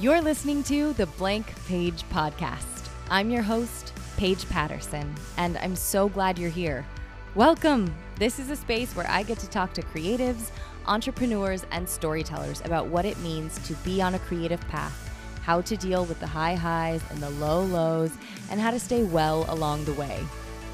[0.00, 2.88] You're listening to the Blank Paige Podcast.
[3.10, 6.86] I'm your host, Paige Patterson, and I'm so glad you're here.
[7.34, 7.92] Welcome!
[8.16, 10.52] This is a space where I get to talk to creatives,
[10.86, 15.10] entrepreneurs, and storytellers about what it means to be on a creative path,
[15.42, 18.12] how to deal with the high highs and the low lows,
[18.52, 20.24] and how to stay well along the way.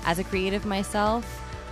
[0.04, 1.24] As a creative myself,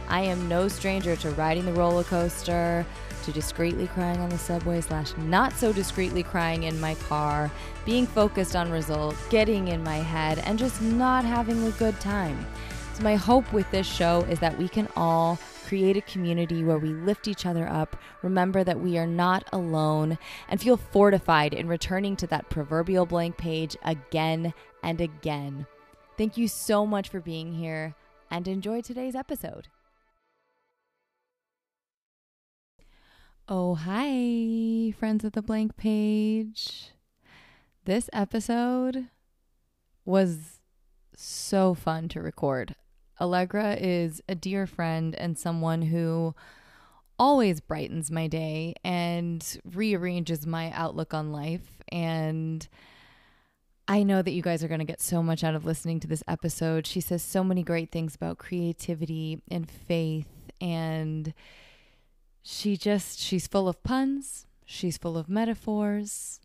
[0.08, 2.86] I am no stranger to riding the roller coaster,
[3.24, 7.50] to discreetly crying on the subway, slash not so discreetly crying in my car,
[7.84, 12.46] being focused on results, getting in my head, and just not having a good time.
[12.94, 16.78] So, my hope with this show is that we can all create a community where
[16.78, 21.66] we lift each other up, remember that we are not alone, and feel fortified in
[21.66, 25.66] returning to that proverbial blank page again and again.
[26.18, 27.94] Thank you so much for being here
[28.30, 29.68] and enjoy today's episode.
[33.48, 36.92] Oh, hi, friends of the blank page.
[37.84, 39.08] This episode
[40.04, 40.60] was
[41.16, 42.76] so fun to record.
[43.20, 46.36] Allegra is a dear friend and someone who
[47.18, 51.82] always brightens my day and rearranges my outlook on life.
[51.90, 52.66] And
[53.88, 56.06] I know that you guys are going to get so much out of listening to
[56.06, 56.86] this episode.
[56.86, 60.28] She says so many great things about creativity and faith
[60.60, 61.34] and
[62.42, 64.46] she just she's full of puns.
[64.64, 66.40] She's full of metaphors.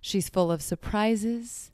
[0.00, 1.70] She's full of surprises.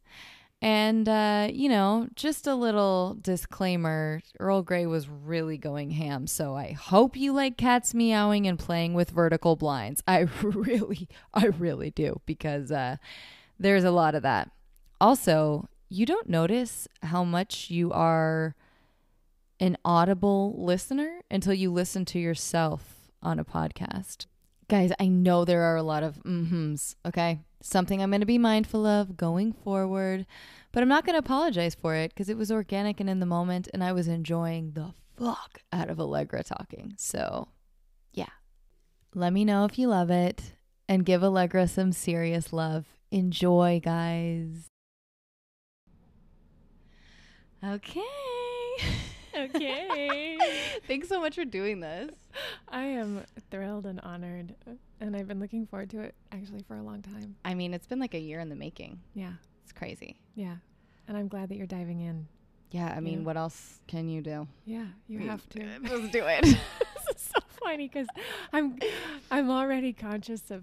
[0.60, 4.22] And uh, you know just a little disclaimer.
[4.38, 8.94] Earl grey was really going ham so i hope you like cats meowing and playing
[8.94, 10.02] with vertical blinds.
[10.06, 12.96] I really i really do because uh,
[13.58, 14.50] there's a lot of that.
[15.00, 18.54] Also you don't notice how much you are
[19.60, 22.91] an audible listener until you listen to yourself
[23.22, 24.26] on a podcast.
[24.68, 27.40] Guys, I know there are a lot of mm-hms, okay?
[27.60, 30.26] Something I'm going to be mindful of going forward,
[30.72, 33.26] but I'm not going to apologize for it because it was organic and in the
[33.26, 36.94] moment, and I was enjoying the fuck out of Allegra talking.
[36.96, 37.48] So,
[38.12, 38.30] yeah.
[39.14, 40.54] Let me know if you love it
[40.88, 42.86] and give Allegra some serious love.
[43.10, 44.68] Enjoy, guys.
[47.62, 48.00] Okay.
[49.34, 50.38] Okay.
[50.86, 52.10] Thanks so much for doing this.
[52.68, 54.54] I am thrilled and honored,
[55.00, 57.36] and I've been looking forward to it actually for a long time.
[57.44, 59.00] I mean, it's been like a year in the making.
[59.14, 59.32] Yeah.
[59.64, 60.16] It's crazy.
[60.34, 60.56] Yeah.
[61.08, 62.26] And I'm glad that you're diving in.
[62.70, 63.24] Yeah, I mean, Yeah.
[63.26, 64.46] what else can you do?
[64.64, 65.60] Yeah, you We- have to.
[65.82, 66.42] Let's do it.
[66.42, 68.06] this is so funny because
[68.52, 68.78] I'm
[69.30, 70.62] I'm already conscious of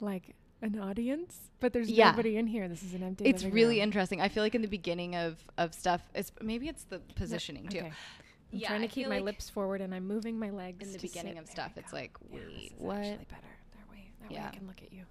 [0.00, 2.10] like an audience, but there's Yeah.
[2.10, 2.68] nobody in here.
[2.68, 3.24] This is an empty.
[3.24, 3.84] it's really room.
[3.84, 4.20] interesting.
[4.20, 7.78] I feel like in the beginning of of stuff, it's maybe it's the positioning too.
[7.78, 7.86] Okay.
[7.88, 10.86] I'm Yeah, trying I to keep my like lips forward and I'm moving my legs
[10.86, 11.38] In the to beginning sit.
[11.40, 11.96] of There stuff, it's go.
[11.96, 12.96] like, Yeah, this wait, is what?
[12.98, 13.56] Actually better.
[13.76, 15.04] That way, that way I can look at you.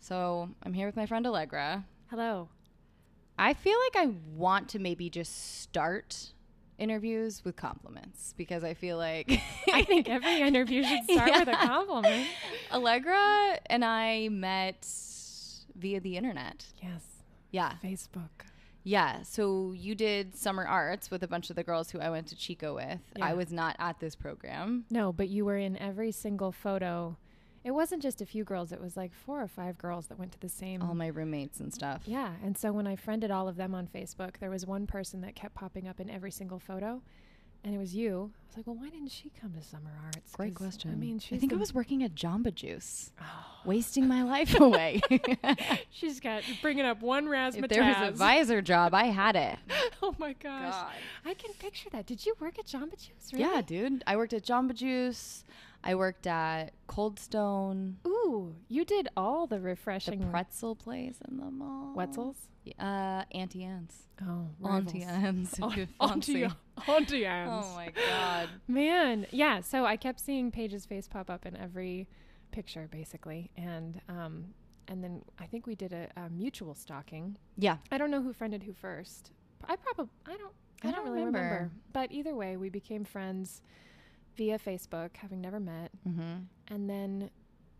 [0.00, 1.84] So I'm here with my friend Allegra.
[2.10, 2.48] Hello.
[3.38, 6.32] I feel like I want to maybe just start
[6.80, 9.30] interviews with compliments because I feel like
[9.72, 12.26] I think every interview should start with a compliment.
[12.72, 14.86] Allegra and I met
[15.76, 16.64] via the internet.
[16.82, 17.02] Yes.
[17.50, 17.74] Yeah.
[17.84, 18.46] Facebook.
[18.82, 19.22] Yeah.
[19.22, 22.36] So you did summer arts with a bunch of the girls who I went to
[22.36, 23.00] Chico with.
[23.20, 24.84] I was not at this program.
[24.90, 27.16] No, but you were in every single photo.
[27.62, 30.32] It wasn't just a few girls, it was like four or five girls that went
[30.32, 30.80] to the same.
[30.82, 32.02] All my roommates and stuff.
[32.06, 32.32] yeah.
[32.42, 35.34] And so when I friended all of them on Facebook, there was one person that
[35.34, 37.02] kept popping up in every single photo,
[37.62, 38.30] and it was you.
[38.32, 40.32] I was like, well, why didn't she come to Summer Arts?
[40.32, 40.90] Great question.
[40.90, 43.24] I mean, she's I think I was working at Jamba Juice, Oh.
[43.66, 45.02] wasting my life away.
[45.90, 47.62] She's got bringing up one razzmatazz.
[47.64, 49.58] if there was a visor job, I had it.
[50.02, 50.72] oh my gosh.
[50.72, 50.92] God.
[51.26, 52.06] I can picture that.
[52.06, 53.30] Did you work at Jamba Juice?
[53.32, 53.44] Really?
[53.44, 54.02] Yeah, dude.
[54.06, 55.44] I worked at Jamba Juice.
[55.82, 61.38] I worked at Cold Stone, Ooh, you did all the refreshing the pretzel place in
[61.38, 61.94] the mall.
[61.96, 62.36] Wetzels.
[62.78, 64.08] Uh, Auntie Anne's.
[64.22, 65.02] Oh, Auntie.
[65.02, 65.58] Anne's.
[65.62, 66.48] Auntie, fancy.
[66.86, 67.66] Auntie Anne's.
[67.66, 68.50] Oh my god.
[68.68, 69.60] Man, yeah.
[69.60, 72.06] So I kept seeing Paige's face pop up in every
[72.52, 74.46] picture, basically, and um,
[74.88, 77.36] and then I think we did a, a mutual stalking.
[77.56, 77.78] Yeah.
[77.90, 79.30] I don't know who friended who first.
[79.66, 80.52] I probably I don't
[80.82, 81.38] I, I don't, don't really remember.
[81.38, 81.70] remember.
[81.92, 83.62] But either way, we became friends
[84.40, 86.34] via Facebook, having never met, Mm-hmm.
[86.74, 87.28] and then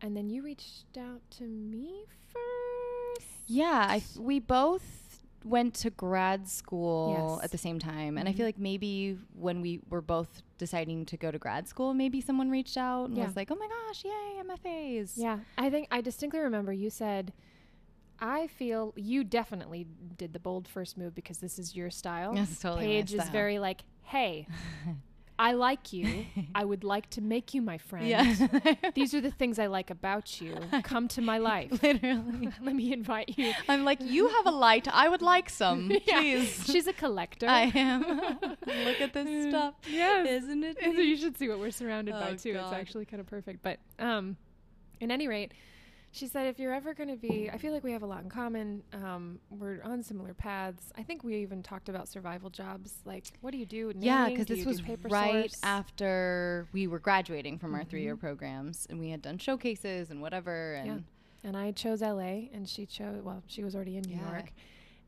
[0.02, 3.26] and then you reached out to me first.
[3.46, 4.88] Yeah, I we both
[5.42, 6.98] went to grad school
[7.38, 7.44] Yes.
[7.44, 8.36] at the same time, and I Mhm.
[8.36, 12.50] feel like maybe when we were both deciding to go to grad school, maybe someone
[12.50, 13.24] reached out and Yeah.
[13.24, 17.32] was like, "Oh my gosh, yay, MFAs!" Yeah, I think I distinctly remember you said,
[18.22, 19.86] I feel you definitely
[20.18, 22.34] did the bold first move because this is your style.
[22.34, 24.46] That's totally my Paige is very like, hey,
[25.40, 26.26] I like you.
[26.54, 28.06] I would like to make you my friend.
[28.06, 28.34] Yeah.
[28.94, 30.54] These are the things I like about you.
[30.82, 31.70] Come to my life.
[31.82, 32.50] Literally.
[32.60, 33.52] Let me invite you.
[33.66, 34.87] I'm like, you have a light.
[34.87, 35.90] I would like some.
[36.06, 36.20] Yeah.
[36.20, 36.64] Please.
[36.66, 37.46] She's a collector.
[37.48, 38.02] I am.
[38.42, 39.75] Look at this stuff.
[39.88, 40.28] Yes.
[40.42, 40.76] Isn't it?
[40.82, 42.52] So you should see what we're surrounded by Oh, too.
[42.52, 42.64] God.
[42.64, 43.62] It's actually kind of perfect.
[43.62, 44.36] But um,
[45.00, 45.52] at any rate,
[46.12, 48.22] she said if you're ever going to be, I feel like we have a lot
[48.24, 48.82] in common.
[48.92, 50.92] Um, we're on similar paths.
[50.98, 52.94] I think we even talked about survival jobs.
[53.04, 53.92] Like, what do you do?
[53.98, 54.34] Yeah, Knitting?
[54.36, 55.60] because this was right source?
[55.62, 58.20] after we were graduating from our three-year Mhm.
[58.20, 60.74] programs, and we had done showcases and whatever.
[60.74, 60.98] And Yeah.
[61.42, 63.22] And I chose LA, and she chose.
[63.22, 64.30] Well, she was already in New Yeah.
[64.30, 64.52] York.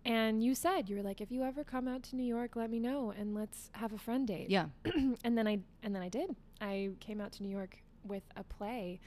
[0.04, 2.70] And you said you were like, if you ever come out to New York, let
[2.70, 4.50] me know, and let's have a friend date.
[4.50, 4.66] yeah,
[5.24, 6.34] and then I and then I did.
[6.60, 8.98] I came out to New York with a play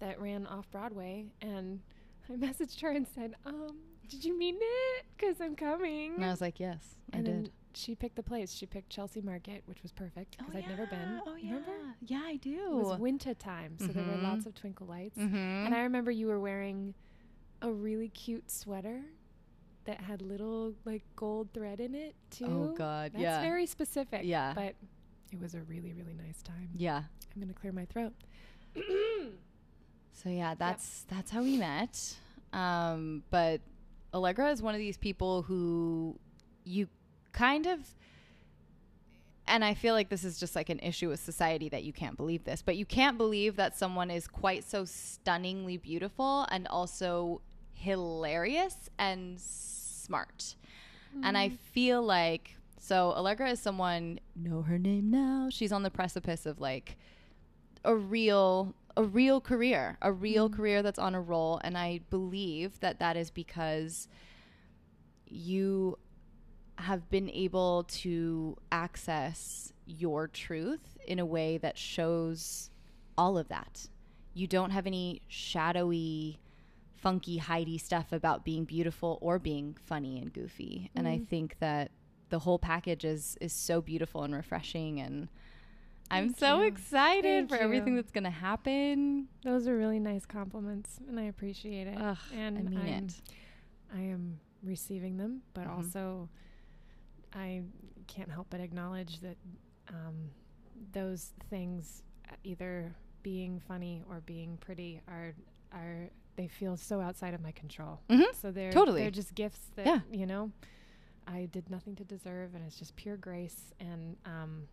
[0.00, 1.80] that ran off Broadway, and
[2.28, 3.76] I messaged her and said, um,
[4.08, 5.04] "Did you mean it?
[5.16, 7.50] Because I'm coming." and I was like, yes, and I did.
[7.74, 8.52] she picked the place.
[8.52, 11.20] She picked Chelsea Market, which was perfect because I'd never been.
[11.26, 11.50] Oh yeah.
[11.50, 11.72] Remember?
[12.06, 12.80] Yeah, I do.
[12.80, 14.22] It was winter time, so there were Mhm.
[14.22, 15.18] lots of twinkle lights.
[15.18, 15.36] mm-hmm.
[15.36, 16.94] And I remember you were wearing
[17.62, 19.02] a really cute sweater
[19.84, 22.46] that had little like gold thread in it too.
[22.46, 24.22] oh god, That's yeah, very specific.
[24.24, 24.52] Yeah.
[24.54, 24.74] But
[25.32, 26.70] it was a really, really nice time.
[26.74, 27.02] yeah.
[27.34, 28.12] I'm gonna clear my throat.
[30.22, 32.16] So yeah, that's that's how we met.
[32.52, 33.60] Um, but
[34.12, 36.18] Allegra is one of these people who
[36.64, 36.88] you
[37.32, 37.78] kind of
[39.46, 42.16] and I feel like this is just like an issue with society that you can't
[42.16, 47.40] believe this, but you can't believe that someone is quite so stunningly beautiful and also
[47.72, 50.54] hilarious and smart.
[51.24, 55.48] And I feel like so Allegra is someone know her name now.
[55.50, 56.96] She's on the precipice of like
[57.84, 60.54] a real a real career, a real Mhm.
[60.56, 64.08] career that's on a roll and I believe that that is because
[65.26, 65.98] you
[66.76, 72.70] have been able to access your truth in a way that shows
[73.16, 73.88] all of that.
[74.34, 76.38] You don't have any shadowy,
[76.94, 80.90] funky, hidey stuff about being beautiful or being funny and goofy.
[80.94, 81.26] And I Mhm.
[81.28, 81.90] think that
[82.30, 85.28] the whole package is is so beautiful and refreshing and
[86.10, 86.66] I'm Thank so you.
[86.68, 89.28] excited Thank for everything that's going to happen.
[89.44, 91.96] Those are really nice compliments, and I appreciate it.
[92.00, 93.20] Ugh, and I mean I'm, it.
[93.94, 95.76] I am receiving them, but Mhm.
[95.76, 96.28] also
[97.32, 97.62] I
[98.06, 99.36] can't help but acknowledge that
[99.88, 100.30] um,
[100.92, 105.34] those things, uh, either being funny or being pretty, are
[105.72, 108.00] are they feel so outside of my control.
[108.08, 108.34] Mhm.
[108.34, 109.02] So they're Totally.
[109.02, 110.00] they're just gifts that Yeah.
[110.12, 110.50] you know
[111.26, 113.72] I did nothing to deserve, and it's just pure grace.
[113.78, 114.66] And um,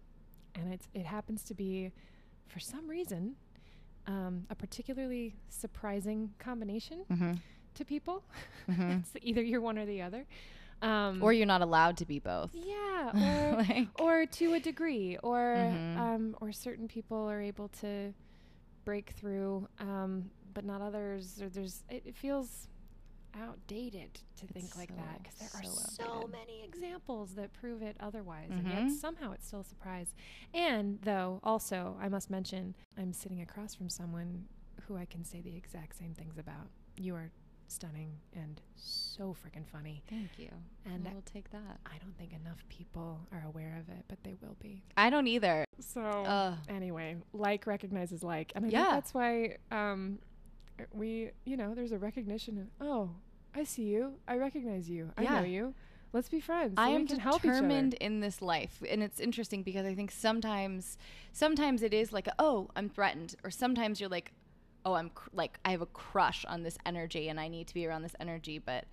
[0.57, 1.91] and it's it happens to be,
[2.47, 3.35] for some reason,
[4.07, 7.33] um, a particularly surprising combination Mm-hmm.
[7.75, 8.23] to people.
[8.69, 8.99] Mhm.
[9.01, 10.25] it's either you're one or the other.
[10.81, 12.51] Um, Or you're not allowed to be both.
[12.53, 13.11] yeah,
[13.53, 15.97] or like, or to a degree, or Mhm.
[15.97, 18.13] um, or certain people are able to
[18.85, 21.41] break through, um, but not others.
[21.41, 22.67] Or there's it, it feels
[23.37, 26.31] outdated to think It's like that because there so- are so so outdated.
[26.31, 28.91] many examples that prove it otherwise, and yet Mhm.
[28.91, 30.13] somehow it's still a surprise.
[30.53, 34.47] And though, also, I must mention, I'm sitting across from someone
[34.83, 36.69] who I can say the exact same things about.
[36.97, 37.31] You are
[37.69, 40.01] stunning and so freaking funny.
[40.07, 40.49] Thank you.
[40.85, 41.81] And I will take that.
[41.85, 44.83] I don't think enough people are aware of it, but they will be.
[44.95, 45.65] I don't either.
[45.79, 48.83] So anyway, like recognizes like, and I Yeah.
[48.83, 50.19] think that's why um,
[50.93, 53.15] we, you know, there's a recognition of, oh,
[53.57, 55.39] I see you, I recognize you, I Yeah.
[55.39, 55.73] know you.
[56.13, 56.75] Let's be friends.
[56.77, 59.93] so I am can help each determined in this life, and it's interesting because I
[59.95, 60.97] think sometimes,
[61.33, 64.31] sometimes it is like, oh, I'm threatened, or sometimes you're like,
[64.85, 67.73] oh, I'm cr- like, I have a crush on this energy, and I need to
[67.73, 68.57] be around this energy.
[68.59, 68.85] But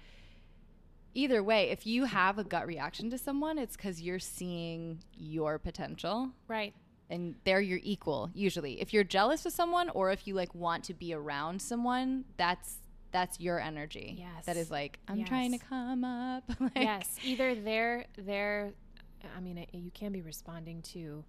[1.15, 5.59] either way, if you have a gut reaction to someone, it's because you're seeing your
[5.59, 6.75] potential, Right.
[7.09, 8.31] and they're your equal.
[8.35, 12.25] Usually, if you're jealous of someone, or if you like want to be around someone,
[12.37, 12.79] that's
[13.15, 14.17] that's your energy.
[14.19, 14.45] Yes.
[14.47, 16.43] That is like, I'm trying to come up.
[16.61, 17.17] like, yes.
[17.25, 18.73] Either they're they're,
[19.37, 21.25] I mean, it, you can be responding to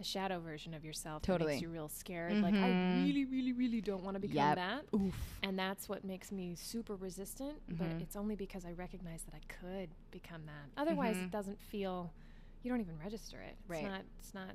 [0.00, 1.52] a shadow version of yourself that Totally.
[1.54, 2.34] makes you real scared.
[2.34, 3.04] Like I Mhm.
[3.06, 4.56] really, really, really don't want to become Yep.
[4.56, 4.84] that.
[4.94, 5.14] Oof.
[5.44, 7.54] And that's what makes me super resistant.
[7.68, 8.02] But Mhm.
[8.02, 10.80] it's only because I recognize that I could become that.
[10.80, 11.24] Otherwise, Mhm.
[11.26, 12.12] it doesn't feel.
[12.64, 13.56] You don't even register it.
[13.68, 13.84] Right.
[13.84, 14.02] It's not.
[14.20, 14.54] It's not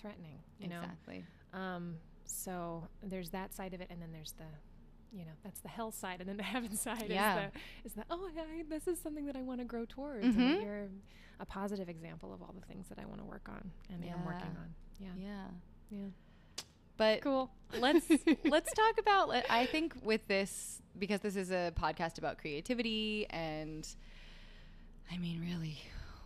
[0.00, 0.38] threatening.
[0.58, 1.24] You exactly.
[1.52, 1.58] know.
[1.60, 1.96] Um.
[2.24, 4.46] So there's that side of it, and then there's the.
[5.16, 7.46] You know, that's the hell side, and then the heaven side Yeah.
[7.46, 10.26] is the is the oh, I, this is something that I want to grow towards,
[10.26, 10.54] Mhm.
[10.54, 10.88] and you're
[11.40, 14.24] a positive example of all the things that I want to work on and I'm
[14.24, 14.74] working on.
[14.98, 15.46] Yeah, Yeah.
[15.90, 16.06] yeah,
[16.96, 17.50] But cool.
[17.78, 18.06] let's
[18.44, 23.86] let's talk about I think with this because this is a podcast about creativity and
[25.10, 25.78] I mean really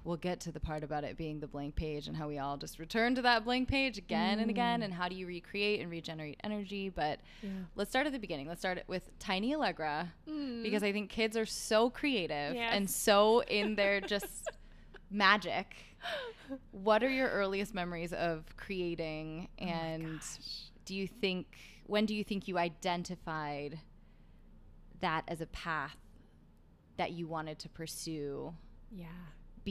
[0.09, 2.57] we'll get to the part about it being the blank page and how we all
[2.57, 4.85] just return to that blank page again and again Mm.
[4.85, 6.89] and how do you recreate and regenerate energy.
[6.89, 7.51] But Yeah.
[7.77, 8.49] let's start at the beginning.
[8.49, 10.63] Let's start with Tiny Allegra Mm.
[10.63, 12.73] because I think kids are so creative Yes.
[12.75, 14.49] and so in their just
[15.11, 15.77] magic.
[16.71, 20.71] What are your earliest memories of creating Oh and gosh.
[20.87, 23.79] do you think when do you think you identified
[25.01, 25.97] that as a path
[26.97, 28.55] that you wanted to pursue
[28.91, 29.07] Yeah.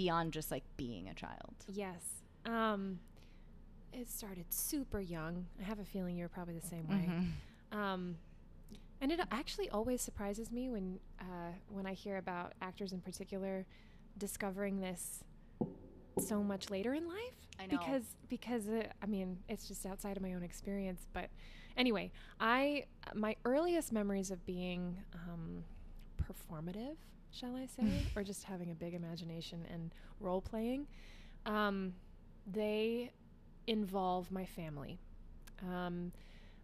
[0.01, 1.55] Beyond just like being a child?
[1.67, 2.03] Yes.
[2.45, 2.99] Um,
[3.91, 5.47] it started super young.
[5.59, 7.09] I have a feeling you're probably the same way.
[7.09, 7.75] Mhm.
[7.77, 8.17] Um,
[9.01, 13.65] and it actually always surprises me when uh, when I hear about actors in particular
[14.19, 15.23] discovering this
[16.19, 17.37] so much later in life.
[17.59, 17.77] I know.
[17.77, 21.01] because because uh, I mean it's just outside of my own experience.
[21.11, 21.29] But
[21.75, 22.85] anyway, I
[23.15, 25.63] my earliest memories of being um,
[26.21, 26.97] performative,
[27.37, 30.87] shall I say, or just having a big imagination and role playing,
[31.45, 31.93] um,
[32.51, 33.11] they
[33.67, 34.99] involve my family.
[35.61, 36.11] Um,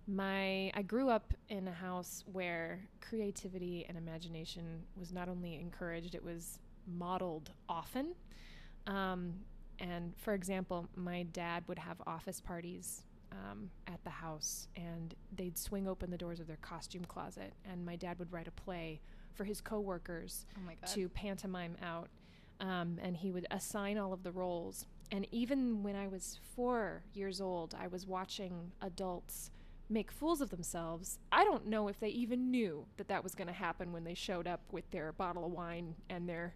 [0.08, 6.16] my I grew up in a house where creativity and imagination was not only encouraged,
[6.16, 8.14] it was modeled often.
[8.88, 9.34] Um,
[9.80, 15.58] and for example, my dad would have office parties um, at the house, and they'd
[15.58, 19.00] swing open the doors of their costume closet, and my dad would write a play
[19.34, 20.46] for his coworkers
[20.84, 22.10] Oh to pantomime out,
[22.60, 24.86] um, and he would assign all of the roles.
[25.12, 29.52] And even when I was four years old, I was watching adults
[29.90, 31.20] make fools of themselves.
[31.32, 34.14] I don't know if they even knew that that was going to happen when they
[34.16, 36.56] showed up with their bottle of wine and their,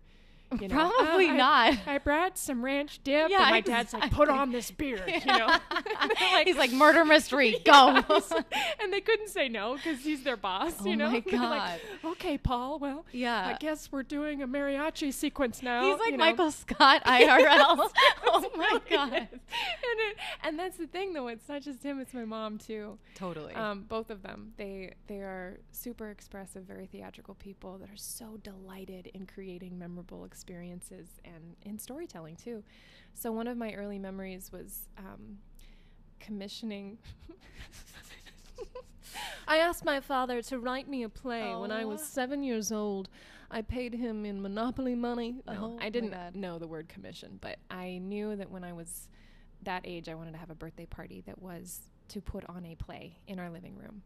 [0.60, 1.78] you know, Probably "Uh, I- not.
[1.88, 3.30] I brought some ranch dip.
[3.30, 5.58] Yeah, and my dad's like, put on this beard, you know.
[6.20, 7.58] They're He's like murder mystery.
[7.66, 8.02] Go.
[8.82, 11.10] and they couldn't say no because he's their boss, Oh you know.
[11.12, 12.80] my They're like, okay, Paul.
[12.80, 13.48] Well, yeah.
[13.48, 15.84] I guess we're doing a mariachi sequence now.
[15.84, 16.26] He's like you know.
[16.26, 17.90] Michael Scott IRL.
[18.26, 19.14] oh my god.
[19.14, 21.28] And, it, and that's the thing, though.
[21.28, 22.98] It's not just him; it's my mom too.
[23.16, 23.54] Totally.
[23.54, 24.54] Um, both of them.
[24.58, 30.24] They they are super expressive, very theatrical people that are so delighted in creating memorable
[30.24, 32.64] experiences and in storytelling too.
[33.14, 35.38] So one of my early memories was um,
[36.20, 36.98] commissioning.
[39.48, 42.04] I asked my father to write me a play when I was Oh.
[42.04, 43.10] seven years old.
[43.50, 45.42] I paid him in Monopoly money.
[45.48, 49.08] No, Oh I didn't know the word commission, but I knew that when I was
[49.64, 52.76] that age, I wanted to have a birthday party that was to put on a
[52.76, 54.02] play in our living room.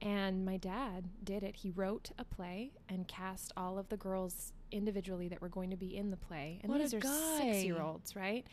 [0.00, 1.56] And my dad did it.
[1.56, 5.76] He wrote a play and cast all of the girls individually that were going to
[5.76, 6.60] be in the play.
[6.62, 8.46] And What these are six year olds, right?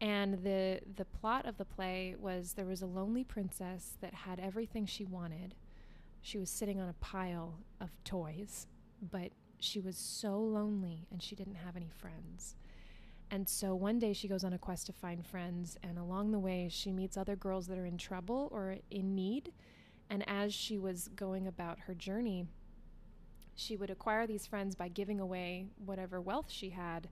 [0.00, 4.38] And the the plot of the play was there was a lonely princess that had
[4.40, 5.54] everything she wanted.
[6.20, 8.66] She was sitting on a pile of toys,
[9.00, 12.56] but she was so lonely and she didn't have any friends.
[13.30, 16.38] And so one day she goes on a quest to find friends, and along the
[16.38, 19.52] way, she meets other girls that are in trouble or in need.
[20.08, 22.46] And as she was going about her journey,
[23.56, 27.08] she would acquire these friends by giving away whatever wealth she had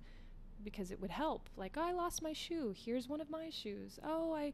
[0.62, 1.48] because it would help.
[1.56, 2.74] Like, oh, I lost my shoe.
[2.76, 3.98] Here's one of my shoes.
[4.04, 4.52] Oh, I.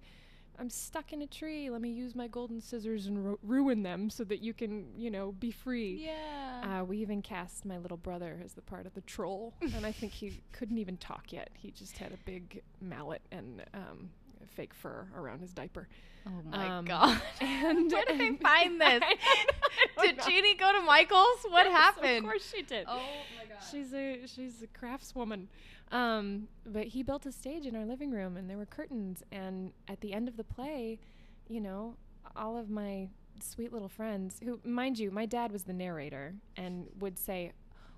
[0.59, 1.70] I'm stuck in a tree.
[1.70, 5.11] Let me use my golden scissors and ru- ruin them so that you can, you
[5.11, 6.04] know, be free.
[6.04, 6.80] yeah.
[6.80, 9.92] Uh, we even cast my little brother as the part of the troll, and I
[9.92, 11.49] think he couldn't even talk yet.
[11.54, 14.11] He just had a big mallet and um,
[14.50, 15.88] fake fur around his diaper.
[16.26, 17.21] oh my um, god.
[17.40, 19.02] And Where did they find this?
[19.02, 19.19] I don't-
[19.99, 20.25] I don't Did.
[20.26, 21.42] Jeannie go to Michael's?
[21.49, 22.19] What Yes, happened?
[22.19, 22.87] Of course she did.
[22.88, 22.97] Oh
[23.38, 23.62] my god.
[23.71, 25.47] She's a she's a craftswoman.
[25.92, 29.23] Um, but he built a stage in our living room, and there were curtains.
[29.33, 31.00] And at the end of the play,
[31.49, 31.97] you know,
[32.37, 33.09] all of my
[33.42, 37.52] sweet little friends, who, mind you, my dad was the narrator, and would say,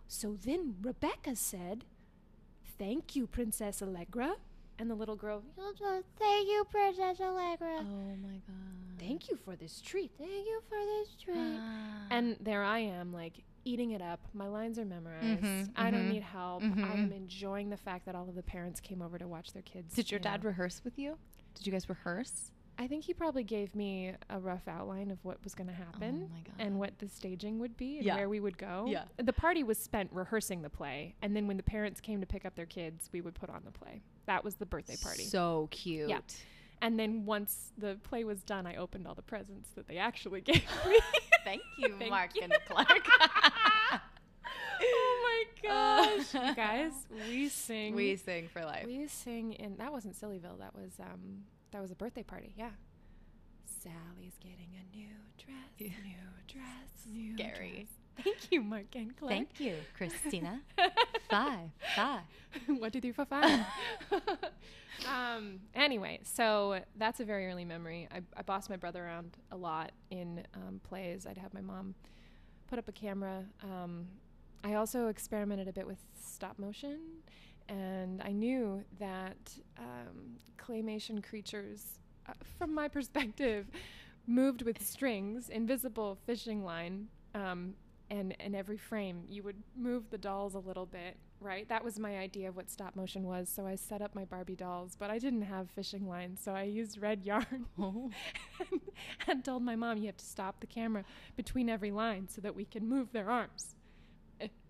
[0.08, 1.84] "So then Rebecca said,
[2.78, 4.36] "Thank you, Princess Allegra,"
[4.82, 5.42] and the little girl,
[6.18, 7.78] Thank you, Princess Allegra.
[7.80, 8.98] oh my god.
[8.98, 11.58] "Thank you for this treat." Thank you for this treat.
[11.58, 12.06] Ah.
[12.10, 14.20] And there I am, like eating it up.
[14.34, 15.42] My lines are memorized.
[15.42, 16.62] Mhm, I don't mhm, need help.
[16.62, 16.84] mhm.
[16.84, 19.94] I'm enjoying the fact that all of the parents came over to watch their kids.
[19.94, 20.48] did your you dad know.
[20.50, 21.16] rehearse with you?
[21.54, 22.50] Did you guys rehearse?
[22.78, 26.24] I think he probably gave me a rough outline of what was going to happen
[26.30, 26.54] Oh my god.
[26.58, 28.16] and what the staging would be and Yeah.
[28.16, 28.86] where we would go.
[28.88, 29.04] Yeah.
[29.18, 32.44] The party was spent rehearsing the play, and then when the parents came to pick
[32.44, 34.00] up their kids, we would put on the play.
[34.26, 35.24] That was the birthday party.
[35.24, 36.08] So cute.
[36.08, 36.20] Yeah.
[36.80, 40.40] and then once the play was done, I opened all the presents that they actually
[40.50, 40.98] gave me.
[41.44, 42.42] Thank you, Thank Mark you.
[42.42, 42.88] and Clark.
[44.82, 46.92] oh my gosh, you guys,
[47.28, 47.94] we sing.
[47.94, 48.86] we sing for life.
[48.86, 50.58] We sing in that wasn't Sillyville.
[50.58, 52.54] That was um that was a birthday party.
[52.56, 52.70] Yeah.
[53.64, 55.56] Sally's getting a new dress.
[55.78, 55.88] Yeah.
[56.04, 56.14] New
[56.46, 57.06] dress.
[57.12, 57.72] New Scary.
[57.72, 58.24] dress.
[58.24, 59.30] Thank you, Mark and Claire.
[59.30, 60.60] Thank you, Christina.
[61.30, 62.20] five, five.
[62.66, 63.60] One, two, three, four, five.
[65.08, 68.08] um, anyway, so that's a very early memory.
[68.14, 71.26] I, I bossed my brother around a lot in um, plays.
[71.26, 71.94] I'd have my mom
[72.68, 73.44] put up a camera.
[73.62, 74.06] Um,
[74.62, 76.98] I also experimented a bit with stop motion,
[77.68, 79.36] and I knew that
[79.78, 83.66] um, claymation creatures, uh, from my perspective,
[84.26, 87.08] moved with strings, invisible fishing line.
[87.34, 87.74] Um,
[88.10, 91.66] and in every frame, you would move the dolls a little bit, right?
[91.70, 93.48] That was my idea of what stop motion was.
[93.48, 96.64] So I set up my Barbie dolls, but I didn't have fishing lines, so I
[96.64, 98.10] used red yarn Oh.
[98.70, 98.80] and,
[99.26, 101.04] and told my mom, "You have to stop the camera
[101.36, 103.76] between every line so that we can move their arms."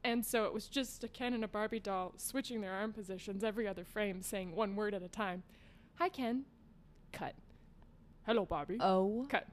[0.04, 3.44] And so it was just a Ken and a Barbie doll switching their arm positions
[3.44, 5.44] every other frame, saying one word at a time.
[6.00, 6.44] Hi, Ken.
[7.12, 7.34] Cut.
[8.26, 8.78] Hello, Barbie.
[8.80, 9.26] Oh.
[9.28, 9.46] Cut.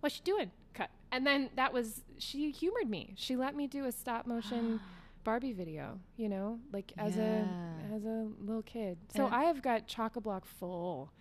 [0.00, 0.50] What's she doing?
[0.74, 0.90] Cut.
[1.12, 3.14] And then that was she humored me.
[3.16, 4.80] She let me do a stop motion
[5.24, 7.44] Barbie video, you know, like as Yeah.
[7.92, 8.98] a as a little kid.
[9.14, 11.12] So And- I have got chock a block full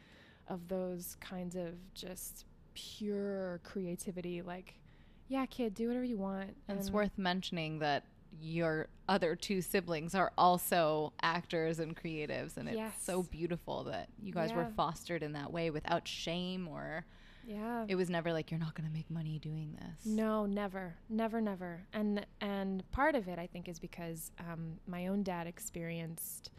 [0.47, 4.41] of those kinds of just pure creativity.
[4.41, 4.79] Like,
[5.27, 6.55] yeah, kid, do whatever you want.
[6.67, 8.05] And it's um, worth mentioning that
[8.39, 14.33] your other two siblings are also actors and creatives, and it's so beautiful that you
[14.33, 17.05] guys were fostered in that way without shame or
[17.45, 17.85] yeah.
[17.87, 20.05] it was never like you're not going to make money doing this.
[20.05, 21.81] No, never, never, never.
[21.93, 26.51] And and part of it, I think, is because um, my own dad experienced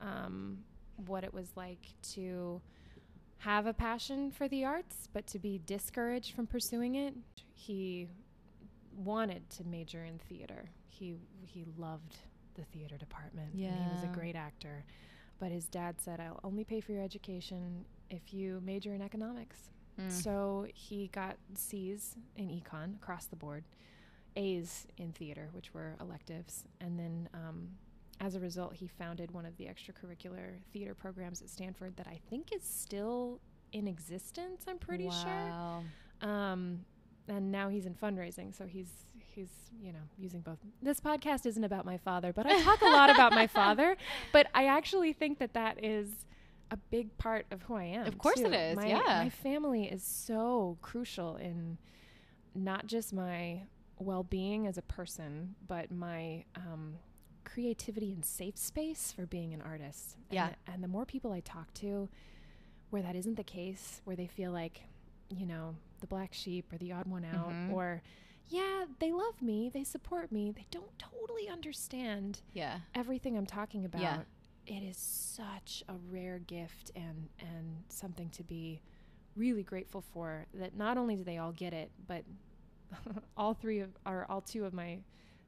[0.00, 0.58] um,
[1.06, 2.60] what it was like to
[3.38, 7.14] have a passion for the arts, but to be discouraged from pursuing it.
[7.54, 8.08] He
[8.98, 10.70] wanted to major in theater.
[10.86, 12.16] He he loved
[12.54, 13.54] the theater department.
[13.70, 14.84] and he was a great actor.
[15.38, 19.70] But his dad said, "I'll only pay for your education if you major in economics."
[20.00, 20.10] Mm.
[20.10, 23.64] So he got C's in econ across the board,
[24.36, 27.68] A's in theater, which were electives, and then um,
[28.20, 32.18] as a result, he founded one of the extracurricular theater programs at Stanford that I
[32.30, 33.40] think is still
[33.72, 34.64] in existence.
[34.66, 35.82] I'm pretty wow.
[36.20, 36.30] sure.
[36.30, 36.80] Um,
[37.28, 38.88] and now he's in fundraising, so he's
[39.34, 39.48] he's
[39.80, 40.58] you know using both.
[40.82, 43.96] This podcast isn't about my father, but I talk a lot about my father.
[44.32, 46.08] But I actually think that that is
[46.70, 48.06] a big part of who I am.
[48.06, 48.52] Of course it too.
[48.54, 49.22] is, My, yeah.
[49.24, 51.78] my family is so crucial in
[52.54, 53.62] not just my
[53.98, 56.96] well-being as a person, but my um,
[57.44, 60.16] creativity and safe space for being an artist.
[60.28, 60.48] And Yeah.
[60.66, 62.08] the- and the more people I talk to,
[62.90, 64.82] where that isn't the case, where they feel like,
[65.30, 67.70] you know, the black sheep or the odd one out, Mhm.
[67.72, 68.02] or
[68.48, 72.80] yeah, they love me, they support me, they don't totally understand Yeah.
[72.94, 74.00] everything I'm talking about.
[74.00, 74.22] Yeah.
[74.66, 78.80] It is such a rare gift and and something to be
[79.36, 82.24] really grateful for that not only do they all get it, but
[83.36, 85.00] all three of or all two of my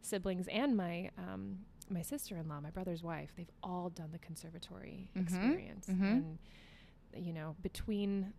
[0.03, 5.23] siblings and my um, my sister-in-law, my brother's wife, they've all done the conservatory Mhm,
[5.23, 5.87] experience.
[5.89, 6.37] mhm.
[7.13, 8.33] And you know, between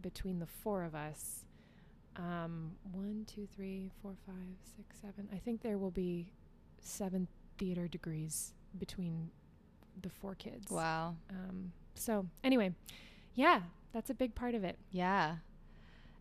[0.00, 1.44] between the four of us,
[2.16, 5.28] um, one, two, three, four, five, six, seven.
[5.32, 6.32] I think there will be
[6.80, 7.26] seven
[7.58, 9.30] theater degrees between
[10.02, 10.70] the four kids.
[10.70, 11.16] Wow.
[11.30, 12.74] Um, so anyway,
[13.34, 13.60] yeah,
[13.92, 14.78] that's a big part of it.
[14.90, 15.36] Yeah.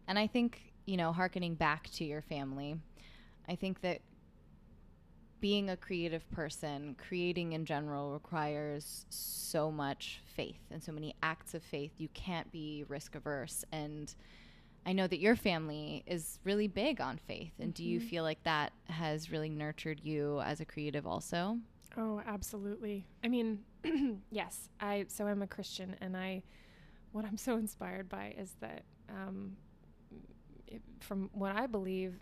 [0.07, 2.75] And I think, you know, harkening back to your family,
[3.47, 4.01] I think that
[5.39, 11.55] being a creative person, creating in general requires so much faith and so many acts
[11.55, 11.91] of faith.
[11.97, 13.65] You can't be risk averse.
[13.71, 14.13] And
[14.85, 17.53] I know that your family is really big on faith.
[17.59, 18.09] And do you Mhm.
[18.09, 21.59] feel like that has really nurtured you as a creative also?
[21.97, 23.05] Oh, absolutely.
[23.23, 23.63] I mean,
[24.31, 24.69] yes.
[24.79, 26.41] I so I'm a Christian, and I
[27.11, 29.57] what I'm so inspired by is that um,
[30.67, 32.19] it, from what I believe,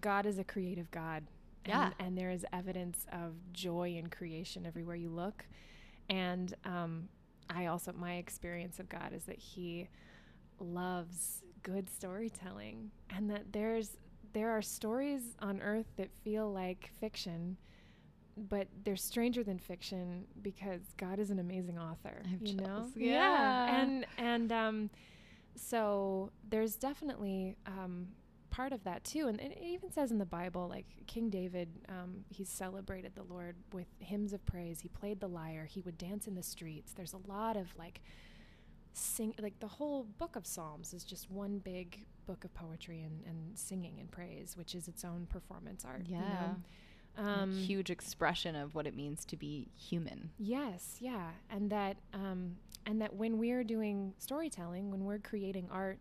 [0.00, 1.24] God is a creative God.
[1.66, 1.86] Yeah.
[1.86, 5.44] And, and there is evidence of joy in creation everywhere you look.
[6.08, 7.08] And um,
[7.50, 9.88] I also my experience of God is that He
[10.60, 13.96] loves good storytelling, and that there's
[14.32, 17.56] there are stories on earth that feel like fiction
[18.48, 22.22] but they're stranger than fiction because God is an amazing author.
[22.40, 22.92] You know, chills.
[22.96, 23.80] Yeah.
[23.80, 24.90] and and um,
[25.54, 28.08] so there's definitely um,
[28.50, 29.28] part of that too.
[29.28, 33.56] And it even says in the Bible, like King David, um, he celebrated the Lord
[33.72, 34.80] with hymns of praise.
[34.80, 35.66] He played the lyre.
[35.66, 36.92] He would dance in the streets.
[36.92, 38.00] There's a lot of like
[38.92, 43.22] sing, like the whole book of Psalms is just one big book of poetry and,
[43.26, 46.02] and singing and praise, which is its own performance art.
[46.06, 46.22] you know?
[46.22, 46.54] Yeah.
[47.18, 50.30] A Um, huge expression of what it means to be human.
[50.38, 55.98] Yes, yeah, and that um, and that when we're doing storytelling, when we're creating art,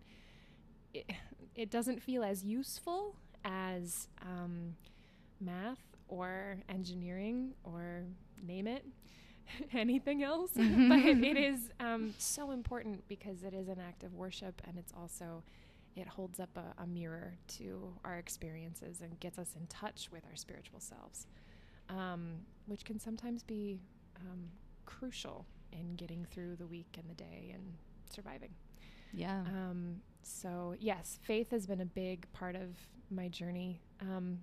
[0.94, 1.10] it,
[1.56, 4.76] it doesn't feel as useful as um,
[5.42, 8.04] math or engineering or
[8.46, 8.86] name it,
[9.74, 10.52] anything else.
[10.56, 14.94] but it is um, so important because it is an act of worship and it's
[14.98, 15.44] also,
[15.96, 20.26] it holds up a, a mirror to our experiences and gets us in touch with
[20.26, 21.28] our spiritual selves,
[21.90, 22.36] um,
[22.68, 23.80] which can sometimes be
[24.18, 24.50] um,
[24.86, 27.64] crucial in getting through the week and the day and
[28.10, 28.52] surviving.
[29.14, 29.42] Yeah.
[29.42, 32.76] Um, so yes, faith has been a big part of
[33.10, 33.82] my journey.
[34.02, 34.40] Um,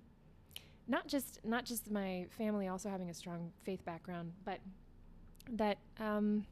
[0.87, 4.59] not just not just my family also having a strong faith background, but
[5.53, 6.45] that um,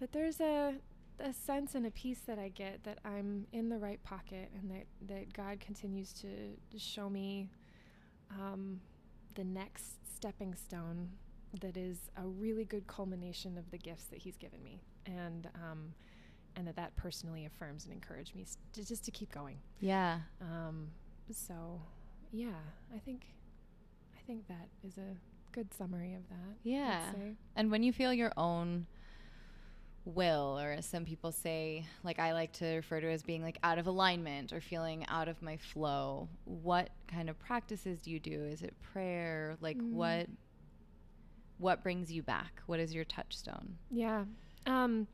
[0.00, 0.74] that there's a
[1.18, 4.70] a sense and a peace that I get that I'm in the right pocket and
[4.70, 6.28] that that God continues to,
[6.78, 7.48] show me
[8.30, 8.80] um,
[9.34, 11.08] the next stepping stone
[11.60, 15.94] that is a really good culmination of the gifts that He's given me and um,
[16.54, 19.58] and that that personally affirms and encourages me s- to, just to keep going.
[19.80, 20.20] yeah.
[20.40, 20.88] Um,
[21.32, 21.80] so,
[22.30, 22.60] yeah,
[22.94, 23.26] I think
[24.16, 25.16] I think that is a
[25.56, 26.56] good summary of that.
[26.62, 27.02] Yeah.
[27.56, 28.86] And when you feel your own
[30.04, 33.58] will, or as some people say, like I like to refer to as being like
[33.62, 38.20] out of alignment or feeling out of my flow, what kind of practices do you
[38.20, 38.44] do?
[38.44, 39.56] Is it prayer?
[39.60, 39.92] Like Mm.
[39.92, 40.26] what
[41.58, 42.60] what brings you back?
[42.66, 43.78] What is your touchstone?
[43.90, 44.24] Yeah.
[44.66, 45.06] Um,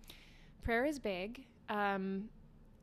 [0.64, 1.44] prayer is big.
[1.68, 2.28] Um,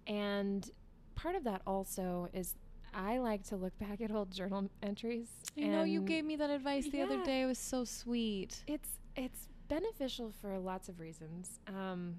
[0.07, 0.69] and
[1.15, 2.55] part of that also is
[2.93, 5.27] I like to look back at old journal entries.
[5.57, 7.41] I know you gave me that advice the other day.
[7.43, 8.63] It was so sweet.
[8.67, 11.59] It's it's beneficial for lots of reasons.
[11.67, 12.15] Um,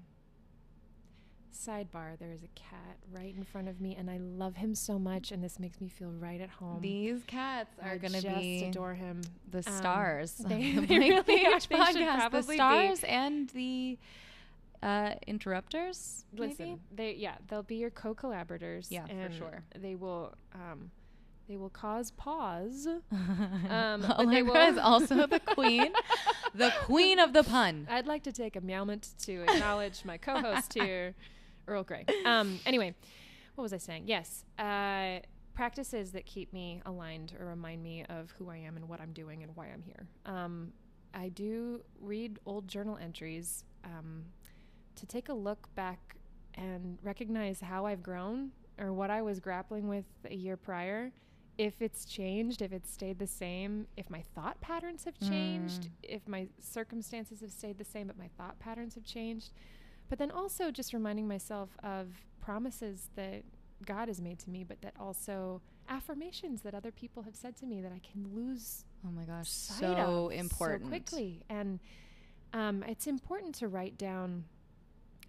[1.53, 4.97] sidebar: There is a cat right in front of me, and I love him so
[4.97, 6.81] much, and this makes me feel right at home.
[6.81, 9.21] These cats are going to just be adore him.
[9.49, 10.39] the Um, stars.
[10.39, 11.59] of they- the they really are.
[11.69, 11.93] They podcast.
[11.95, 12.57] The probably be.
[12.57, 13.97] stars and the
[14.83, 16.25] uh, interrupters.
[16.35, 16.81] Listen, maybe?
[16.95, 18.87] they yeah, they'll be your co-collaborators.
[18.89, 19.63] Yeah, for sure.
[19.77, 20.91] They will um,
[21.47, 22.87] they will cause pause.
[23.69, 25.91] um, Allegra is also the queen,
[26.55, 27.87] the queen of the pun.
[27.91, 31.13] I'd like to take a moment to acknowledge my co-host here,
[31.67, 32.05] Earl Grey.
[32.25, 32.95] Um, anyway,
[33.55, 34.03] what was I saying?
[34.07, 35.19] Yes, uh,
[35.53, 39.11] practices that keep me aligned or remind me of who I am and what I'm
[39.11, 40.07] doing and why I'm here.
[40.25, 40.71] Um,
[41.13, 44.23] I do read old journal entries um,
[44.95, 46.17] to take a look back
[46.55, 51.11] and recognize how I've grown or what I was grappling with a year prior.
[51.57, 55.89] If it's changed, if it's stayed the same, if my thought patterns have changed, Mm.
[56.03, 59.51] if my circumstances have stayed the same, but my thought patterns have changed.
[60.09, 62.07] But then also just reminding myself of
[62.39, 63.43] promises that
[63.85, 67.65] God has made to me, but that also affirmations that other people have said to
[67.65, 70.83] me that I can lose Oh my gosh, sight so of important.
[70.83, 71.43] so quickly.
[71.49, 71.79] And
[72.53, 74.45] um, it's important to write down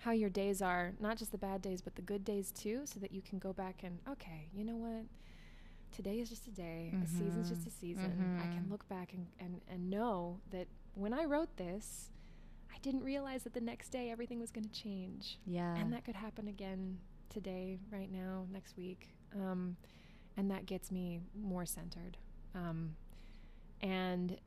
[0.03, 2.99] how your days are, not just the bad days, but the good days too, so
[3.01, 5.05] that you can go back and okay, you know what?
[5.95, 6.93] Today is just a day.
[7.03, 8.39] A season's just a season.
[8.43, 8.71] I can Mhm.
[8.71, 12.11] look back and, and, and know that when I wrote this,
[12.75, 15.75] I didn't realize that the next day everything was going to change Yeah.
[15.77, 19.15] and that could happen again today, right now, next week.
[19.35, 19.77] Um,
[20.37, 22.17] and that gets me more centered.
[22.55, 22.97] Um,
[23.83, 24.39] and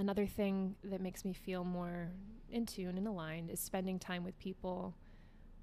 [0.00, 2.10] another thing that makes me feel more
[2.50, 4.94] in tune and aligned is spending time with people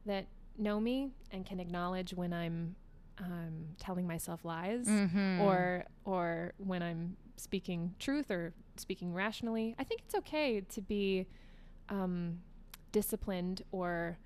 [0.05, 0.25] that
[0.57, 2.75] know me and can acknowledge when I'm
[3.19, 5.39] um, telling myself lies Mhm.
[5.39, 9.75] or or when I'm speaking truth or speaking rationally.
[9.79, 11.25] I think it's okay to be
[11.89, 12.39] um,
[12.91, 14.17] disciplined or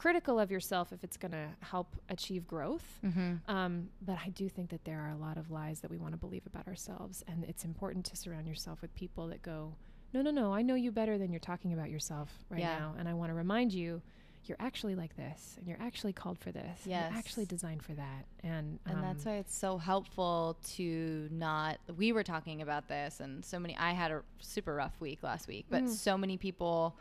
[0.00, 2.98] critical of yourself if it's going to help achieve growth.
[3.04, 3.40] Mhm.
[3.48, 6.12] Um, but I do think that there are a lot of lies that we want
[6.12, 9.74] to believe about ourselves, and it's important to surround yourself with people that go,
[10.14, 12.78] "No, no, no, I know you better than you're talking about yourself right Yeah.
[12.78, 14.00] now, and I want to remind you."
[14.46, 16.86] You're actually like this, and you're actually called for this.
[16.86, 17.10] Yes.
[17.10, 21.78] You're actually designed for that, and And that's um, why it's so helpful to not.
[21.94, 23.76] We were talking about this, and so many.
[23.76, 25.88] I had a super rough week last week, but Mm.
[25.90, 26.96] so many people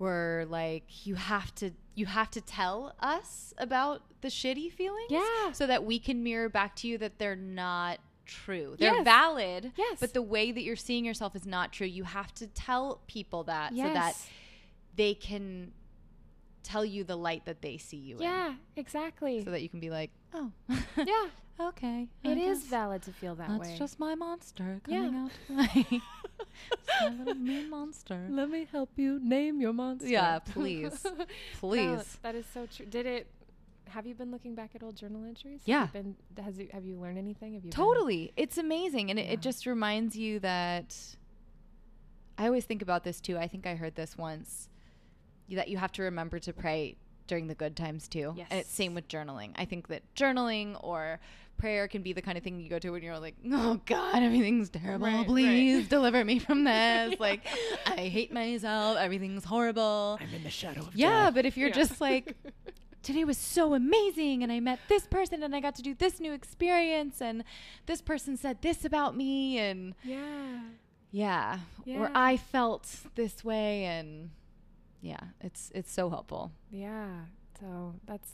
[0.00, 5.52] were like, "You have to, you have to tell us about the shitty feelings, Yeah.
[5.52, 8.76] so that we can mirror back to you that they're not true.
[8.78, 9.04] They're Yes.
[9.04, 10.00] valid, Yes.
[10.00, 11.86] but the way that you're seeing yourself is not true.
[11.86, 14.16] You have to tell people that, so that
[14.96, 15.72] they can
[16.62, 19.42] tell you the light that they see you Yeah, exactly.
[19.44, 20.50] so that you can be like, oh,
[20.96, 21.28] yeah,
[21.68, 23.66] okay, it is valid to feel that That's way.
[23.68, 24.98] That's just my monster Yeah.
[25.04, 26.02] coming out tonight.
[27.00, 28.26] My little mean monster.
[28.30, 30.08] Let me help you name your monster.
[30.08, 31.04] Yeah, please.
[31.18, 31.24] No,
[31.60, 32.18] Please.
[32.22, 32.86] that is so true.
[32.86, 33.26] Did it?
[33.88, 35.60] Have you been looking back at old journal entries?
[35.60, 35.82] Have Yeah.
[35.86, 37.54] you been, has have you learned anything?
[37.54, 38.32] Have you Totally.
[38.36, 39.10] It's amazing.
[39.10, 39.32] And it, Yeah.
[39.32, 40.96] it just reminds you that
[42.38, 43.36] I always think about this too.
[43.36, 44.68] I think I heard this once
[45.50, 46.96] that you have to remember to pray
[47.26, 48.32] during the good times too.
[48.36, 48.46] Yes.
[48.50, 49.52] And it's same with journaling.
[49.56, 51.18] I think that journaling or
[51.60, 54.22] prayer can be the kind of thing you go to when you're like, oh God,
[54.22, 55.06] everything's terrible.
[55.06, 55.26] Right, right.
[55.26, 57.20] Please deliver me from this.
[57.20, 57.46] Like,
[57.86, 58.96] I hate myself.
[58.98, 60.18] Everything's horrible.
[60.20, 61.74] I'm in the shadow of Yeah, but if you're Yeah.
[61.74, 62.36] just like,
[63.02, 66.20] today was so amazing and I met this person and I got to do this
[66.20, 67.44] new experience and
[67.86, 70.60] this person said this about me and yeah.
[71.10, 71.58] yeah,
[71.96, 74.30] or I felt this way and
[75.02, 76.52] yeah, it's it's so helpful.
[76.70, 77.08] Yeah.
[77.58, 78.32] So that's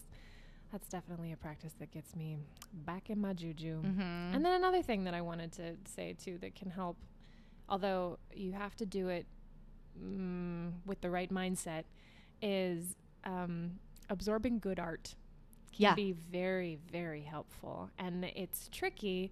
[0.72, 2.36] that's definitely a practice that gets me
[2.72, 3.80] back in my juju.
[3.82, 4.34] Mm-hmm.
[4.34, 6.96] And then another thing that I wanted to say too that can help,
[7.68, 9.26] although you have to do it
[10.02, 11.84] mm, with the right mindset,
[12.42, 13.72] is um,
[14.10, 15.14] absorbing good art.
[15.72, 15.94] Can Yeah.
[15.94, 19.30] be very very helpful, and it's tricky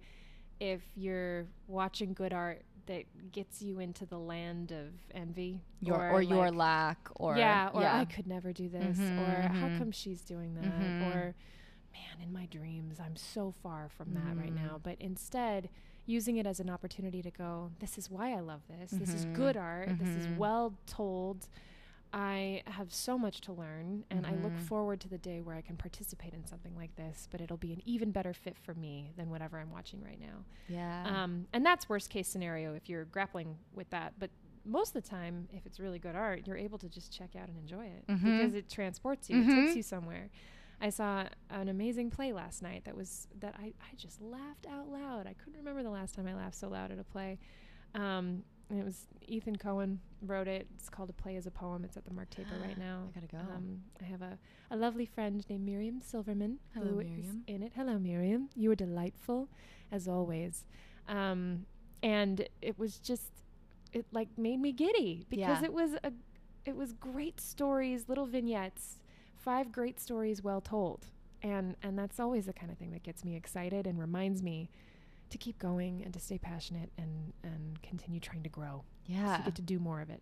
[0.59, 6.21] if you're watching good art that gets you into the land of envy your or,
[6.21, 7.97] your like- lack or yeah, or yeah.
[7.99, 9.77] I could never do this, Mhm, or how mhm.
[9.77, 11.01] come she's doing that, Mhm.
[11.07, 11.35] or
[11.93, 14.63] man, in my dreams, I'm so far from that right Mhm.
[14.63, 14.79] now.
[14.83, 15.69] But instead,
[16.05, 18.91] using it as an opportunity to go, this is why I love this.
[18.91, 19.97] This is Mhm, good art.
[19.97, 20.37] This is mhm.
[20.37, 21.47] well told.
[22.17, 24.59] I have so much to learn, and I look Mhm.
[24.61, 27.27] forward to the day where I can participate in something like this.
[27.29, 30.45] But it'll be an even better fit for me than whatever I'm watching right now.
[30.69, 31.23] yeah.
[31.23, 34.13] Um, and that's worst case scenario if you're grappling with that.
[34.17, 34.31] But
[34.63, 37.49] most of the time, if it's really good art, you're able to just check out
[37.49, 38.23] and enjoy it Mhm.
[38.23, 39.41] because it transports you.
[39.41, 39.65] It Mhm.
[39.65, 40.29] takes you somewhere.
[40.79, 44.87] I saw an amazing play last night that was that I, I just laughed out
[44.87, 45.27] loud.
[45.27, 47.39] I couldn't remember the last time I laughed so loud at a play.
[47.93, 50.67] Um, and it was Ethan Coen wrote it.
[50.75, 51.83] It's called A Play Is a Poem.
[51.85, 53.03] It's at the Mark Taper right now.
[53.15, 53.53] I gotta go.
[53.53, 54.37] Um, I have a,
[54.71, 57.43] a lovely friend named Miriam Silverman Hello, who Miriam.
[57.47, 57.73] in it.
[57.75, 58.49] Hello, Miriam.
[58.55, 59.49] You were delightful
[59.91, 60.65] as always.
[61.07, 61.65] Um,
[62.01, 63.31] and it was just,
[63.93, 65.65] it like made me giddy because Yeah.
[65.65, 66.11] it was a,
[66.65, 68.97] it was great stories, little vignettes,
[69.35, 71.05] five great stories well told.
[71.43, 74.69] And, and that's always the kind of thing that gets me excited and reminds me
[75.35, 78.83] to keep going and to stay passionate and, and continue trying to grow.
[79.05, 79.39] So yeah.
[79.39, 80.21] you get to do more of it.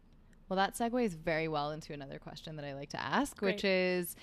[0.49, 4.15] Well, that segues very well into another question that I like to ask, which is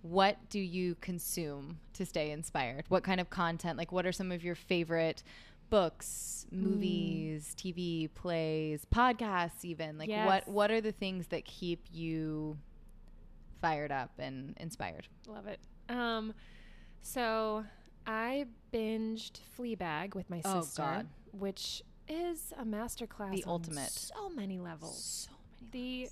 [0.00, 2.86] what do you consume to stay inspired?
[2.88, 3.76] What kind of content?
[3.78, 5.22] Like, what are some of your favorite
[5.70, 6.58] books, Mm.
[6.62, 9.98] movies, TV, plays, podcasts, even?
[9.98, 10.26] Like, Yes.
[10.26, 12.58] what what are the things that keep you
[13.60, 15.08] fired up and inspired?
[15.26, 15.60] Love it.
[15.88, 16.34] Um,
[17.02, 17.64] so
[18.06, 21.06] I binged Fleabag with my Oh, sister, God.
[21.32, 23.32] which is a masterclass.
[23.32, 23.90] The on ultimate.
[23.90, 25.28] So many levels.
[25.30, 25.36] So
[25.72, 26.06] many.
[26.08, 26.10] The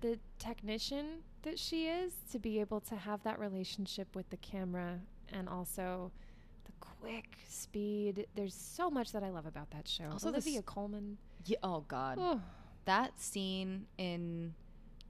[0.00, 4.98] the technician that she is to be able to have that relationship with the camera
[5.32, 6.10] and also
[6.64, 8.26] the quick speed.
[8.34, 10.06] There's so much that I love about that show.
[10.10, 11.18] Also Olivia s- Colman.
[11.44, 12.40] Yeah, oh God, Oh,
[12.84, 14.54] that scene in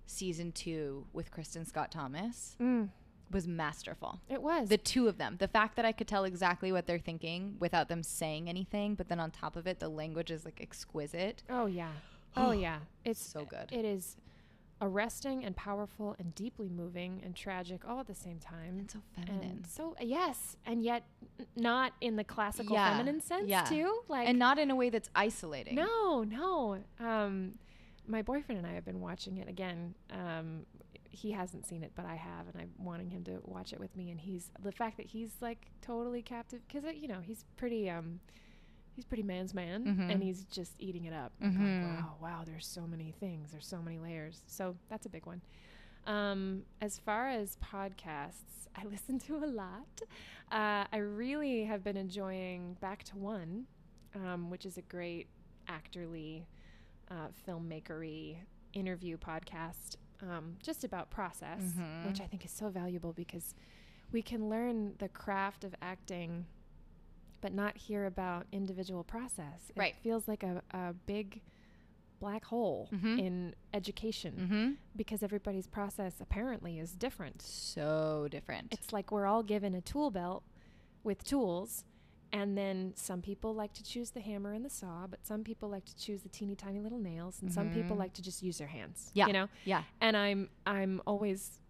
[0.06, 2.88] season two with Kristin Scott Thomas mm,
[3.32, 4.20] was masterful.
[4.28, 4.68] it was.
[4.68, 7.88] the two of them the fact that i could tell exactly what they're thinking without
[7.88, 11.66] them saying anything but then on top of it the language is like exquisite Oh
[11.66, 11.90] yeah.
[12.36, 12.78] Oh yeah.
[13.04, 14.16] It's so good It is
[14.80, 18.78] arresting and powerful and deeply moving and tragic all at the same time.
[18.80, 21.04] and so feminine And so yes, and yet
[21.38, 23.64] n- not in the classical Yeah, feminine sense yeah.
[23.64, 24.00] too.
[24.08, 26.78] Like and not in a way that's isolating no, no.
[26.98, 27.52] Um,
[28.08, 29.94] my boyfriend and I have been watching it again.
[30.10, 30.66] Um,
[31.12, 33.94] he hasn't seen it, but I have, and I'm wanting him to watch it with
[33.96, 34.10] me.
[34.10, 38.18] And he's the fact that he's like totally captive because you know he's pretty um,
[38.94, 40.10] he's pretty man's man, Mhm.
[40.12, 41.32] and he's just eating it up.
[41.40, 41.82] Going, Mhm.
[42.00, 44.42] wow, wow, there's so many things, there's so many layers.
[44.46, 45.42] So that's a big one.
[46.06, 50.00] Um, as far as podcasts, I listen to a lot.
[50.50, 53.66] Uh, I really have been enjoying Back to One,
[54.14, 55.28] um, which is a great
[55.68, 56.44] actorly,
[57.10, 58.36] uh, filmmakery
[58.74, 62.06] interview podcast, um, just about process, Mhm.
[62.06, 63.54] which I think is so valuable because
[64.12, 66.46] we can learn the craft of acting,
[67.40, 69.70] but not hear about individual process.
[69.70, 69.96] It Right.
[69.96, 71.42] feels like a, a big
[72.20, 73.18] black hole Mhm.
[73.18, 74.72] in education mm-hmm.
[74.94, 77.42] because everybody's process apparently is different.
[77.42, 80.44] so different It's like we're all given a tool belt
[81.02, 81.84] with tools,
[82.32, 85.68] and then some people like to choose the hammer and the saw, but some people
[85.68, 88.00] like to choose the teeny tiny little nails, and some people Mhm.
[88.00, 89.10] like to just use their hands.
[89.14, 89.26] Yeah.
[89.26, 89.48] you know.
[89.64, 91.60] yeah And I'm I'm always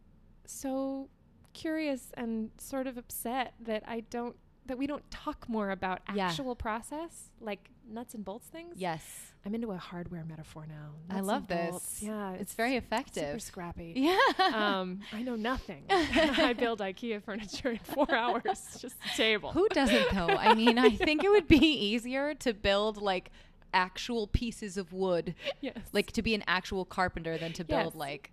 [0.46, 1.08] so
[1.52, 6.28] curious and sort of upset that I don't that we don't talk more about Yeah.
[6.28, 8.74] actual process, like nuts and bolts things.
[8.76, 10.92] yes I'm into a hardware metaphor now.
[11.10, 11.70] I Nuts and love this.
[11.70, 12.02] bolts.
[12.02, 14.16] Yeah, it's very super effective scrappy yeah
[14.54, 15.82] um, I know nothing.
[15.90, 19.50] I build IKEA furniture in four hours, just a table.
[19.52, 23.30] who doesn't though i mean i think it would be easier to build like
[23.74, 25.76] actual pieces of wood Yes.
[25.92, 27.94] like to be an actual carpenter than to build Yes.
[27.94, 28.30] like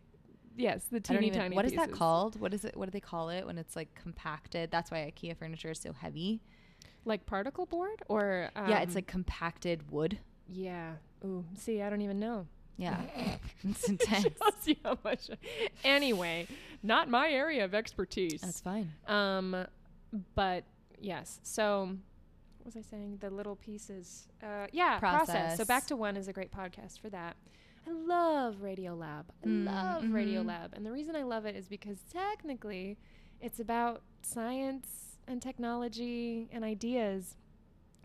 [0.57, 1.39] yes, the teeny even.
[1.39, 1.55] tiny.
[1.55, 2.39] What is that called?
[2.39, 2.75] What is it?
[2.75, 4.71] What do they call it when it's like compacted?
[4.71, 6.41] That's why IKEA furniture is so heavy.
[7.05, 10.19] Like particle board or yeah, it's um, like compacted wood.
[10.47, 10.93] yeah.
[11.25, 12.47] Ooh, see, I don't even know.
[12.77, 13.01] Yeah,
[13.67, 14.23] it's intense.
[14.23, 15.29] Shows you how much.
[15.83, 16.47] Anyway,
[16.81, 18.39] not my area of expertise.
[18.39, 18.89] That's fine.
[19.05, 19.65] Um,
[20.33, 20.63] but
[21.01, 21.39] yes.
[21.43, 21.97] So,
[22.59, 23.17] what was I saying?
[23.19, 24.27] The little pieces.
[24.41, 25.57] Uh, yeah, process.
[25.57, 27.35] So back to one is a great podcast for that.
[27.87, 29.25] I love Radiolab.
[29.43, 30.47] I Mm, love Radio mhm.
[30.47, 32.97] Lab, and the reason I love it is because technically,
[33.41, 37.35] it's about science and technology and ideas,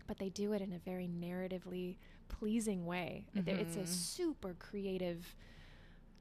[0.07, 3.25] but they do it in a very narratively pleasing way.
[3.35, 3.87] It- It's a Mhm.
[3.87, 5.35] super creative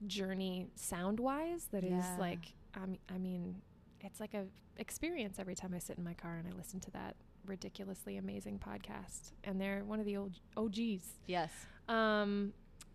[0.07, 2.17] journey sound wise that is Yeah.
[2.19, 3.63] like I mean, I mean
[4.01, 6.91] it's like a experience every time I sit in my car and I listen to
[6.91, 11.21] that ridiculously amazing podcast and they're one of the old OGs.
[11.27, 11.53] Yes.
[11.89, 12.53] Um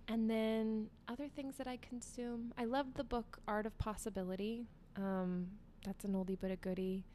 [0.09, 2.53] and then other things that I consume.
[2.57, 4.65] I love the book Art of Possibility.
[4.97, 5.47] Um
[5.85, 7.05] that's an oldie but a goodie.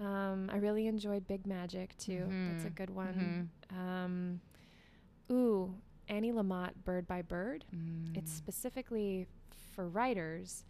[0.00, 2.24] Um, I really enjoyed Big Magic too.
[2.50, 3.50] That's a good one.
[3.70, 4.40] Um,
[5.30, 5.74] ooh,
[6.08, 7.66] Annie Lamott, Bird by Bird.
[8.14, 8.36] It's Mm.
[8.36, 9.26] specifically
[9.74, 10.64] for writers,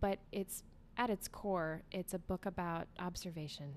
[0.00, 0.64] but it's
[0.96, 3.76] at its core, it's a book about observation,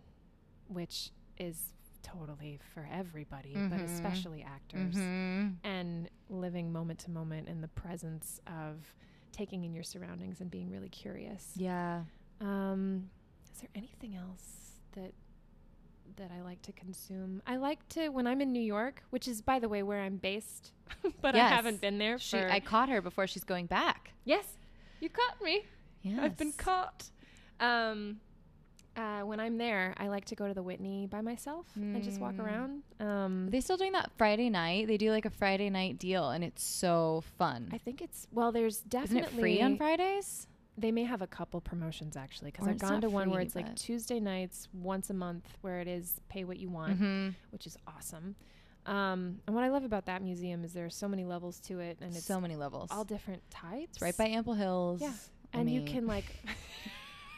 [0.68, 1.72] which is
[2.06, 3.84] totally for everybody, but Mhm.
[3.86, 5.56] especially actors Mhm.
[5.64, 8.94] and living moment to moment in the presence of
[9.32, 11.56] taking in your surroundings and being really curious.
[11.58, 12.06] Yeah.
[12.40, 13.10] Um,
[13.54, 15.14] is there anything else that
[16.18, 17.42] that I like to consume?
[17.46, 20.16] I like to when I'm in New York, which is by the way where I'm
[20.18, 20.72] based,
[21.22, 22.38] but I haven't been there She.
[22.38, 24.14] I caught her before she's going back.
[24.24, 24.58] yes,
[25.02, 25.66] you caught me.
[26.04, 26.20] Yes.
[26.22, 27.10] I've been caught.
[27.60, 28.22] Um,
[28.96, 32.20] uh, when I'm there, I like to go to the Whitney by myself and just
[32.20, 32.40] walk Mm.
[32.46, 32.84] around.
[33.00, 34.88] Um, they still doing that Friday night?
[34.88, 37.70] They do like a Friday night deal, and it's so fun.
[37.74, 38.52] I think it's well.
[38.52, 40.48] There's Isn't definitely it free on Fridays?
[40.78, 43.76] They may have a couple promotions actually because I've gone to one where it's like
[43.76, 47.30] Tuesday nights once a month where it is pay what you want, Mm-hmm.
[47.52, 48.36] which is awesome.
[48.86, 51.80] Um, and what I love about that museum is there are so many levels to
[51.80, 52.90] it, and it's So many levels.
[52.92, 53.94] all different types.
[53.94, 55.02] It's right by Ample Hills.
[55.02, 55.14] Yeah.
[55.54, 56.26] I and you can like.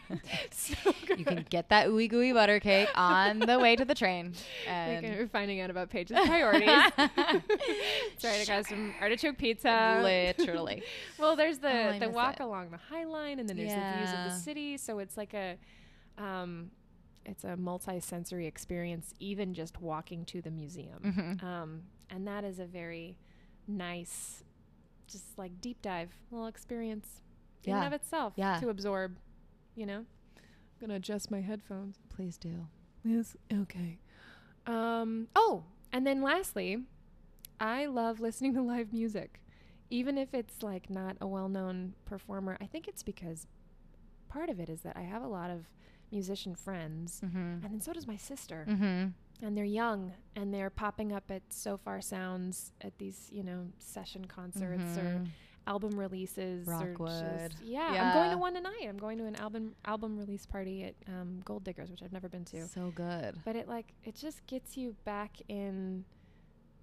[0.51, 4.33] so you can get that ooey gooey butter cake on the way to the train.
[4.65, 6.67] Like, And you're finding out about Paige's priorities.
[6.67, 6.91] Right.
[8.23, 9.99] I got some artichoke pizza.
[10.03, 10.83] literally.
[11.17, 12.43] Well, there's Oh, the I the walk it.
[12.43, 14.77] along the High Line, and then there's the views of the city.
[14.77, 15.57] So it's like a,
[16.17, 16.71] um,
[17.25, 21.01] it's a multi-sensory experience, even just walking to the museum.
[21.03, 21.43] Mhm.
[21.43, 23.17] Um, and that is a very
[23.67, 24.43] nice,
[25.11, 27.21] just like deep dive little experience
[27.65, 28.59] in and of itself Yeah.
[28.61, 29.17] to absorb.
[29.77, 31.99] You know, I'm gonna adjust my headphones.
[32.09, 32.67] Please do.
[33.05, 33.37] Yes.
[33.53, 33.99] Okay.
[34.65, 35.63] Um, oh,
[35.93, 36.79] and then lastly,
[37.59, 39.39] I love listening to live music,
[39.89, 42.57] even if it's like not a well-known performer.
[42.59, 43.47] I think it's because
[44.27, 45.67] part of it is that I have a lot of
[46.11, 47.37] musician friends, Mm-hmm.
[47.37, 49.45] and then so does my sister, Mm-hmm.
[49.45, 54.25] and they're young and they're popping up at Sofar Sounds at these, you know, session
[54.25, 55.23] concerts or
[55.67, 56.65] album releases.
[56.67, 57.51] Rockwood.
[57.51, 58.85] just yeah, I'm going to one tonight.
[58.87, 62.29] I'm going to an album album release party at um, Gold Diggers, which I've never
[62.29, 63.35] been to So good.
[63.45, 66.05] but it like it just gets you back in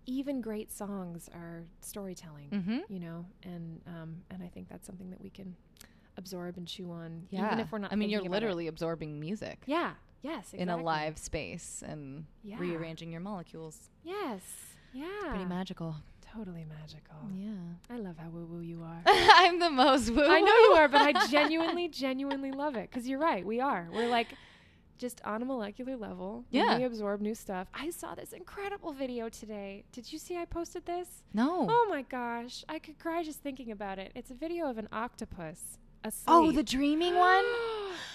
[0.06, 2.78] even great songs are storytelling Mm-hmm.
[2.92, 5.56] you know and um and i think that's something that we can
[6.18, 7.46] absorb and chew on Yeah.
[7.46, 8.32] even if we're not I mean, you're about it.
[8.32, 12.58] literally absorbing music yeah yes in a live space and Yeah.
[12.58, 13.88] rearranging your molecules.
[14.02, 14.42] yes
[14.92, 15.96] yeah Pretty magical.
[16.34, 17.50] Totally magical Yeah.
[17.90, 20.16] i love how woo woo you are I'm the most woo.
[20.16, 20.26] woo.
[20.28, 23.88] i know you are but i genuinely genuinely love it because you're right we are
[23.92, 24.28] we're like
[24.98, 26.78] just on a molecular level Yeah.
[26.78, 30.86] we absorb new stuff i saw this incredible video today did you see i posted
[30.86, 31.66] this No.
[31.68, 34.12] Oh my gosh, I could cry just thinking about it.
[34.14, 36.24] It's a video of an octopus asleep.
[36.28, 37.44] Oh, the dreaming one?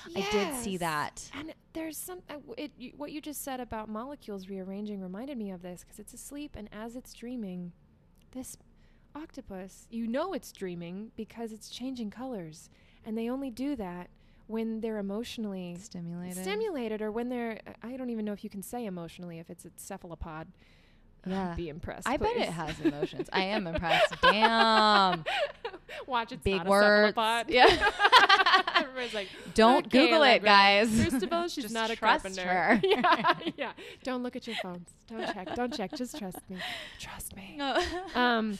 [0.09, 0.27] yes.
[0.27, 1.29] I did see that.
[1.37, 5.61] And there's some uh, it, what you just said about molecules rearranging reminded me of
[5.61, 7.73] this because it's asleep and as it's dreaming,
[8.31, 8.57] this
[9.15, 12.69] octopus, you know it's dreaming because it's changing colors,
[13.05, 14.09] and they only do that
[14.47, 16.41] when they're emotionally Stimulated.
[16.41, 19.65] stimulated or when they're I don't even know if you can say emotionally if it's
[19.65, 20.47] a cephalopod.
[21.25, 21.53] Yeah.
[21.55, 22.07] Be impressed.
[22.07, 23.29] I bet it has emotions.
[23.33, 24.13] I am impressed.
[24.21, 25.23] Damn.
[26.07, 27.15] Watch it's Big words.
[27.47, 27.65] Yeah.
[28.75, 30.89] Everybody's like, Don't "Okay, Google it, guys.
[31.03, 32.41] First of all, she's Just not a carpenter.
[32.41, 32.81] her.
[32.83, 33.71] yeah, yeah.
[34.03, 34.89] Don't look at your phones.
[35.07, 35.53] Don't check.
[35.55, 35.91] Don't check.
[35.95, 36.57] Just trust me.
[36.99, 37.59] Trust me.
[38.15, 38.57] Um,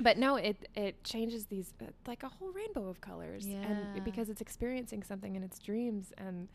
[0.00, 3.58] but no, it it changes these uh, like a whole rainbow of colors, Yeah.
[3.58, 6.48] and because it's experiencing something in its dreams and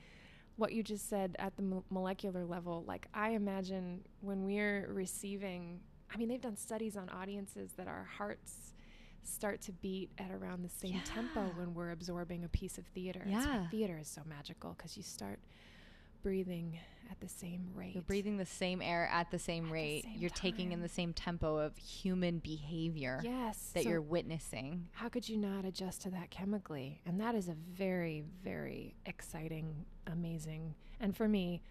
[0.58, 5.80] what you just said at the mo- molecular level, like I imagine when we're receiving,
[6.14, 8.74] I mean, they've done studies on audiences that our hearts
[9.24, 13.22] start to beat at around the same tempo when we're absorbing a piece of theater.
[13.26, 13.70] That's why Yeah.
[13.70, 15.40] theater is so magical because you start
[16.24, 16.80] breathing
[17.10, 17.94] at the same rate.
[17.94, 20.04] You're breathing the same air at the same At the rate.
[20.04, 23.72] same you're taking in the same tempo of human behavior Yes.
[23.74, 24.88] that so you're witnessing.
[24.94, 27.02] how could you not adjust to that chemically?
[27.06, 31.62] And that is a very, very exciting, amazing, and for me,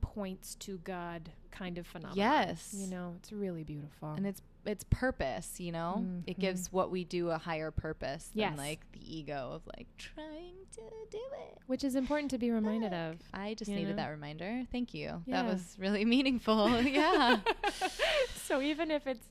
[0.00, 2.16] points to God kind of phenomenon.
[2.16, 2.74] Yes.
[2.76, 4.12] You know, it's really beautiful.
[4.12, 6.04] And it's it's purpose, you know?
[6.26, 6.40] It Mhm.
[6.40, 8.58] gives what we do a higher purpose than Yes.
[8.58, 11.58] like the ego of like trying to do it.
[11.66, 13.14] which is important to be reminded Look.
[13.14, 13.22] of.
[13.34, 14.02] I just needed know?
[14.02, 14.64] that reminder.
[14.70, 15.22] Thank you.
[15.26, 15.42] Yeah.
[15.42, 16.80] That was really meaningful.
[16.82, 17.40] yeah.
[18.34, 19.26] so even if it's,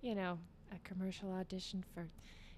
[0.00, 0.38] you know,
[0.72, 2.08] a commercial audition for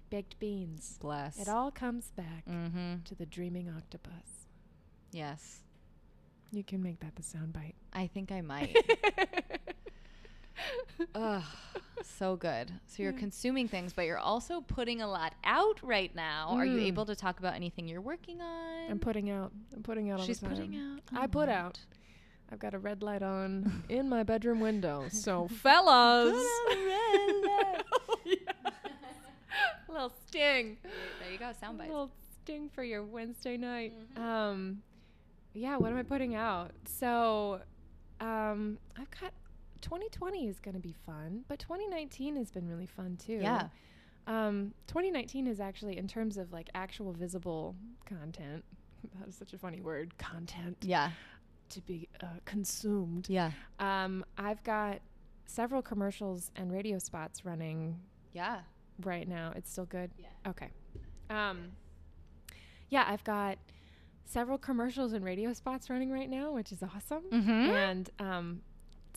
[0.09, 1.39] baked beans, Bless.
[1.39, 3.03] it all comes back Mm-hmm.
[3.05, 4.47] to the dreaming octopus.
[5.11, 5.61] Yes.
[6.51, 7.73] You can make that the soundbite.
[7.93, 8.75] I think I might.
[11.13, 11.43] Ugh,
[12.05, 12.71] so good.
[12.87, 13.19] So you're Yeah.
[13.19, 16.49] consuming things, but you're also putting a lot out right now.
[16.51, 16.85] Are you Mm.
[16.87, 18.89] able to talk about anything you're working on?
[18.91, 19.51] I'm putting out.
[19.73, 20.21] I'm putting out.
[20.21, 21.01] She's all the putting out.
[21.13, 21.79] I put out.
[22.51, 25.07] I've got a red light on in my bedroom window.
[25.09, 26.33] So, fellas,
[26.67, 27.83] Put a red light.
[27.91, 28.71] Oh, yeah.
[29.89, 31.51] little sting, There you go.
[31.59, 31.89] Sound bites.
[31.89, 32.11] little
[32.43, 33.93] sting for your Wednesday night.
[34.15, 34.21] Mhm.
[34.21, 34.83] Um,
[35.53, 35.77] yeah.
[35.77, 36.71] What am I putting out?
[36.85, 37.61] So,
[38.19, 39.33] um, I've got
[39.85, 43.39] 2020 is going to be fun, but 2019 has been really fun too.
[43.39, 43.67] Yeah.
[44.25, 47.75] Um, 2019 is actually, in terms of like actual visible
[48.05, 48.63] content,
[49.19, 51.11] that is such a funny word, content Yeah.
[51.69, 53.29] to be uh, consumed.
[53.29, 53.51] Yeah.
[53.79, 55.01] Um, I've got
[55.45, 57.99] several commercials and radio spots running
[58.33, 58.61] Yeah.
[59.03, 59.53] right now.
[59.55, 60.09] It's still good?
[60.17, 60.49] Yeah.
[60.49, 60.71] Okay.
[61.29, 61.73] Um,
[62.89, 63.59] yeah, I've got
[64.25, 67.21] several commercials and radio spots running right now, which is awesome.
[67.31, 67.49] Mm-hmm.
[67.51, 68.61] And um,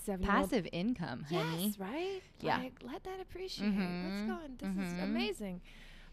[0.09, 1.67] seven Passive income, honey.
[1.67, 2.21] Yes, right?
[2.41, 2.59] Yeah.
[2.59, 3.69] Like, let that appreciate.
[4.03, 4.27] Let's Mhm.
[4.27, 4.33] go.
[4.33, 4.57] on.
[4.59, 5.03] This is Mhm.
[5.05, 5.61] amazing.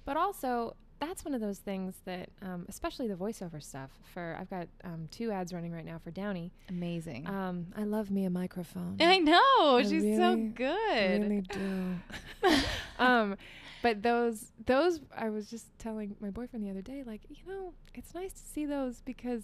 [0.03, 3.91] But also, that's one of those things that, um, especially the voiceover stuff.
[4.13, 6.51] For I've got um, two ads running right now for Downy.
[6.69, 7.27] Amazing.
[7.27, 8.97] Um, I love me a microphone.
[8.99, 9.77] I know.
[9.77, 11.21] I She's so good.
[11.21, 11.95] really do.
[12.99, 13.37] um,
[13.81, 17.73] but those, those, I was just telling my boyfriend the other day, like, you know,
[17.93, 19.43] it's nice to see those because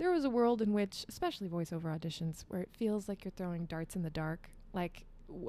[0.00, 3.66] there was a world in which, especially voiceover auditions, where it feels like you're throwing
[3.66, 4.48] darts in the dark.
[4.72, 5.04] Like,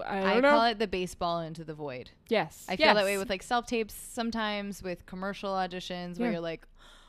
[0.06, 0.50] I, know.
[0.52, 2.12] call it the baseball into the void.
[2.28, 2.66] yes.
[2.70, 6.34] I feel that way with like self tapes sometimes with commercial auditions where Yeah.
[6.34, 6.68] you're like,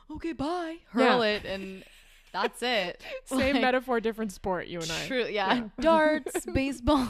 [0.08, 1.32] oh, okay, bye, hurl Yeah.
[1.32, 1.84] it, and
[2.32, 3.02] that's it.
[3.26, 4.68] same Like, metaphor, different sport.
[4.68, 5.06] You and I.
[5.06, 5.54] True, yeah.
[5.54, 5.68] Yeah.
[5.80, 7.08] Darts, baseball.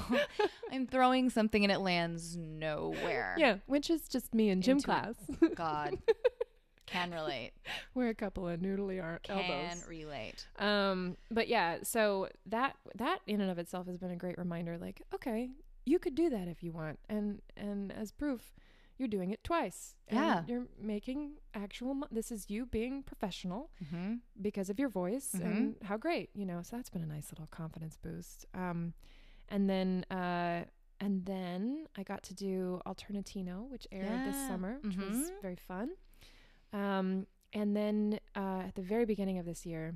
[0.72, 3.36] I'm throwing something and it lands nowhere.
[3.38, 5.14] Yeah, which is just me in gym Into- class.
[5.54, 5.98] God.
[6.92, 7.52] Can relate.
[7.94, 9.86] We're a couple of noodly ar- Can elbows.
[9.88, 10.46] relate.
[10.58, 14.78] Um, but yeah, so that that in and of itself has been a great reminder.
[14.78, 15.50] Like, okay,
[15.84, 18.54] you could do that if you want, and and as proof,
[18.98, 19.94] you're doing it twice.
[20.08, 20.44] and Yeah.
[20.46, 21.94] you're making actual.
[21.94, 24.14] Mo- this is you being professional Mm-hmm.
[24.40, 25.40] because of your voice, Mhm.
[25.44, 26.60] and how great, you know.
[26.62, 28.46] So that's been a nice little confidence boost.
[28.54, 28.92] Um,
[29.48, 30.64] and then uh,
[31.00, 35.40] and then I got to do Alternatino, which aired this summer, which was Mhm.
[35.42, 35.90] very fun.
[36.72, 39.94] Um, and then uh, at the very beginning of this year,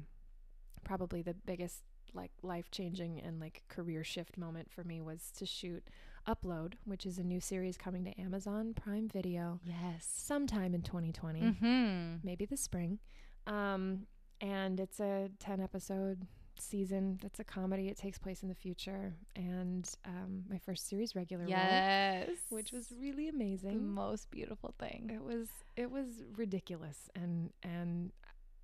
[0.85, 1.83] probably the biggest
[2.15, 5.83] like life changing and like career shift moment for me was to shoot
[6.27, 10.07] Upload, which is a new series coming to Amazon Prime Video Yes.
[10.17, 12.15] sometime in 2020, Mm-hmm.
[12.25, 12.99] maybe the spring.
[13.47, 14.07] Um,
[14.41, 16.27] and it's a 10 episode
[16.61, 17.19] season.
[17.23, 17.89] That's a comedy.
[17.89, 22.93] It takes place in the future, and um, my first series regular role, which was
[23.01, 23.89] really the amazing.
[23.89, 25.11] most beautiful thing.
[25.13, 28.13] It was it was ridiculous and and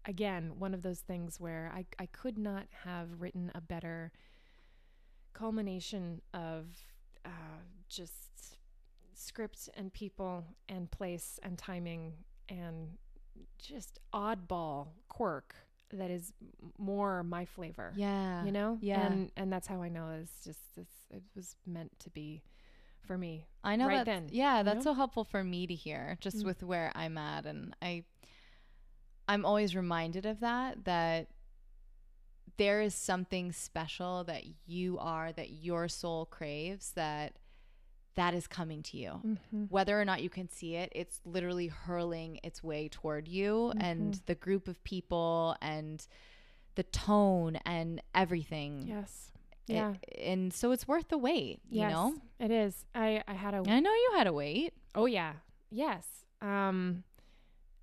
[0.06, 4.12] again one of those things where I I could not have written a better
[5.32, 6.66] culmination of
[7.24, 7.28] uh,
[7.88, 8.58] just
[9.14, 12.14] script and people and place and timing
[12.48, 12.98] and
[13.58, 15.54] just oddball quirk
[15.92, 16.32] that is
[16.78, 18.44] more my flavor Yeah.
[18.44, 19.06] you know yeah.
[19.06, 22.42] and and that's how I know it's just it's, it was meant to be
[23.04, 24.06] for me I know right that.
[24.06, 24.92] then, Yeah, you that's know?
[24.92, 26.44] so helpful for me to hear, just Mm.
[26.44, 28.04] with where I'm at, and I,
[29.28, 30.84] I'm always reminded of that.
[30.84, 31.28] That
[32.58, 37.36] there is something special that you are, that your soul craves, that
[38.14, 39.10] that is coming to you.
[39.24, 39.64] mm-hmm.
[39.68, 44.14] Whether or not you can see it, it's literally hurling its way toward you, and
[44.14, 44.26] Mhm.
[44.26, 46.06] the group of people, and
[46.74, 48.86] the tone, and everything.
[48.86, 49.30] yes
[49.68, 51.60] It- yeah and so it's worth the wait.
[51.70, 52.14] You know.
[52.40, 52.84] it is.
[52.94, 54.74] I I had a I know you had a wait.
[54.94, 55.34] oh yeah
[55.70, 56.06] yes
[56.42, 57.04] um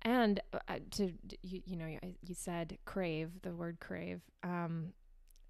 [0.02, 1.12] and uh, to
[1.42, 4.92] you you know you, you said crave the word crave um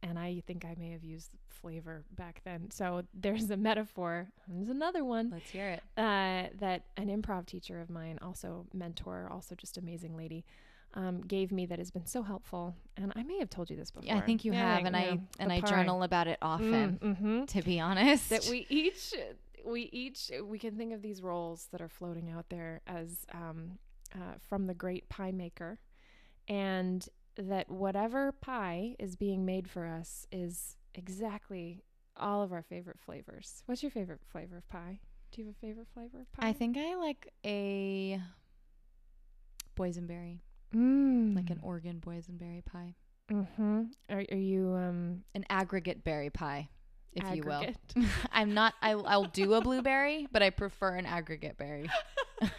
[0.03, 2.71] and I think I may have used flavor back then.
[2.71, 4.29] So there's a metaphor.
[4.49, 5.83] There's another one Let's hear it.
[5.97, 10.45] uh, that an improv teacher of mine, also mentor, also just amazing lady,
[10.95, 12.75] um, gave me that has been so helpful.
[12.97, 14.07] And I may have told you this before.
[14.07, 16.99] Yeah, I think you Yeah, have, and yeah, I and I journal about it often.
[17.03, 19.15] Mm-hmm To be honest, that we each
[19.67, 23.79] we each we can think of these roles that are floating out there as um,
[24.15, 25.79] uh, from the great pie maker
[26.49, 27.07] and
[27.41, 31.82] that whatever pie is being made for us is exactly
[32.16, 35.01] all of our favorite flavors what's your favorite flavor of pie
[35.32, 38.20] do you have a favorite flavor of pie I think I like a
[39.80, 40.41] boysenberry,
[40.74, 41.34] mm.
[41.34, 42.95] like an Oregon boysenberry pie,
[43.30, 43.82] mm-hmm.
[44.11, 46.68] are, are you um an aggregate berry pie,
[47.12, 47.64] if you will.
[48.32, 48.74] I'm not.
[48.82, 51.88] I, I'll do a blueberry, but I prefer an aggregate berry.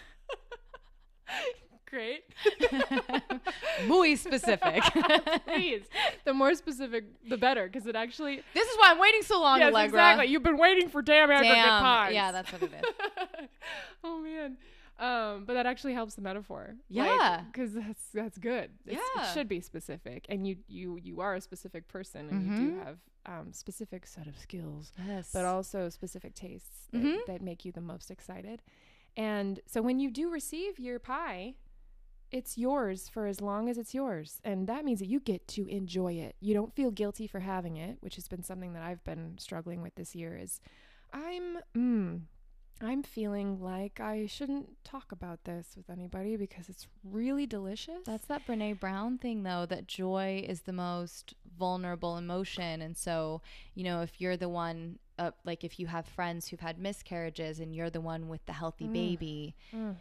[1.91, 2.23] great
[3.87, 4.81] Muy specific.
[5.45, 5.83] please
[6.25, 9.59] the more specific the better because it actually this is why I'm waiting so long,
[9.59, 9.85] yes, Allegra.
[9.85, 10.25] exactly.
[10.27, 11.81] You've been waiting for damn aggregate Damn.
[11.83, 12.13] pies.
[12.13, 13.47] Yeah, that's what it is.
[14.03, 14.57] oh man.
[14.99, 16.75] Um, but that actually helps the metaphor.
[16.87, 17.41] Yeah.
[17.51, 18.69] because that's that's good.
[18.85, 19.23] It's- Yeah.
[19.29, 22.71] it should be specific, and you you you are a specific person, and you do
[22.75, 22.85] Mhm.
[22.85, 25.31] have um specific set of skills, Yes.
[25.33, 27.25] but also specific tastes that, Mhm.
[27.27, 28.61] that make you the most excited.
[29.17, 31.55] And so when you do receive your pie,
[32.31, 34.39] it's yours for as long as it's yours.
[34.43, 36.35] And that means that you get to enjoy it.
[36.39, 39.81] You don't feel guilty for having it, which has been something that I've been struggling
[39.81, 40.59] with this year is
[41.13, 42.21] I'm mm,
[42.83, 47.99] I'm feeling like I shouldn't talk about this with anybody because it's really delicious.
[48.05, 52.81] That's that Brene Brown thing, though, that joy is the most vulnerable emotion.
[52.81, 53.41] And so,
[53.75, 57.59] you know, if you're the one, uh, like if you have friends who've had miscarriages
[57.59, 58.93] and you're the one with the healthy Mm.
[58.93, 59.95] baby, Mm.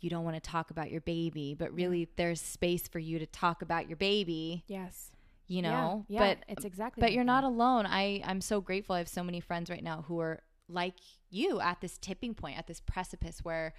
[0.00, 3.26] You don't want to talk about your baby, but really there's space for you to
[3.26, 5.10] talk about your baby, yes.
[5.46, 6.04] you know?
[6.08, 7.86] yeah, But it's exactly but like you're not alone.
[7.86, 8.94] I I'm so grateful.
[8.94, 10.94] I have so many friends right now who are like
[11.30, 13.74] you at this tipping point, at this precipice where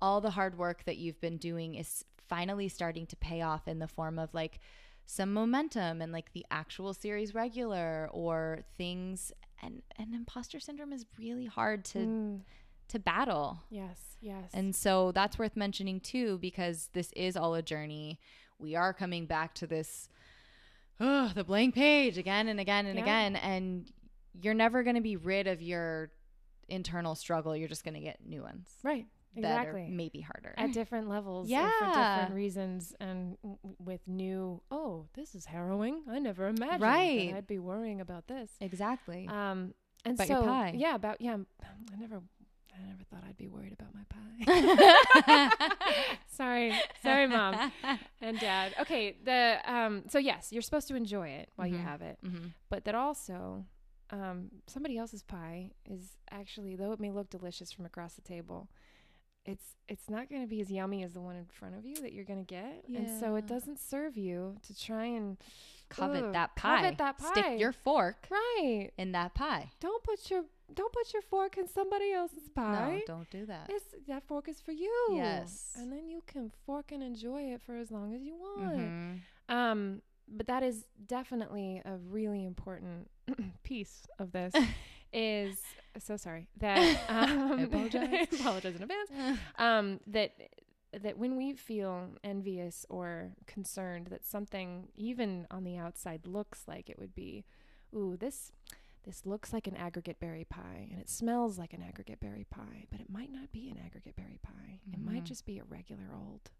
[0.00, 3.78] all the hard work that you've been doing is finally starting to pay off in
[3.78, 4.58] the form of like
[5.06, 9.32] some momentum and like the actual series regular or things
[9.62, 12.40] and and imposter syndrome is really hard to Mm.
[12.88, 13.60] To battle.
[13.70, 14.50] Yes, yes.
[14.52, 18.18] And so that's worth mentioning too, because this is all a journey.
[18.58, 20.08] We are coming back to this,
[21.00, 23.02] oh, the blank page again and again and Yeah.
[23.04, 23.36] again.
[23.36, 23.90] And
[24.40, 26.10] you're never going to be rid of your
[26.68, 27.56] internal struggle.
[27.56, 29.06] You're just going to get new ones right.
[29.34, 29.88] Exactly.
[29.88, 30.54] maybe harder.
[30.58, 32.14] at different levels and for Yeah.
[32.16, 37.32] different reasons and w- with new oh this is harrowing i never imagined Right.
[37.34, 39.26] i'd be worrying about this exactly.
[39.28, 39.72] um
[40.04, 41.38] and About so yeah about yeah
[41.92, 42.20] i never
[42.76, 45.50] i never thought i'd be worried about my pie
[46.28, 47.72] sorry sorry mom
[48.20, 51.84] and dad okay the um so yes you're supposed to enjoy it while you Mhm.
[51.84, 53.64] have it hmm but that also
[54.10, 58.68] um, somebody else's pie is actually though it may look delicious from across the table
[59.46, 61.96] it's it's not going to be as yummy as the one in front of you
[61.96, 65.38] that you're going to get and so it doesn't serve you to try and
[65.88, 66.82] Covet that pie.
[66.82, 67.30] covet that pie.
[67.32, 69.70] Stick your fork right in that pie.
[69.80, 70.44] don't put your
[70.74, 73.66] don't put your fork in somebody else's pie No, don't do that.
[73.68, 75.72] it's that fork is for you Yes.
[75.76, 79.20] and then you can fork and enjoy it for as long as you want Mhm.
[79.48, 83.10] um, but that is definitely a really important
[83.64, 84.54] piece of this.
[85.14, 85.60] is
[85.98, 86.78] so sorry that
[87.10, 88.26] um, I apologize.
[88.32, 89.38] apologize in advance.
[89.58, 90.32] Um, that
[91.02, 96.88] that when we feel envious or concerned that something even on the outside looks like
[96.88, 97.44] it would be,
[97.94, 98.52] ooh this.
[99.04, 102.86] This looks like an aggregate berry pie and it smells like an aggregate berry pie,
[102.90, 104.80] but it might not be an aggregate berry pie.
[104.92, 105.26] It might Mhm.
[105.26, 106.50] just be a regular old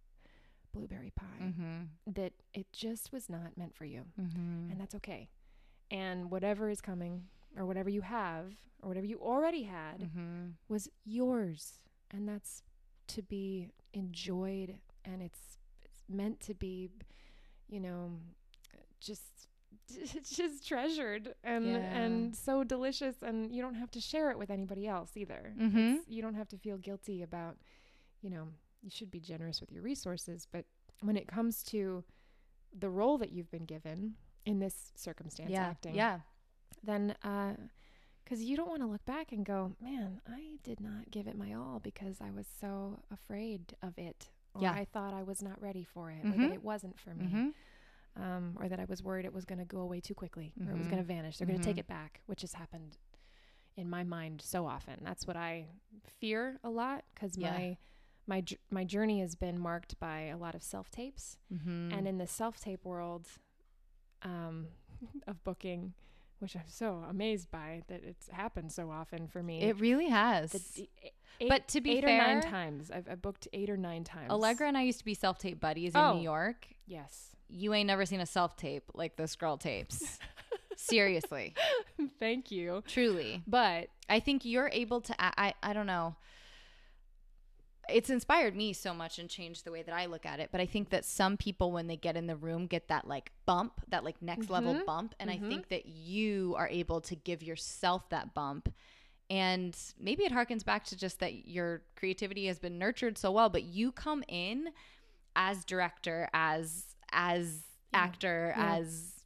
[0.72, 1.88] blueberry pie Mhm.
[2.06, 4.70] that it just was not meant for you Mhm.
[4.70, 5.28] and that's okay
[5.90, 10.54] and whatever is coming or whatever you have or whatever you already had Mhm.
[10.68, 11.78] was yours
[12.10, 12.62] and that's
[13.08, 16.90] to be enjoyed and it's it's meant to be
[17.68, 18.18] you know
[18.98, 19.31] just
[20.14, 21.76] it's just treasured and Yeah.
[22.00, 26.00] and so delicious and you don't have to share it with anybody else either Mhm.
[26.06, 27.56] You don't have to feel guilty about
[28.20, 28.48] you know
[28.82, 30.64] you should be generous with your resources but
[31.00, 32.04] when it comes to
[32.72, 34.14] the role that you've been given
[34.44, 35.66] in this circumstance Yeah.
[35.66, 36.20] acting Yeah.
[36.82, 37.14] then
[38.24, 41.36] because you don't want to look back and go man i did not give it
[41.36, 44.72] my all because i was so afraid of it or Yeah.
[44.72, 46.38] i thought i was not ready for it or Mhm.
[46.38, 47.54] that it wasn't for me Mhm.
[48.16, 50.72] Um, or that i was worried it was going to go away too quickly or
[50.72, 52.96] it was going to vanish they're going to take it back which has happened
[53.76, 55.66] in my mind so often that's what i
[56.20, 57.52] fear a lot because Yeah.
[57.52, 57.76] my
[58.26, 61.92] my my journey has been marked by a lot of self tapes Mhm.
[61.96, 63.26] and in the self tape world,
[64.22, 64.68] um,
[65.26, 65.94] of booking,
[66.38, 69.62] which I'm so amazed by that it's happened so often for me.
[69.62, 70.52] It really has.
[70.52, 70.88] The
[71.40, 72.90] eight, but to be eight fair, or nine times.
[72.92, 74.30] I've, I've booked eight or nine times.
[74.30, 76.14] Allegra and I used to be self tape buddies in Oh.
[76.14, 76.68] New York.
[76.86, 77.34] Yes.
[77.54, 80.18] You ain't never seen a self tape like this girl tapes.
[80.76, 81.54] Seriously,
[82.18, 82.82] Thank you.
[82.88, 83.42] truly.
[83.46, 85.22] But I think you're able to.
[85.22, 85.32] I,
[85.62, 86.16] I I don't know.
[87.88, 90.50] It's inspired me so much and changed the way that I look at it.
[90.52, 93.32] But I think that some people, when they get in the room, get that like
[93.44, 94.84] bump, that like next level Mhm.
[94.86, 95.14] bump.
[95.20, 95.34] And Mhm.
[95.34, 98.72] I think that you are able to give yourself that bump.
[99.28, 103.50] And maybe it harkens back to just that your creativity has been nurtured so well,
[103.50, 104.72] but you come in
[105.34, 108.76] as director, as as actor, Yeah.
[108.76, 109.22] as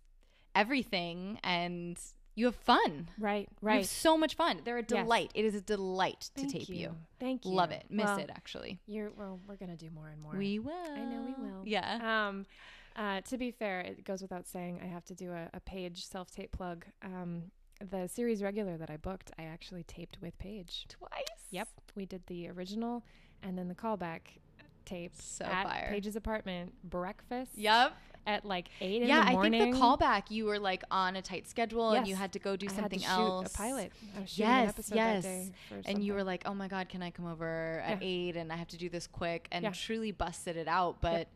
[0.54, 1.98] everything, and
[2.34, 3.08] you have fun.
[3.18, 3.74] right, right.
[3.74, 4.60] You have so much fun.
[4.64, 4.88] They're a Yes.
[5.04, 5.30] delight.
[5.34, 6.96] It is a delight to Thank tape you.
[7.18, 7.52] Thank you.
[7.52, 7.86] Love it.
[7.90, 8.78] Miss Well, it actually.
[8.86, 9.40] You're well.
[9.46, 10.34] We're gonna do more and more.
[10.36, 10.72] We will.
[10.74, 11.62] I know we will.
[11.66, 12.26] Yeah.
[12.28, 12.46] Um,
[12.94, 16.04] uh, to be fair, it goes without saying I have to do a, a page
[16.04, 16.84] self tape plug.
[17.02, 20.86] Um, the series regular that I booked, I actually taped with Paige.
[20.88, 21.10] Twice.
[21.50, 23.04] Yep, we did the original
[23.42, 24.38] and then the callback
[24.86, 25.88] tape So at fire.
[25.90, 27.52] Paige's apartment breakfast.
[27.56, 27.92] Yep.
[28.28, 31.46] at like eight in Yeah, I think the callback you were like on a tight
[31.48, 33.54] schedule and you had to go do I something else.
[33.54, 33.92] a pilot.
[34.16, 35.22] I was shooting Yes, an episode yes.
[35.22, 38.02] that day for And you were like, "Oh my god, can I come over at
[38.02, 38.08] Yeah.
[38.08, 39.70] eight and I have to do this quick?" And Yeah.
[39.70, 41.00] truly busted it out.
[41.00, 41.28] But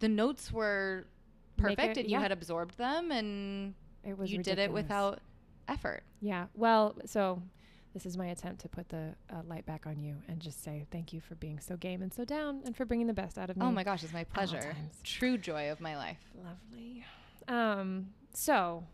[0.00, 1.06] the notes were
[1.56, 2.20] perfect, it- and you yeah.
[2.20, 5.20] had absorbed them, and it was you did it without
[5.66, 6.02] effort.
[6.20, 6.48] Yeah.
[6.54, 7.40] Well, so
[7.94, 10.84] this is my attempt to put the uh, light back on you and just say
[10.90, 13.48] thank you for being so game and so down and for bringing the best out
[13.48, 13.64] of me.
[13.64, 14.76] Oh my gosh, it's my pleasure.
[15.04, 16.18] True joy of my life.
[16.44, 17.04] Lovely.
[17.46, 18.84] Um, so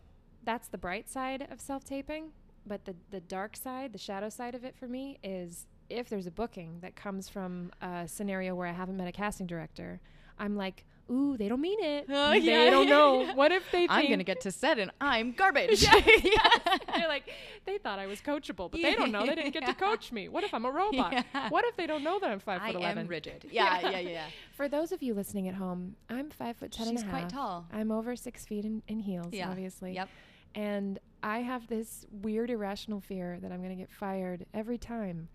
[0.43, 2.29] that's the bright side of self taping.
[2.65, 6.27] But the, the dark side, the shadow side of it for me is if there's
[6.27, 9.99] a booking that comes from a scenario where I haven't met a casting director,
[10.37, 12.05] I'm like, ooh, they don't mean it.
[12.09, 13.21] Oh, they yeah, don't know.
[13.23, 13.33] yeah.
[13.35, 15.83] What if they think I'm gonna get to set and I'm garbage.
[15.83, 16.77] yeah, yeah.
[16.95, 17.29] They're like,
[17.65, 19.25] they thought I was coachable, but they don't know.
[19.25, 20.29] They didn't get to coach me.
[20.29, 21.13] What if I'm a robot?
[21.13, 21.49] Yeah.
[21.49, 22.99] What if they don't know that I'm five I foot eleven?
[22.99, 23.45] am rigid.
[23.51, 23.99] Yeah, yeah, yeah.
[24.09, 24.25] yeah.
[24.55, 27.29] For those of you listening at home, I'm five foot ten and She's a quite
[27.29, 27.67] tall.
[27.71, 29.49] I'm over six feet in, in heels, Yeah.
[29.49, 29.93] obviously.
[29.93, 30.09] Yep.
[30.55, 35.29] And I have this weird irrational fear that I'm going to get fired every time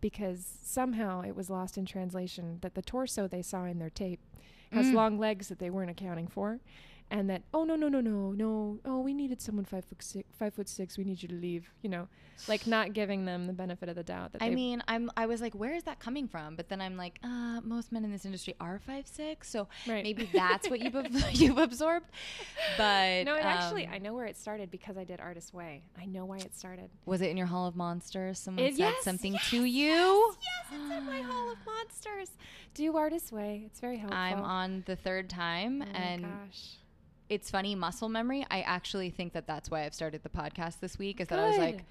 [0.00, 4.20] because somehow it was lost in translation that the torso they saw in their tape
[4.72, 4.94] has Mm.
[4.94, 6.60] long legs that they weren't accounting for.
[7.12, 10.26] And that oh no no no no no oh we needed someone five foot six
[10.38, 12.08] five foot six we need you to leave you know
[12.48, 15.10] like not giving them the benefit of the doubt that I mean, I'm.
[15.16, 16.56] I was like, where is that coming from?
[16.56, 20.02] But then I'm like, uh, most men in this industry are five six, so Right.
[20.02, 22.06] maybe that's what you've ab- you've absorbed.
[22.78, 25.82] But no it actually um, I know where it started because I did Artist Way
[26.00, 28.38] I know why it started was it in your Hall of Monsters?
[28.40, 29.88] Someone It- said yes, something yes, to you.
[29.90, 32.30] yes, yes, it's in my Hall of Monsters.
[32.74, 33.62] Do Artist Way.
[33.66, 34.18] It's very helpful.
[34.18, 36.76] I'm on the third time, Oh my and gosh.
[37.34, 38.46] It's funny muscle memory.
[38.50, 41.20] I actually think that that's why I've started the podcast this week.
[41.20, 41.84] Is that I was like,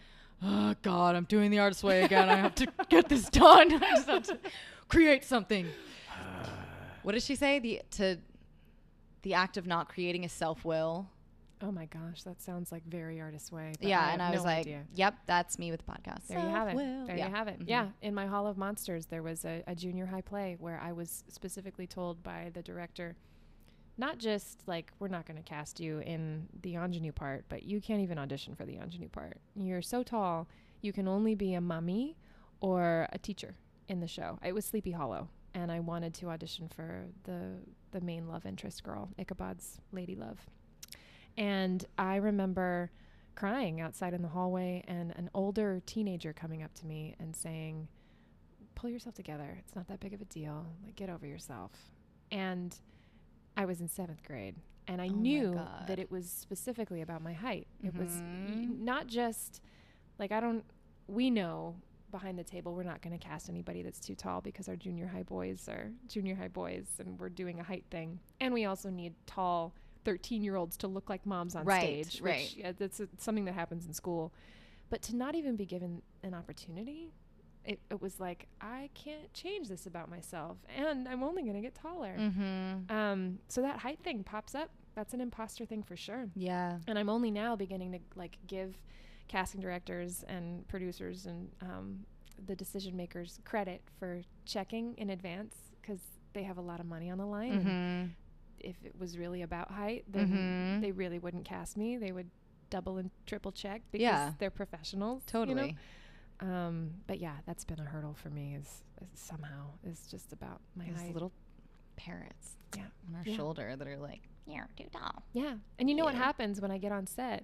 [0.43, 2.29] oh God, I'm doing the artist way again.
[2.29, 3.73] I have to get this done.
[3.83, 4.39] I just have to
[4.87, 5.67] create something.
[7.03, 7.59] what did she say?
[7.59, 8.17] The to
[9.23, 11.07] the act of not creating is self will.
[11.63, 13.73] Oh my gosh, that sounds like very Artist Way.
[13.79, 14.81] Yeah, I and have I was no like, idea.
[14.95, 16.25] yep, that's me with the podcast.
[16.27, 16.71] There you have it.
[16.71, 17.05] Self-will.
[17.05, 17.27] There Yeah.
[17.27, 17.59] you have it.
[17.59, 17.65] Mhm.
[17.67, 20.91] Yeah, in my Hall of Monsters, there was a, a junior high play where I
[20.91, 23.15] was specifically told by the director,
[24.01, 27.79] not just like we're not going to cast you in the ingenue part, but you
[27.79, 29.37] can't even audition for the ingenue part.
[29.55, 30.47] You're so tall,
[30.81, 32.17] you can only be a mummy
[32.61, 33.55] or a teacher
[33.87, 34.39] in the show.
[34.43, 37.59] It was Sleepy Hollow, and I wanted to audition for the
[37.91, 40.39] the main love interest girl, Ichabod's lady love.
[41.37, 42.89] And I remember
[43.35, 47.87] crying outside in the hallway and an older teenager coming up to me and saying,
[48.73, 49.57] Pull yourself together.
[49.59, 50.65] It's not that big of a deal.
[50.83, 51.71] Like, get over yourself.
[52.31, 52.75] And
[53.61, 54.55] I was in seventh grade
[54.87, 55.53] and I Oh knew
[55.87, 57.67] that it was specifically about my height.
[57.83, 58.79] It was y- Mhm.
[58.79, 59.61] not just
[60.17, 60.65] like, I don't,
[61.07, 61.75] we know
[62.09, 65.05] behind the table we're not going to cast anybody that's too tall because our junior
[65.07, 68.19] high boys are junior high boys and we're doing a height thing.
[68.39, 69.73] And we also need tall
[70.05, 72.19] 13 year olds to look like moms on Right, stage.
[72.21, 72.39] right.
[72.41, 74.33] Which, yeah, that's a, something that happens in school.
[74.89, 77.13] But to not even be given an opportunity,
[77.65, 80.57] it, it was like, I can't change this about myself.
[80.75, 82.15] And I'm only going to get taller.
[82.17, 82.91] Mm-hmm.
[82.95, 84.69] Um, so that height thing pops up.
[84.95, 86.27] That's an imposter thing for sure.
[86.35, 86.79] Yeah.
[86.87, 88.75] And I'm only now beginning to like give
[89.27, 91.99] casting directors and producers and um,
[92.47, 95.99] the decision makers credit for checking in advance because
[96.33, 97.63] they have a lot of money on the line.
[97.63, 98.09] Mm-hmm.
[98.59, 100.81] if it was really about height, then Mhm.
[100.81, 101.97] they really wouldn't cast me.
[101.97, 102.29] They would
[102.69, 104.33] double and triple check because Yeah.
[104.37, 105.23] they're professionals.
[105.25, 105.71] you Totally.
[105.71, 105.77] know?
[106.41, 108.55] Um, but yeah, that's been a hurdle for me.
[108.59, 111.31] Is, is somehow is just about my little
[111.95, 112.83] parrots Yeah.
[113.07, 113.35] on our Yeah.
[113.35, 115.23] shoulder that are like, You're too tall.
[115.33, 115.55] Yeah.
[115.77, 117.43] And you know what happens when I get on set?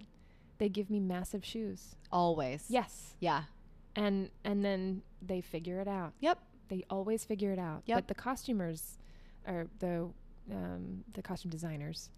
[0.58, 1.96] They give me massive shoes.
[2.12, 2.66] Always.
[2.70, 3.14] Yes.
[3.20, 3.44] Yeah.
[3.96, 6.14] And and then they figure it out.
[6.20, 6.40] Yep.
[6.70, 7.84] They always figure it out.
[7.86, 7.98] Yep.
[7.98, 8.98] But the costumers
[9.48, 10.10] or the
[10.52, 12.10] um, the costume designers,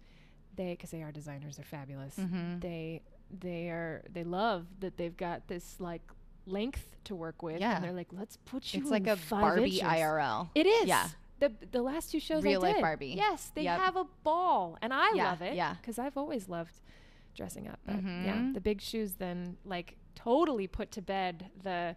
[0.56, 2.16] they because they are designers, they're fabulous.
[2.16, 2.60] Mm-hmm.
[2.60, 3.02] They
[3.38, 6.02] they are they love that they've got this like
[6.50, 7.60] length to work with.
[7.60, 7.76] Yeah.
[7.76, 10.50] And they're like, let's put you It's like a Barbie inches." IRL.
[10.54, 10.86] It is.
[10.86, 11.08] Yeah.
[11.38, 12.80] The the last two shows Real I life.
[12.80, 13.14] Barbie.
[13.16, 13.80] Yes, they Yep.
[13.80, 15.54] have a ball, and I Yeah, love it.
[15.54, 15.74] yeah.
[15.80, 16.74] because I've always loved
[17.34, 17.78] dressing up.
[17.86, 18.54] But yeah, Mhm.
[18.54, 21.96] the big shoes then like totally put to bed the.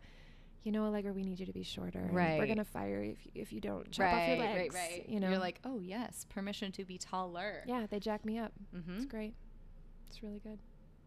[0.65, 2.07] You know, Allegra, we need you to be shorter.
[2.09, 2.39] Right.
[2.39, 4.73] We're gonna fire you if you, if you don't chop off your legs.
[4.73, 5.03] Right.
[5.09, 7.65] You know, You're like, oh yes, permission to be taller.
[7.67, 8.53] yeah, they jack me up.
[8.73, 8.95] Mm-hmm.
[8.95, 9.33] It's great.
[10.07, 10.59] It's really good.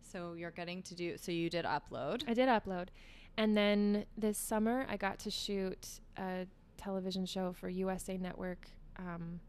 [0.03, 1.17] So you're getting to do.
[1.17, 2.23] So you did upload.
[2.29, 2.89] I did upload.
[3.39, 6.47] And then this summer, I got to shoot a
[6.79, 8.69] television show for USA Network
[8.99, 9.41] um,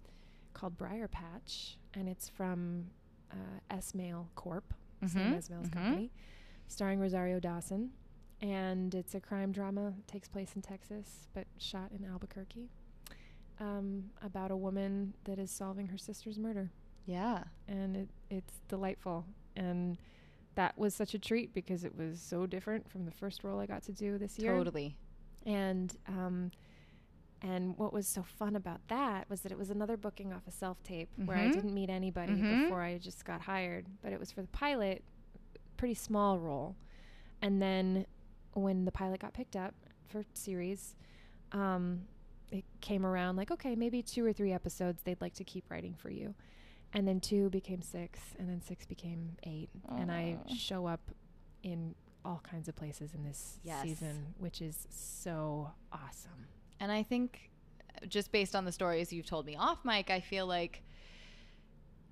[0.53, 1.75] called Briarpatch.
[1.93, 2.88] And it's from
[3.31, 4.73] uh, Esmail Corp,
[5.05, 5.73] same Mhm, Esmail's mhm.
[5.73, 6.11] company,
[6.67, 7.91] starring Rosario Dawson.
[8.41, 12.69] And it's a crime drama, takes place in Texas, but shot in Albuquerque,
[13.59, 16.69] um, about a woman that is solving her sister's murder
[17.05, 17.45] Yeah.
[17.67, 19.25] and it, it's delightful.
[19.55, 19.97] And
[20.57, 23.65] that was such a treat because it was so different from the first role I
[23.65, 24.53] got to do this year.
[24.53, 24.97] Totally.
[25.45, 26.51] And um,
[27.41, 30.51] and what was so fun about that was that it was another booking off a
[30.51, 31.53] self tape where I Mhm.
[31.53, 32.63] didn't meet anybody Mhm.
[32.63, 35.03] before I just got hired, but it was for the pilot,
[35.77, 36.75] pretty small role.
[37.41, 38.07] And then
[38.53, 39.75] when the pilot got picked up
[40.07, 40.95] for series,
[41.51, 42.07] um,
[42.51, 45.93] it came around like, okay, maybe two or three episodes they'd like to keep writing
[45.93, 46.33] for you.
[46.93, 49.69] And then two became six, and then six became eight.
[49.97, 51.01] And I show up
[51.63, 51.93] in
[52.25, 53.81] all kinds of places in this Yes.
[53.83, 56.47] season, which is so awesome.
[56.79, 57.51] And I think,
[58.01, 60.83] uh, just based on the stories you've told me off mic, I feel like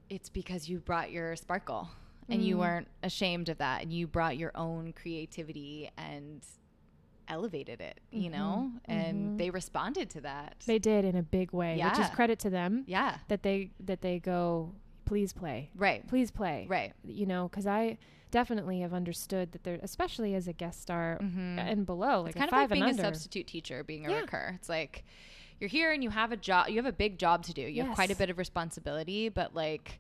[0.10, 1.90] it's because you brought your sparkle
[2.30, 2.60] and you Mm.
[2.60, 6.46] weren't ashamed of that and you brought your own creativity and
[7.28, 8.72] elevated it, you know?
[8.74, 9.38] Mhm, And mhm.
[9.38, 10.56] they responded to that.
[10.66, 13.18] They did in a big way, which is credit to them yeah.
[13.28, 14.74] that they that they go,
[15.06, 16.08] please play, Right.
[16.08, 16.94] please play, Right.
[17.04, 17.98] you know, because I
[18.32, 21.58] definitely have understood that there, especially as a guest star Mhm.
[21.60, 24.20] and below, like it's kind a of like being a substitute teacher, being a Yeah.
[24.22, 24.52] recur.
[24.56, 25.04] It's like
[25.60, 26.68] you're here and you have a job.
[26.70, 27.62] You have a big job to do.
[27.62, 30.00] You have quite a bit of responsibility, but like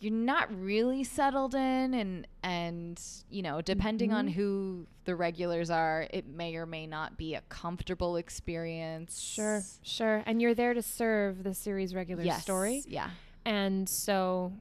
[0.00, 4.32] you're not really settled in, and and you know, depending on Mhm.
[4.32, 9.20] who the regulars are, it may or may not be a comfortable experience.
[9.20, 12.42] Sure, sure, and you're there to serve the series regular Yes.
[12.42, 13.10] story, Yeah.
[13.44, 14.52] and so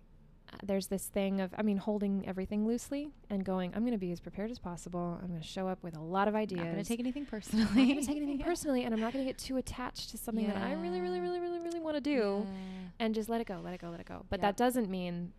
[0.63, 4.11] there's this thing of, I mean, holding everything loosely and going, I'm going to be
[4.11, 5.19] as prepared as possible.
[5.21, 6.61] I'm going to show up with a lot of ideas.
[6.61, 7.65] I'm not gonna take anything personally.
[7.69, 10.09] I'm not going to take anything personally, and I'm not going to get too attached
[10.11, 12.45] to something that I really, really, really, really, really want to do.
[12.47, 12.55] Yeah.
[12.99, 14.25] and just let it go, let it go, let it go.
[14.29, 14.41] But Yep.
[14.41, 15.33] that doesn't mean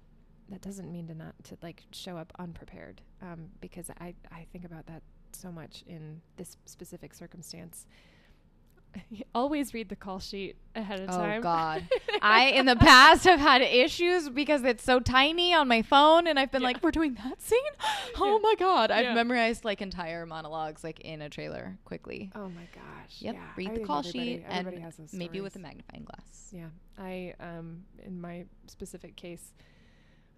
[0.51, 4.65] that doesn't mean to not to like show up unprepared um, because I I think
[4.65, 5.03] about that
[5.33, 7.87] so much in this specific circumstance.
[9.35, 11.39] Always read the call sheet ahead of Oh time.
[11.41, 11.89] Oh God,
[12.23, 16.39] I in the past have had issues because it's so tiny on my phone, and
[16.39, 16.69] I've been Yeah.
[16.69, 17.59] like, "We're doing that scene."
[18.21, 18.39] Oh Yeah.
[18.43, 19.15] my God, I've Yeah.
[19.15, 22.31] memorized like entire monologues like in a trailer quickly.
[22.35, 23.17] oh my gosh.
[23.21, 23.41] Yep, Yeah.
[23.57, 26.51] read I the call everybody- sheet everybody and has those maybe with a magnifying glass.
[26.53, 26.69] Yeah,
[26.99, 29.53] I um in my specific case,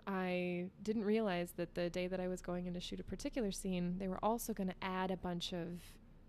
[0.07, 3.53] I didn't realize that the day that I was going in to shoot a particular
[3.53, 5.69] scene, they were also going to add a bunch of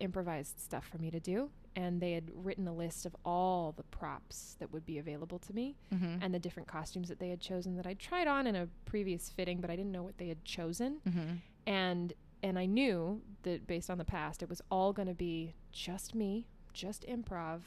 [0.00, 3.82] improvised stuff for me to do, and they had written a list of all the
[3.84, 6.16] props that would be available to me Mm-hmm.
[6.22, 9.30] and the different costumes that they had chosen that I tried on in a previous
[9.30, 11.34] fitting, but I didn't know what they had chosen, mm-hmm.
[11.66, 12.12] and
[12.42, 16.14] and I knew that based on the past, it was all going to be just
[16.14, 17.60] me, just improv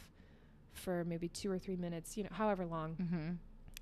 [0.74, 2.96] for maybe two or three minutes, you know, however long.
[3.02, 3.30] Mm-hmm.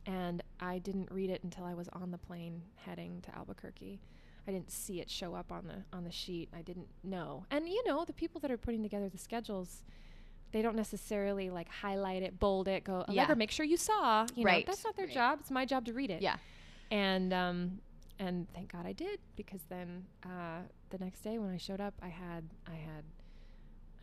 [0.05, 4.01] And I didn't read it until I was on the plane heading to Albuquerque.
[4.47, 6.49] I didn't see it show up on the on the sheet.
[6.55, 7.45] I didn't know.
[7.49, 9.83] And you know, the people that are putting together the schedules,
[10.53, 13.33] they don't necessarily like highlight it, bold it, go, Yeah.
[13.33, 14.25] Make sure you saw.
[14.35, 15.13] You Right, know, that's not their right.
[15.13, 15.39] job.
[15.41, 16.21] It's my job to read it.
[16.21, 16.37] Yeah.
[16.91, 17.79] And um
[18.19, 21.95] and thank God I did because then uh the next day when I showed up,
[22.01, 23.03] I had I had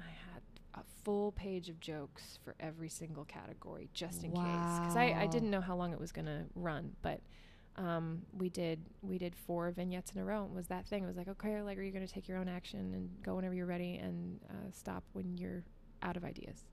[0.01, 0.43] I had
[0.75, 5.27] a full page of jokes for every single category just in case because I, I
[5.27, 7.21] didn't know how long it was going to run but
[7.77, 11.07] um, we did we did four vignettes in a row it was that thing it
[11.09, 13.53] was like okay like are you going to take your own action and go whenever
[13.55, 15.65] you're ready and uh, stop when you're
[16.03, 16.65] out of ideas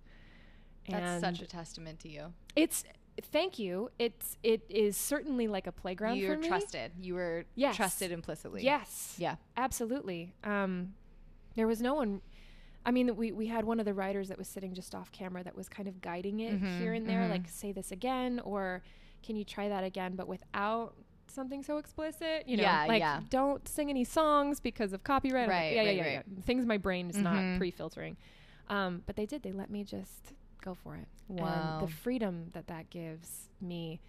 [0.90, 2.34] That's such a testament to you.
[2.56, 2.84] it's
[3.32, 6.92] thank you it's it is certainly like a playground You're for me trusted.
[7.02, 7.76] You were Yes.
[7.76, 8.64] trusted implicitly.
[8.64, 9.36] yes Yeah.
[9.56, 10.34] Absolutely.
[10.44, 10.94] Um,
[11.56, 12.22] there was no one.
[12.86, 15.44] I mean, we we had one of the writers that was sitting just off camera
[15.44, 17.32] that was kind of guiding it Mhm, here and there, mhm.
[17.32, 18.82] like say this again or
[19.24, 20.94] can you try that again, but without
[21.28, 22.48] something so explicit?
[22.48, 23.22] You know, Yeah, like yeah.
[23.30, 25.46] don't sing any songs because of copyright.
[25.46, 26.26] I'm like, Right, yeah, right, yeah, yeah, right.
[26.38, 26.42] yeah.
[26.44, 27.24] Things my brain is Mhm.
[27.24, 28.16] not pre-filtering.
[28.70, 29.44] Um, but they did.
[29.44, 31.08] They let me just go for it.
[31.30, 31.80] Wow.
[31.80, 34.00] And the freedom that that gives me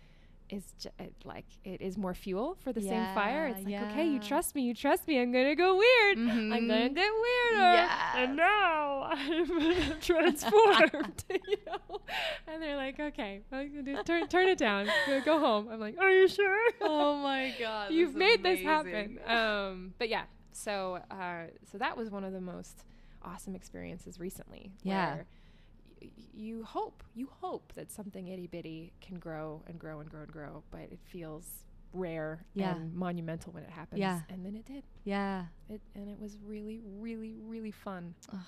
[0.50, 3.48] is ju- it, like it is more fuel for the same fire.
[3.48, 5.20] It's like, Yeah, okay, you trust me, you trust me.
[5.20, 6.18] I'm gonna go weird.
[6.18, 6.26] I'm
[6.66, 6.94] gonna Mhm.
[6.94, 7.72] get weirder.
[7.74, 8.14] Yes.
[8.16, 11.24] And now I'm transformed.
[11.30, 12.00] you know?
[12.46, 13.66] And they're like, okay, well,
[14.04, 14.88] turn turn it down.
[15.24, 15.68] Go- home.
[15.70, 16.70] I'm like, are you sure?
[16.80, 17.92] oh my god.
[17.92, 19.18] You've made this happen.
[19.26, 22.84] Um, but yeah, so uh, so that was one of the most
[23.22, 24.72] awesome experiences recently.
[24.82, 25.22] Yeah.
[26.00, 30.22] Y- you hope, you hope that something itty bitty can grow and grow and grow
[30.22, 32.76] and grow, but it feels rare Yeah.
[32.76, 33.98] and monumental when it happens.
[34.00, 34.20] Yeah.
[34.28, 34.84] And then it did.
[35.04, 35.46] Yeah.
[35.68, 38.14] It and it was really, really, really fun.
[38.32, 38.38] Ugh.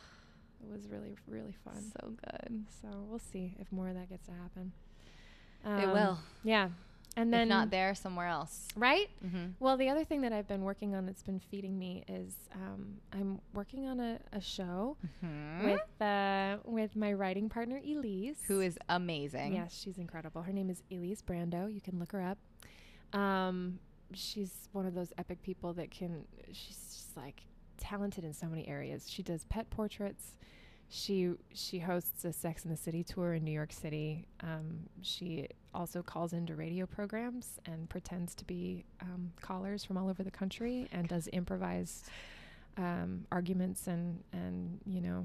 [0.62, 1.83] It was really, really fun.
[2.01, 2.64] So good.
[2.83, 4.73] So we'll see if more of that gets to happen.
[5.64, 6.18] it Um, will.
[6.45, 6.68] Yeah.
[7.17, 8.69] And then if not there, somewhere else.
[8.77, 9.09] right?
[9.25, 9.47] Mm-hmm.
[9.59, 12.99] Well, the other thing that I've been working on that's been feeding me is um,
[13.13, 14.97] I'm working on a, a show
[15.65, 19.55] with uh, with my writing partner Elise, who is amazing.
[19.55, 20.43] yes, she's incredible.
[20.43, 21.73] Her name is Elise Brando.
[21.73, 22.39] You can look her up.
[23.19, 23.81] Um,
[24.15, 26.25] she's one of those epic people that can.
[26.53, 27.43] She's just like
[27.77, 29.11] talented in so many areas.
[29.11, 30.35] She does pet portraits.
[30.93, 34.26] She she hosts a Sex in the City tour in New York City.
[34.43, 40.09] Um, she also calls into radio programs and pretends to be um, callers from all
[40.09, 42.09] over the country and does improvised
[42.76, 45.24] um, arguments and and you know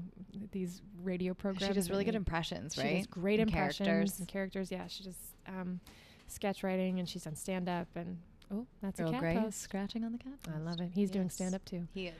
[0.52, 1.66] these radio programs.
[1.66, 2.96] She does really good impressions, she right?
[2.98, 4.18] does great And impressions characters.
[4.20, 4.70] and characters.
[4.70, 5.16] Yeah, she does
[5.48, 5.80] um,
[6.28, 8.18] sketch writing and she's done stand up and
[8.52, 9.60] oh, that's Earl a cat Grey post.
[9.62, 10.34] scratching on the cat.
[10.54, 10.90] I love it.
[10.94, 11.88] He's doing stand up too.
[11.92, 12.14] He is.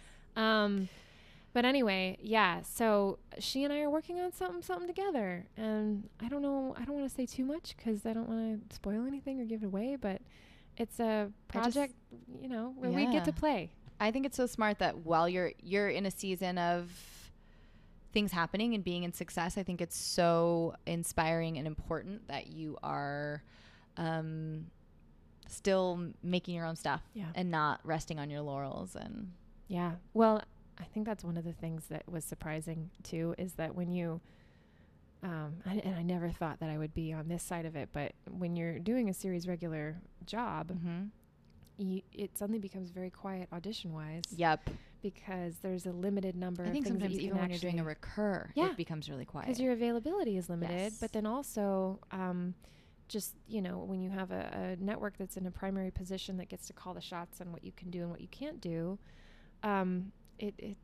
[1.56, 2.60] But anyway, yeah.
[2.60, 6.74] So she and I are working on something, something together, and I don't know.
[6.78, 9.46] I don't want to say too much because I don't want to spoil anything or
[9.46, 9.96] give it away.
[9.98, 10.20] But
[10.76, 11.94] it's a I just- project,
[12.42, 13.70] you know, where we get to play.
[13.98, 16.90] I think it's so smart that while you're you're in a season of
[18.12, 22.76] things happening and being in success, I think it's so inspiring and important that you
[22.82, 23.42] are
[23.96, 24.66] um,
[25.48, 27.28] still making your own stuff Yeah.
[27.34, 28.94] and not resting on your laurels.
[28.94, 29.32] And
[29.68, 29.92] Yeah.
[30.12, 30.42] Well,
[30.78, 34.20] I think that's one of the things that was surprising too is that when you,
[35.22, 37.88] um, I, and I never thought that I would be on this side of it,
[37.92, 39.96] but when you're doing a series regular
[40.26, 41.04] job, Mm-hmm.
[41.78, 44.68] you, it suddenly becomes very quiet audition wise yep,
[45.02, 48.50] because there's a limited number I of think sometimes even when you're doing a recur,
[48.54, 48.70] Yeah.
[48.70, 49.46] it becomes really quiet.
[49.46, 50.96] because your availability is limited Yes.
[51.00, 52.54] but then also um,
[53.08, 56.48] just you know when you have a, a network that's in a primary position that
[56.48, 58.98] gets to call the shots on what you can do and what you can't do
[59.62, 60.76] um, it, it,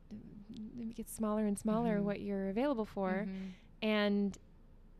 [0.79, 2.03] it gets smaller and smaller Mhm.
[2.03, 3.51] what you're available for Mhm.
[3.81, 4.37] and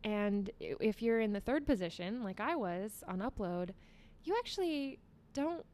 [0.03, 3.69] and if you're in the third position like i was on upload
[4.23, 4.99] you actually
[5.33, 5.65] don't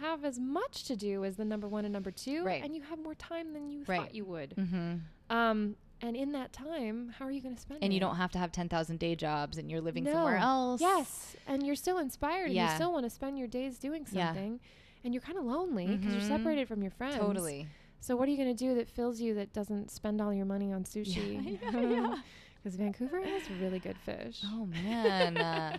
[0.00, 2.62] have as much to do as the number one and number two Right.
[2.64, 4.00] and you have more time than you Right.
[4.00, 5.00] thought you would Mhm.
[5.30, 7.84] um, and in that time, how are you going to spend it?
[7.84, 10.78] And you don't have to have 10,000 day jobs and you're living somewhere else.
[10.80, 14.26] Yes, and you're still inspired, and you still want to spend your days doing Yeah.
[14.26, 14.60] something,
[15.02, 16.18] and you're kind of lonely because Mhm.
[16.18, 17.16] you're separated from your friends.
[17.16, 17.68] Totally.
[18.04, 20.44] So what are you going to do that fills you that doesn't spend all your
[20.44, 21.58] money on sushi?
[21.62, 22.16] Yeah, yeah.
[22.62, 24.42] Because Vancouver has really good fish.
[24.44, 25.38] Oh, man.
[25.38, 25.78] Uh,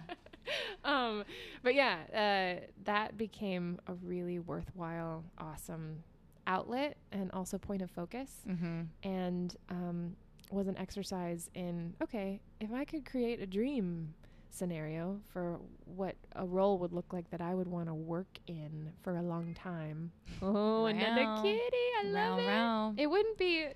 [0.84, 1.24] um,
[1.62, 6.04] but yeah, uh, that became a really worthwhile, awesome
[6.48, 8.32] outlet and also point of focus.
[8.50, 8.82] mm-hmm.
[9.04, 10.16] and um,
[10.50, 14.16] was an exercise in okay, if I could create a dream
[14.56, 18.92] scenario for what a role would look like that I would want to work in
[19.02, 20.12] for a long time.
[20.42, 21.42] Oh, another Wow.
[21.44, 21.78] kitty!
[22.00, 23.02] I love it.
[23.04, 23.68] It wouldn't be,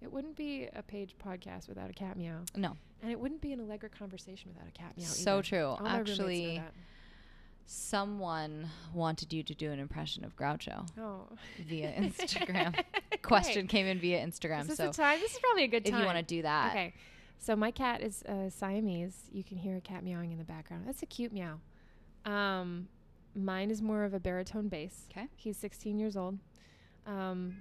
[0.00, 3.52] it wouldn't be a page podcast without a cat meow, No, and it wouldn't be
[3.52, 5.04] an Allegra conversation without a cat meow.
[5.04, 5.42] so either.
[5.42, 5.64] true.
[5.66, 6.62] All my roommates know Actually,
[7.66, 11.28] someone wanted you to do an impression of Groucho oh,
[11.68, 12.74] via Instagram.
[13.22, 14.62] Question came in via Instagram.
[14.62, 15.20] Is this so time?
[15.20, 15.94] This is probably a good time.
[15.94, 16.94] if you want to do that, Okay.
[17.40, 19.16] So my cat is uh, Siamese.
[19.32, 20.84] You can hear a cat meowing in the background.
[20.86, 21.58] That's a cute meow.
[22.26, 22.86] Um,
[23.34, 25.06] mine is more of a baritone bass.
[25.08, 25.26] 'Kay.
[25.36, 26.38] He's 16 years old.
[27.06, 27.56] Um,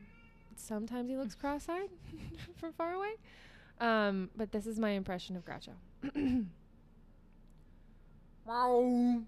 [0.57, 1.89] sometimes he looks cross-eyed
[2.57, 3.13] from far away.
[3.79, 5.71] Um, but this is my impression of Groucho.
[8.45, 9.21] Wow.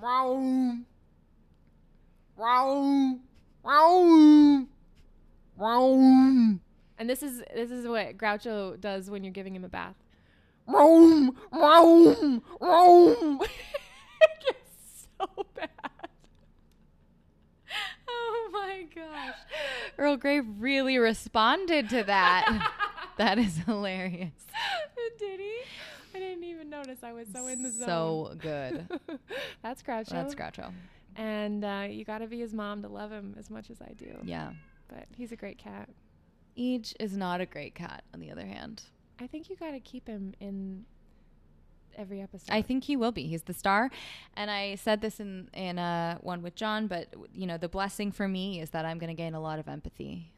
[0.00, 0.76] Wow.
[2.36, 3.18] Wow.
[3.64, 4.66] Wow.
[5.56, 6.60] Wow.
[7.00, 9.96] And this is this is what Groucho does when you're giving him a bath.
[10.66, 11.32] Wow.
[11.50, 12.40] Wow.
[12.60, 13.40] Wow.
[14.48, 15.70] it's so bad.
[18.06, 19.34] Oh my gosh.
[19.96, 22.70] Earl Grey really responded to that.
[23.16, 24.34] that is hilarious.
[25.18, 25.56] Did he?
[26.14, 27.02] I didn't even notice.
[27.02, 27.86] notice I was so in the zone.
[27.88, 28.86] So good.
[29.62, 30.10] That's Groucho.
[30.10, 30.70] That's Groucho.
[31.16, 33.94] And uh, you got to be his mom to love him as much as I
[33.94, 34.18] do.
[34.22, 34.52] Yeah.
[34.88, 35.88] But he's a great cat.
[36.60, 38.82] Each is not a great cat, on the other hand.
[39.18, 40.84] I think you got to keep him in
[41.96, 42.52] every episode.
[42.52, 43.26] I think he will be.
[43.26, 43.90] He's the star.
[44.34, 48.12] And I said this in in uh, one with John, but you know, the blessing
[48.12, 50.32] for me is that I'm going to gain a lot of empathy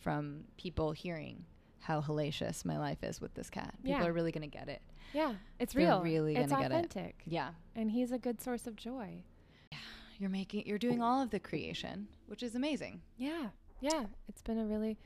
[0.00, 1.44] from people hearing
[1.80, 3.74] how hellacious my life is with this cat.
[3.82, 4.06] People Yeah.
[4.06, 4.82] are really going to get it.
[5.14, 6.02] Yeah, it's They're real.
[6.02, 6.84] really it's gonna get it.
[6.86, 7.22] authentic.
[7.26, 7.50] Yeah.
[7.76, 9.22] And he's a good source of joy.
[9.70, 9.78] Yeah,
[10.18, 13.00] you're making you're doing all of the creation, which is amazing.
[13.16, 13.48] Yeah.
[13.80, 14.04] Yeah.
[14.28, 14.96] It's been a really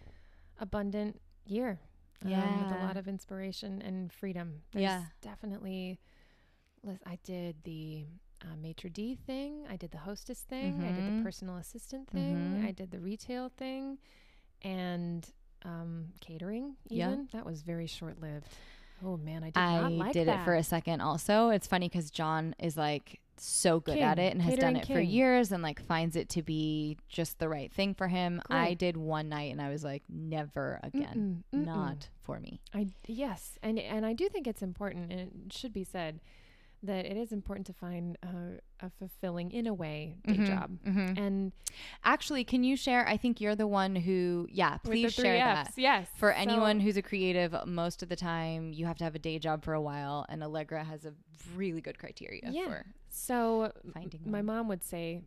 [0.58, 1.78] abundant year.
[2.22, 2.82] um, with Yeah.
[2.82, 4.62] a lot of inspiration and freedom.
[4.72, 5.04] There's Yeah.
[5.20, 5.98] definitely.
[7.04, 8.06] I did the
[8.42, 9.66] uh, maitre d thing.
[9.68, 10.82] I did the hostess thing.
[10.82, 12.36] I did the personal assistant thing.
[12.36, 12.64] Mhm.
[12.66, 13.98] I did the retail thing,
[14.62, 15.28] and
[15.64, 16.76] um, catering.
[16.88, 17.12] Yeah.
[17.12, 18.48] Even that was very short lived.
[19.04, 21.50] Oh man, I did I not like did it for a second also.
[21.50, 25.00] It's funny cuz John is like so good at it and has done it for
[25.00, 28.40] years and like finds it to be just the right thing for him.
[28.48, 31.44] I did one night and I was like never again.
[31.52, 31.66] Mm-mm, mm-mm.
[31.66, 32.60] Not for me.
[32.72, 36.20] I yes, and and I do think it's important, and it should be said
[36.86, 40.78] that it is important to find uh, a fulfilling, in a way, day Mhm, job.
[40.86, 41.18] mhm.
[41.18, 41.52] And
[42.04, 43.06] Actually, can you share?
[43.06, 45.80] I think you're the one who, yeah, please share Fs, that.
[45.80, 46.08] yes.
[46.16, 49.18] For So- anyone who's a creative, most of the time you have to have a
[49.18, 51.12] day job for a while, and Allegra has a
[51.54, 52.66] really good criteria Yeah.
[52.68, 55.22] for so finding my mom would say,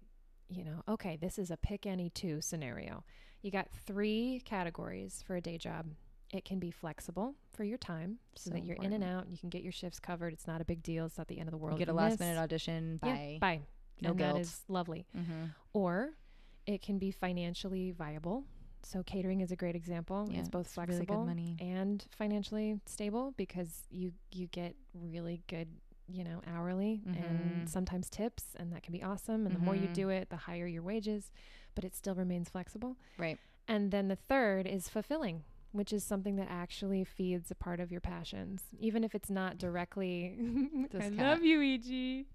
[0.49, 3.03] you know, okay, this is a pick any two scenario.
[3.41, 5.85] You got three categories for a day job.
[6.31, 9.27] It can be flexible for your time so, So that you're in and important.
[9.27, 9.31] out.
[9.31, 10.31] You can get your shifts covered.
[10.33, 11.05] It's not a big deal.
[11.05, 11.79] It's not the end of the world.
[11.79, 12.19] You get a last miss.
[12.19, 13.61] minute audition Yeah, bye.
[14.01, 14.35] no and guilt.
[14.35, 15.05] that is lovely.
[15.13, 16.11] hmm or
[16.65, 18.43] it can be financially viable.
[18.83, 20.27] So catering is a great example.
[20.31, 21.57] Yeah, it's both it's flexible money.
[21.59, 25.67] and financially stable because you you get really good,
[26.07, 27.15] you know, hourly Mhm.
[27.17, 29.93] and sometimes tips and that can be awesome and the more you Mhm.
[29.93, 31.31] do it, the higher your wages,
[31.75, 32.95] but it still remains flexible.
[33.17, 33.39] Right.
[33.67, 37.91] And then the third is fulfilling, which is something that actually feeds a part of
[37.91, 40.35] your passions, even if it's not directly
[40.99, 42.25] I love you, EG.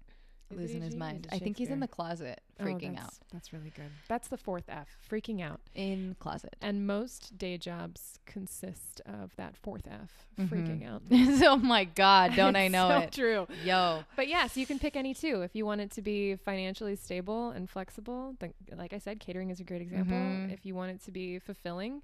[0.51, 1.27] Losing his mind.
[1.31, 2.95] I think he's in the closet, Oh, freaking out.
[2.97, 3.89] that's- That's really good.
[4.07, 5.59] That's the fourth F, freaking out.
[5.73, 6.55] In closet.
[6.61, 10.47] And most day jobs consist of that fourth F, Mhm.
[10.49, 11.01] freaking out.
[11.49, 12.35] oh my God!
[12.35, 13.11] Don't I know so it?
[13.11, 13.47] True.
[13.63, 14.03] Yo.
[14.15, 15.41] But yes, you can pick any two.
[15.41, 19.49] If you want it to be financially stable and flexible, then, like I said, catering
[19.49, 20.15] is a great example.
[20.15, 20.53] Mhm.
[20.53, 22.03] If you want it to be fulfilling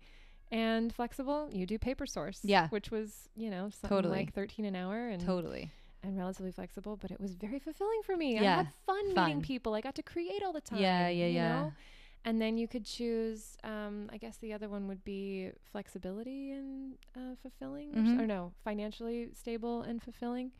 [0.51, 2.39] and flexible, you do Paper Source.
[2.43, 2.67] Yeah.
[2.69, 4.19] Which was, you know, something Totally.
[4.19, 5.71] like 13 an hour and Totally.
[6.03, 8.37] and relatively flexible, but it was very fulfilling for me.
[8.39, 9.73] I Yeah, had fun, meeting people.
[9.75, 10.79] I got to create all the time.
[10.79, 11.47] Yeah, yeah, you yeah.
[11.49, 11.73] know?
[12.25, 13.57] And then you could choose.
[13.63, 18.19] Um, I guess the other one would be flexibility and uh, fulfilling, or s- Mhm.
[18.19, 20.51] or, no, financially stable and fulfilling,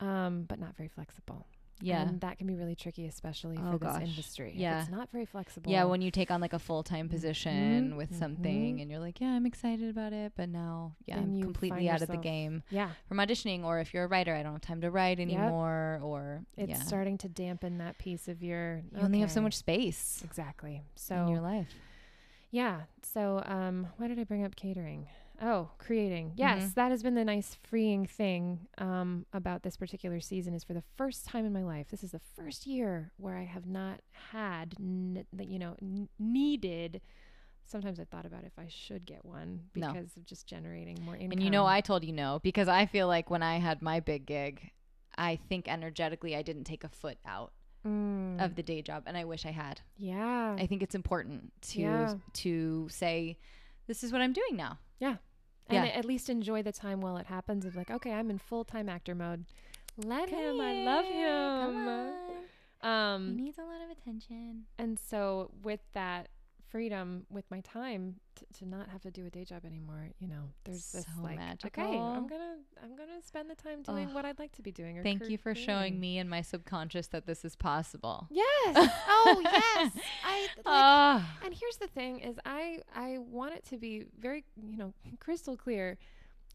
[0.00, 1.46] um, but not very flexible.
[1.80, 2.02] Yeah.
[2.08, 4.02] and that can be really tricky, especially Oh, for this gosh.
[4.02, 4.50] industry.
[4.54, 4.80] If Yeah.
[4.82, 5.70] it's not very flexible.
[5.70, 8.82] Yeah, when you take on like a full time position Mhm, with something mhm.
[8.82, 12.08] and you're like, yeah, I'm excited about it, but now, yeah, I'm completely out of
[12.08, 13.64] the game yeah, from auditioning.
[13.64, 15.28] Or if you're a writer, I don't have time to write Yep.
[15.28, 16.00] anymore.
[16.02, 18.82] Or it's yeah, starting to dampen that piece of your.
[18.92, 20.82] you only have so much space Exactly.
[20.96, 21.72] So in your life.
[22.50, 22.82] Yeah.
[23.02, 25.06] So, um, why did I bring up catering?
[25.40, 26.32] Oh, creating.
[26.36, 26.74] Yes, Mhm.
[26.74, 30.52] that has been the nice freeing thing um, about this particular season.
[30.54, 33.44] Is for the first time in my life, this is the first year where I
[33.44, 34.00] have not
[34.32, 37.00] had, n- the- you know, n- needed.
[37.64, 39.92] Sometimes I thought about if I should get one No.
[39.92, 41.32] because of just generating more income.
[41.32, 44.00] And you know, I told you no because I feel like when I had my
[44.00, 44.70] big gig,
[45.16, 47.52] I think energetically I didn't take a foot out
[47.84, 49.82] Mm, of the day job, and I wish I had.
[49.96, 52.14] yeah, I think it's important to Yeah.
[52.34, 53.38] to say,
[53.86, 54.78] this is what I'm doing now.
[55.68, 55.92] And yeah.
[55.92, 57.64] at least enjoy the time while it happens.
[57.64, 59.44] Of like, okay, I'm in full time actor mode.
[59.96, 60.60] Let him.
[60.60, 62.12] I love him.
[62.80, 64.66] Um, needs a lot of attention.
[64.78, 66.28] and so with that
[66.70, 70.28] freedom with my time t- to not have to do a day job anymore you
[70.28, 71.82] know there's this So like magical.
[71.82, 74.14] okay i'm gonna i'm gonna spend the time doing Ugh.
[74.14, 77.26] what i'd like to be doing Thank you for showing me and my subconscious that
[77.26, 78.26] this is possible.
[78.30, 79.92] yes oh yes
[80.24, 81.36] i like Ah.
[81.44, 85.56] and here's the thing is i i want it to be very you know crystal
[85.56, 85.98] clear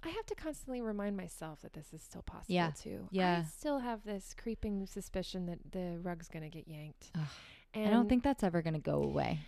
[0.06, 2.72] I have to constantly remind myself that this is still possible Yeah.
[2.78, 3.08] too.
[3.18, 7.10] I still have this creeping suspicion that the rug's gonna get yanked.
[7.16, 7.22] Ugh.
[7.74, 9.40] And, I don't think that's ever going to go away.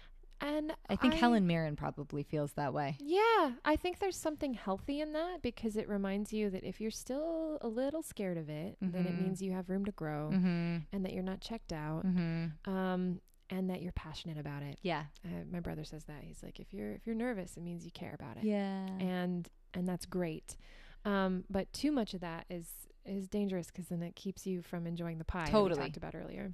[0.42, 2.98] And I think Helen Mirren probably feels that way.
[3.00, 6.92] Yeah, I think there's something healthy in that because it reminds you that if you're
[6.92, 9.22] still a little scared of it, then it Mhm.
[9.24, 10.78] means you have room to grow Mm-hmm.
[10.92, 12.70] and that you're not checked out, Mm-hmm.
[12.70, 14.78] um, and that you're passionate about it.
[14.82, 15.06] Yeah.
[15.24, 17.92] Uh, my brother says that he's like, if you're if you're nervous, it means you
[17.92, 18.88] care about it, Yeah.
[19.00, 20.58] and and that's great.
[21.06, 24.88] Um, but too much of that is is dangerous because then it keeps you from
[24.88, 25.80] enjoying the pie Totally.
[25.80, 26.52] we talked about earlier.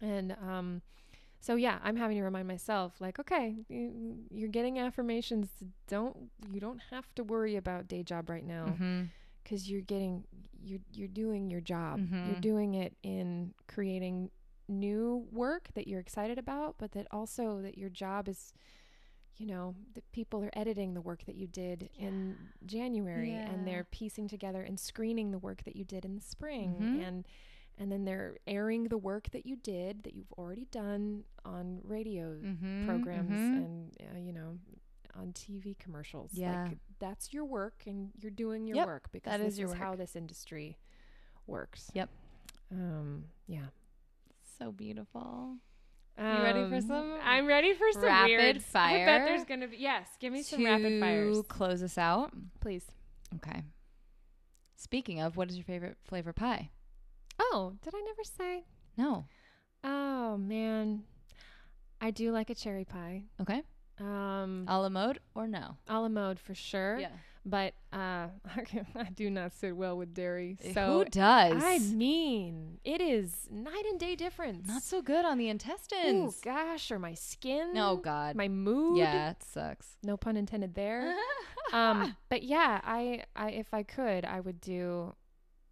[0.00, 0.80] And um,
[1.46, 5.48] so yeah, I'm having to remind myself, like, okay, you, you're getting affirmations.
[5.94, 6.16] Don't
[6.52, 9.02] you don't have to worry about day job right now Mm-hmm.
[9.42, 10.24] because you're getting
[10.68, 11.94] you're you're doing your job.
[12.00, 12.26] Mhm.
[12.26, 14.30] You're doing it in creating
[14.68, 18.52] new work that you're excited about, but that also that your job is
[19.36, 22.36] you know, that people are editing the work that you did in
[22.66, 26.76] January and they're piecing together and screening the work that you did in the spring
[26.80, 27.08] Mhm.
[27.08, 27.26] and
[27.78, 32.34] and then they're airing the work that you did that you've already done on radio
[32.34, 32.86] Mm-hmm.
[32.86, 34.58] programs and uh, you know
[35.16, 36.30] on TV commercials.
[36.34, 36.64] Yeah.
[36.68, 39.74] Like that's your work and you're doing your Yep, work because that this is your
[39.74, 40.76] how this industry
[41.46, 41.90] works.
[41.94, 42.08] Yep.
[42.72, 43.66] Um yeah.
[44.58, 45.56] so beautiful.
[46.18, 48.64] You ready for Um, some I'm ready for some rapid weird.
[48.74, 50.08] I bet there's gonna be yes.
[50.20, 52.32] Give me some rapid fires, To close us out.
[52.60, 52.84] please.
[53.36, 53.62] Okay.
[54.76, 56.70] Speaking of, what is your favorite flavor pie?
[57.38, 58.64] Oh, did I never say?
[58.96, 59.26] No.
[59.82, 61.02] Oh man,
[62.00, 63.24] I do like a cherry pie.
[63.40, 63.62] Okay.
[64.00, 65.76] Um, A la mode or no?
[65.88, 66.98] a la mode for sure.
[66.98, 67.10] Yeah.
[67.46, 68.28] But uh,
[68.96, 70.56] I do not sit well with dairy.
[70.72, 71.62] So Who does?
[71.62, 74.66] I mean, it is night and day difference.
[74.66, 76.36] Not so good on the intestines.
[76.38, 77.72] Oh gosh, or my skin.
[77.76, 78.34] oh God.
[78.34, 78.96] my mood.
[78.98, 79.88] yeah, it sucks.
[80.02, 81.14] No pun intended there.
[81.74, 85.14] um, but yeah, I, I, if I could, I would do,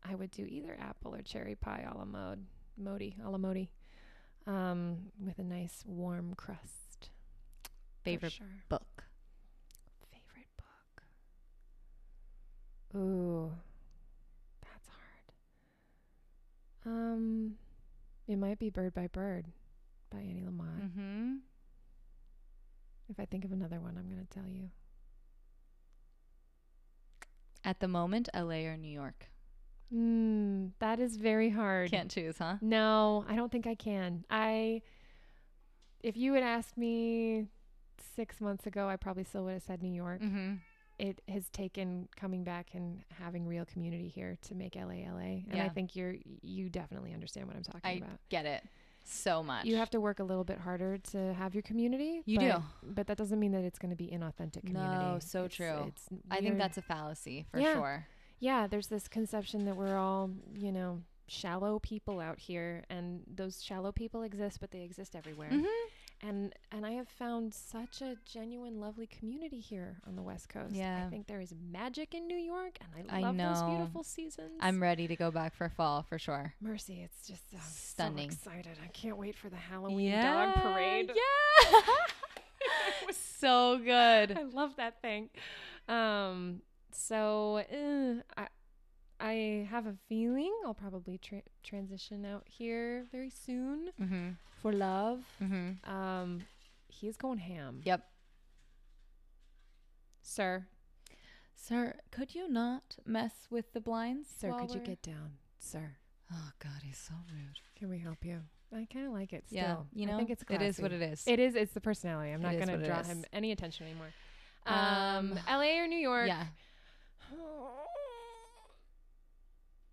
[0.09, 2.44] I would do either apple or cherry pie a la mode,
[2.76, 3.70] modi, a la modi,
[4.46, 7.11] um, with a nice warm crust.
[8.05, 8.46] Favorite sure.
[8.68, 9.05] book.
[10.11, 11.03] Favorite book.
[13.00, 13.53] Ooh,
[14.61, 16.94] that's hard.
[16.94, 17.55] Um,
[18.26, 19.46] it might be Bird by Bird
[20.11, 20.82] by Annie Lamott.
[20.82, 21.34] Mm-hmm.
[23.09, 24.70] If I think of another one, I'm gonna tell you.
[27.64, 29.28] At the moment, LA or New York?
[29.95, 31.90] Mm, that is very hard.
[31.90, 32.57] Can't choose, huh?
[32.61, 34.24] No, I don't think I can.
[34.30, 34.82] I,
[36.03, 37.47] if you had asked me
[38.16, 40.20] six months ago, I probably still would have said New York.
[40.22, 40.55] Mm-hmm.
[40.99, 45.61] It has taken coming back and having real community here to make LA LA, and
[45.61, 48.18] I think you're you definitely understand what I'm talking I about.
[48.28, 48.62] get it
[49.05, 49.64] so much.
[49.64, 52.22] You have to work a little bit harder to have your community.
[52.24, 52.62] You but, do.
[52.84, 55.05] but that doesn't mean that it's going to be inauthentic community.
[55.05, 55.86] No, so It's- true.
[55.88, 57.72] It's I think that's a fallacy for Yeah.
[57.74, 58.07] sure.
[58.43, 58.66] Yeah.
[58.66, 63.93] There's this conception that we're all you know shallow people out here, and those shallow
[63.93, 65.51] people exist, but they exist everywhere.
[65.51, 66.28] Mm-hmm.
[66.28, 70.74] and and I have found such a genuine, lovely community here on the West Coast.
[70.74, 71.05] Yeah.
[71.07, 74.59] I think there is magic in New York, and I I love those beautiful seasons.
[74.61, 76.53] I'm ready to go back for fall for sure.
[76.61, 77.43] Mercy, it's just
[77.90, 78.30] Stunning.
[78.30, 78.76] So excited!
[78.84, 81.12] I can't wait for the Halloween dog parade.
[81.14, 81.78] Yeah.
[83.01, 84.36] It was so good.
[84.36, 85.30] I love that thing.
[85.88, 86.62] Um,
[86.93, 88.49] so uh, I
[89.20, 94.28] I have a feeling I'll probably tra- transition out here very soon Mm-hmm.
[94.61, 95.20] for love.
[95.43, 95.90] Mm-hmm.
[95.93, 96.43] Um,
[96.88, 97.80] he's going ham.
[97.84, 98.05] Yep.
[100.22, 100.66] Sir,
[101.55, 104.28] Sir, could you not mess with the blinds?
[104.36, 105.97] sir, could you we're- get down, sir?
[106.32, 107.59] Oh God, he's so rude.
[107.76, 108.40] Can we help you?
[108.74, 109.45] I kind of like it.
[109.47, 109.59] Still.
[109.59, 111.24] Yeah, you know, I think it's it is what it is.
[111.26, 111.55] It is.
[111.55, 112.30] It's the personality.
[112.32, 114.09] I'm It not going to draw him any attention anymore.
[114.64, 115.78] Um, Um, L.A.
[115.80, 116.26] or New York?
[116.28, 116.47] yeah,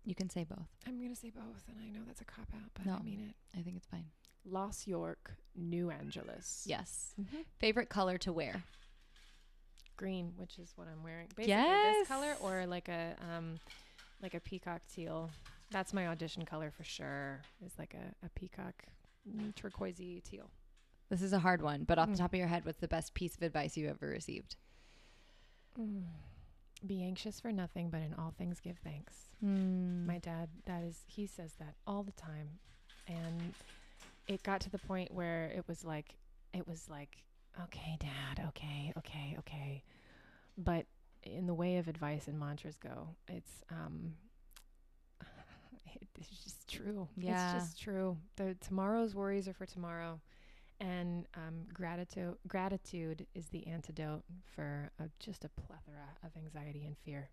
[0.04, 0.66] you can say both.
[0.86, 2.94] I'm going to say both, and I know that's a cop out, but No.
[2.94, 3.58] I mean it.
[3.58, 4.06] I think it's fine.
[4.44, 6.64] Los York, New Angeles.
[6.66, 7.14] Yes.
[7.20, 7.44] Mhm.
[7.58, 8.62] Favorite color to wear?
[9.96, 11.28] Green, which is what I'm wearing.
[11.36, 13.60] Basically this color or like a um
[14.22, 15.30] like a peacock teal.
[15.70, 17.42] That's my audition color for sure.
[17.64, 18.74] Is like a, a peacock
[19.28, 20.50] mm, turquoisey teal.
[21.10, 22.18] This is a hard one, but off the Mm.
[22.18, 24.56] top of your head, what's the best piece of advice you ever received?
[26.86, 29.14] Be anxious for nothing, but in all things give thanks.
[29.44, 30.06] Mm.
[30.06, 32.48] My dad, that is, he says that all the time.
[33.06, 33.54] And
[34.26, 36.16] it got to the point where it was like,
[36.54, 37.24] it was like,
[37.64, 39.82] okay, dad, okay, okay, okay.
[40.56, 40.86] But
[41.22, 44.14] in the way of advice and mantras go, it's, um,
[45.86, 47.08] it, it's just true.
[47.16, 47.56] Yeah.
[47.56, 48.16] It's just true.
[48.36, 50.20] The tomorrow's worries are for tomorrow.
[50.80, 54.22] And um, gratitude, gratitude is the antidote
[54.54, 57.28] for a, just a plethora of anxiety and fear.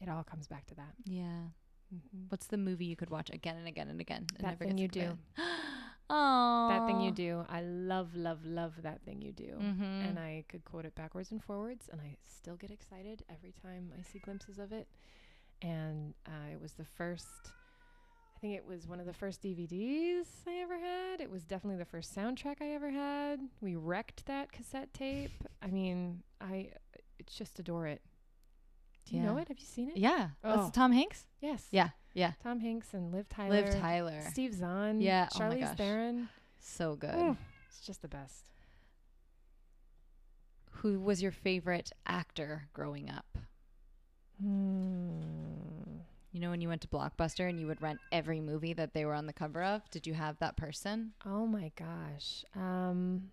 [0.00, 0.94] It all comes back to that.
[1.04, 1.50] yeah.
[1.92, 2.24] Mm-hmm.
[2.28, 4.26] What's the movie you could watch again and again and again?
[4.36, 5.18] and That Thing You Do.
[6.10, 7.44] Oh, That thing you do.
[7.50, 9.52] I love, love, love that thing you do.
[9.60, 9.82] Mm-hmm.
[10.08, 13.92] And I could quote it backwards and forwards, and I still get excited every time
[13.98, 14.88] I see glimpses of it.
[15.60, 17.52] And uh, it was the first,
[18.38, 21.20] I think it was one of the first DVDs I ever had.
[21.20, 23.40] It was definitely the first soundtrack I ever had.
[23.60, 25.32] We wrecked that cassette tape.
[25.60, 26.70] I mean, I,
[27.18, 28.00] it's just adore it.
[29.06, 29.48] Do you know it?
[29.48, 29.96] Have you seen it?
[29.96, 30.28] Yeah.
[30.44, 30.56] Oh.
[30.56, 31.26] That's Tom Hanks?
[31.40, 31.66] Yes.
[31.72, 31.88] Yeah.
[32.14, 32.32] Yeah.
[32.40, 33.62] Tom Hanks and Liv Tyler.
[33.62, 34.20] Liv Tyler.
[34.30, 35.00] Steve Zahn.
[35.00, 35.76] Yeah, oh my Charlize gosh.
[35.76, 36.28] Theron.
[36.60, 37.10] So good.
[37.10, 37.36] Mm,
[37.68, 38.44] It's just the best.
[40.70, 43.36] Who was your favorite actor growing up?
[44.40, 45.22] Hmm.
[46.32, 49.04] You know, when you went to Blockbuster and you would rent every movie that they
[49.04, 51.12] were on the cover of, did you have that person?
[51.24, 52.44] Oh my gosh.
[52.54, 53.30] Um.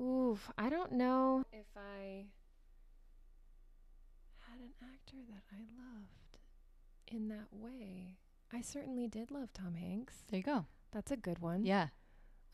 [0.00, 0.50] Oof.
[0.58, 2.26] I don't know if I
[4.50, 6.38] had an actor that I loved
[7.06, 8.16] in that way.
[8.52, 10.24] I certainly did love Tom Hanks.
[10.28, 10.66] There you go.
[10.92, 11.64] That's a good one.
[11.64, 11.88] Yeah.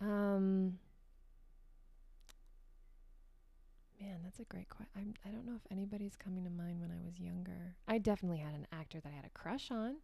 [0.01, 0.79] Um.
[4.01, 5.15] Man, that's a great question.
[5.27, 7.75] I don't know if anybody's coming to mind when I was younger.
[7.87, 9.97] I definitely had an actor that I had a crush on.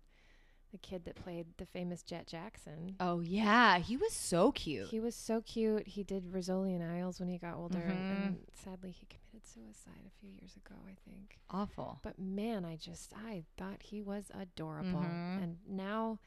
[0.73, 2.97] The kid that played the famous Jett Jackson.
[3.01, 3.79] Oh, yeah.
[3.79, 4.89] He was so cute.
[4.89, 5.87] He was so cute.
[5.87, 8.27] He did Rizzoli and Isles when he got older, and, Mhm.
[8.27, 11.39] and sadly he committed suicide a few years ago, I think.
[11.49, 12.01] Awful.
[12.03, 15.43] But man, I just I thought he was adorable, Mhm.
[15.43, 16.19] and now,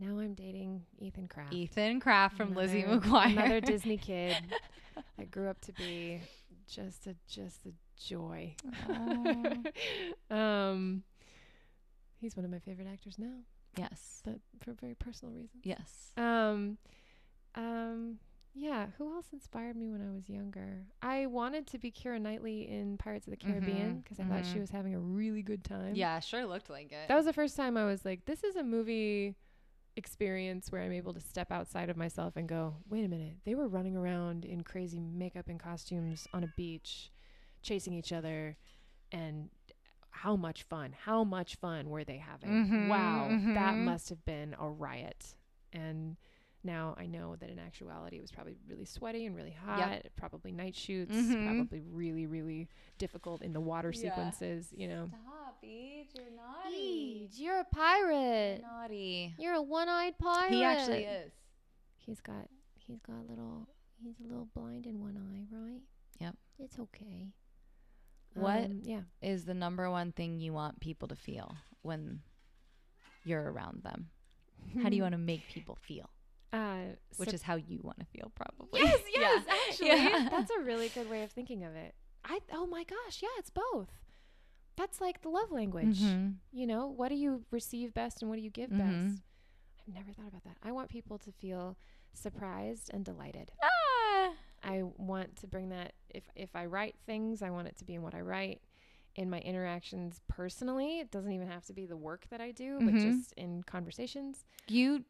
[0.00, 1.52] now I'm dating Ethan Craft.
[1.52, 3.32] Ethan Craft from Lizzie McGuire.
[3.32, 4.36] another Disney kid
[5.18, 6.20] that grew up to be
[6.68, 8.54] just a just a joy.
[10.30, 11.02] um,
[12.20, 13.36] he's one of my favorite actors now,
[13.76, 14.20] yes.
[14.24, 15.62] but for very personal reasons.
[15.64, 16.12] Yes.
[16.16, 16.78] Um,
[17.54, 18.18] um,
[18.54, 18.86] yeah.
[18.98, 20.84] Who else inspired me when I was younger?
[21.02, 24.46] I wanted to be Keira Knightley in Pirates of the Caribbean Mhm, because I thought
[24.46, 24.60] she mhm.
[24.60, 25.94] was having a really good time.
[25.94, 27.08] Yeah, sure looked like it.
[27.08, 29.34] That was the first time I was like, this is a movie
[29.96, 33.54] experience where I'm able to step outside of myself and go, wait a minute, they
[33.54, 37.10] were running around in crazy makeup and costumes on a beach,
[37.62, 38.56] chasing each other,
[39.12, 39.50] and
[40.10, 42.50] how much fun, how much fun were they having?
[42.50, 43.84] Mhm, wow, that mhm.
[43.84, 45.34] must have been a riot.
[45.72, 46.16] And
[46.62, 50.50] now I know that in actuality it was probably really sweaty and really hot, probably
[50.52, 51.44] night shoots, Mhm.
[51.44, 52.68] probably really, really
[52.98, 54.00] difficult in the water Yeah.
[54.00, 55.08] sequences, you know.
[55.08, 55.33] Stop,
[55.64, 56.06] Eve.
[56.14, 56.24] You're
[56.70, 58.62] Eej, you're a pirate.
[58.62, 59.34] Naughty.
[59.38, 60.52] You're a one-eyed pirate.
[60.52, 61.32] He actually is.
[61.96, 62.48] He's got
[62.86, 63.68] He's got a little.
[64.02, 65.80] He's a little blind in one eye, right?
[66.20, 66.34] Yep.
[66.58, 67.28] It's okay.
[68.34, 69.00] What um, yeah.
[69.22, 72.20] is the number one thing you want people to feel when
[73.24, 74.08] you're around them?
[74.82, 76.10] How do you want to make people feel?
[76.52, 78.80] Uh, Which sur- is how you want to feel, probably.
[78.80, 79.20] yes, Yeah.
[79.20, 80.28] yes, actually, Yeah.
[80.30, 81.94] that's a really good way of thinking of it.
[82.24, 83.88] I oh my gosh, yeah, it's both.
[84.76, 86.00] That's like the love language.
[86.00, 86.36] Mhm.
[86.52, 88.78] You know, what do you receive best and what do you give Mhm.
[88.78, 89.22] best?
[89.86, 90.56] I've never thought about that.
[90.62, 91.76] I want people to feel
[92.12, 93.52] surprised and delighted.
[93.62, 94.34] Ah.
[94.62, 97.94] I want to bring that if if I write things, I want it to be
[97.94, 98.62] in what I write.
[99.16, 102.78] In my interactions personally, it doesn't even have to be the work that I do,
[102.80, 103.00] but Mhm.
[103.02, 104.44] just in conversations.
[104.66, 105.04] You,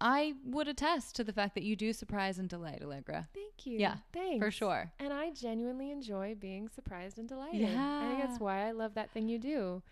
[0.00, 3.28] I would attest to the fact that you do surprise and delight, Allegra.
[3.32, 3.78] Thank you.
[3.78, 4.44] Yeah, Thanks.
[4.44, 4.92] For sure.
[4.98, 7.60] And I genuinely enjoy being surprised and delighted.
[7.62, 8.00] Yeah.
[8.02, 9.82] I think that's why I love that thing you do.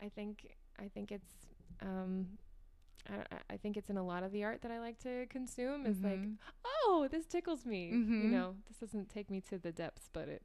[0.00, 1.32] I think I think it's
[1.80, 2.26] um
[3.08, 3.14] I,
[3.54, 6.00] I- think it's in a lot of the art that I like to consume is
[6.02, 6.36] like, Mhm.
[6.64, 7.88] oh, this tickles me.
[7.90, 8.30] You Mhm.
[8.30, 10.42] know, this doesn't take me to the depths, but it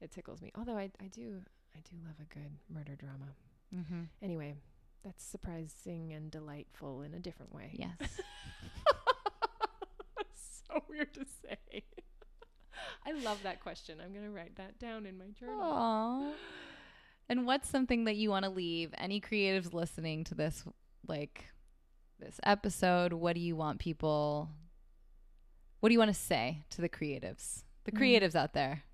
[0.00, 0.50] it tickles me.
[0.54, 1.42] Although I I do
[1.74, 3.34] I do love a good murder drama.
[3.74, 4.08] Mhm.
[4.22, 4.56] Anyway,
[5.04, 7.70] that's surprising and delightful in a different way.
[7.74, 7.92] Yes.
[10.68, 11.84] so weird to say.
[13.06, 13.98] I love that question.
[14.02, 15.60] I'm going to write that down in my journal.
[15.60, 16.32] Aww.
[17.28, 20.64] And what's something that you want to leave any creatives listening to this
[21.06, 21.44] like
[22.18, 23.12] this episode?
[23.12, 24.48] What do you want people
[25.80, 27.62] What do you want to say to the creatives?
[27.84, 27.98] The Mm.
[28.00, 28.84] creatives out there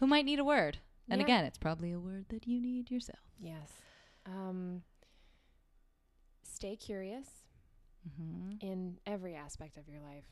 [0.00, 0.78] who might need a word.
[1.08, 1.24] And Yeah.
[1.26, 3.20] again, it's probably a word that you need yourself.
[3.40, 3.70] Yes.
[4.26, 4.82] Um,
[6.60, 7.26] stay curious
[8.08, 8.52] Mm-hmm.
[8.66, 10.24] in every aspect of your life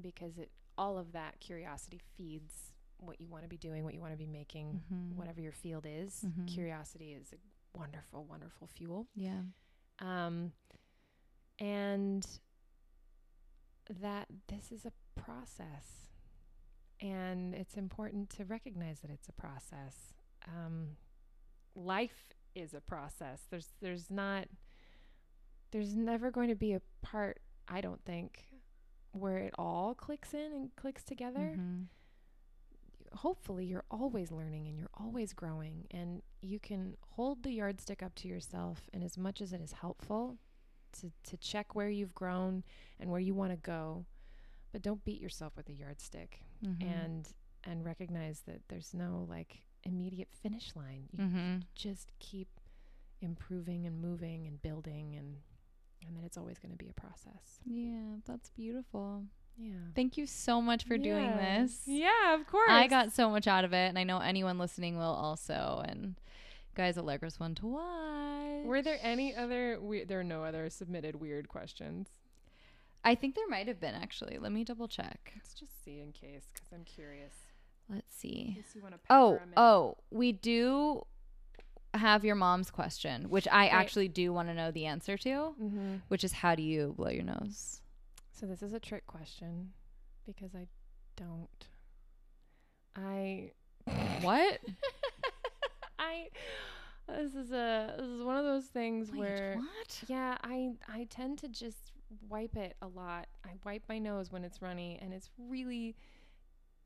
[0.00, 0.48] because it
[0.78, 4.16] all of that curiosity feeds what you want to be doing, what you want to
[4.16, 5.16] be making, Mhm.
[5.16, 6.22] whatever your field is.
[6.24, 6.46] Mhm.
[6.46, 7.38] Curiosity is a
[7.76, 9.08] wonderful, wonderful fuel.
[9.16, 9.42] Yeah.
[9.98, 10.52] Um,
[11.58, 12.24] and
[13.88, 16.10] that this is a process.
[17.00, 20.12] And it's important to recognize that it's a process.
[20.46, 20.96] Um,
[21.74, 23.46] life is a process.
[23.50, 24.46] There's there's not
[25.70, 27.38] there's never going to be a part,
[27.68, 28.44] I don't think,
[29.12, 31.86] where it all clicks in and clicks together Mhm.
[33.12, 38.14] hopefully you're always learning and you're always growing and you can hold the yardstick up
[38.14, 40.38] to yourself and as much as it is helpful
[40.92, 42.62] to, to check where you've grown
[43.00, 44.06] and where you want to go
[44.72, 46.82] but don't beat yourself with a yardstick Mhm.
[46.82, 47.34] and
[47.64, 51.62] and recognize that there's no like immediate finish line you Mhm.
[51.74, 52.60] just keep
[53.20, 55.42] improving and moving and building and
[56.06, 59.24] and then it's always going to be a process Yeah, that's beautiful.
[59.58, 61.82] yeah Thank you so much for doing this.
[61.86, 64.96] yeah of course I got so much out of it, and I know anyone listening
[64.96, 65.82] will also.
[65.86, 66.14] And
[66.74, 68.64] guys Allegra's one to watch.
[68.64, 69.78] Were there any other?
[69.80, 72.08] We- there are no other submitted weird questions.
[73.02, 74.38] I think there might have been actually.
[74.38, 75.32] Let me double check.
[75.36, 77.32] Let's just see in case, because I'm curious.
[77.88, 78.56] Let's see.
[78.74, 78.82] you.
[79.08, 81.04] Oh, oh, we do
[81.94, 83.72] have your mom's question, which I Right.
[83.72, 85.94] actually do want to know the answer to, Mm-hmm.
[86.08, 87.80] which is how do you blow your nose?
[88.32, 89.72] So this is a trick question,
[90.26, 90.66] because I
[91.16, 91.66] don't.
[92.96, 93.52] I.
[94.22, 94.60] What?
[95.98, 96.28] I.
[97.08, 97.94] This is a.
[97.98, 99.56] This is one of those things where.
[99.56, 100.02] what?
[100.08, 101.92] Yeah, I I tend to just
[102.28, 103.26] wipe it a lot.
[103.44, 105.96] I wipe my nose when it's runny and it's really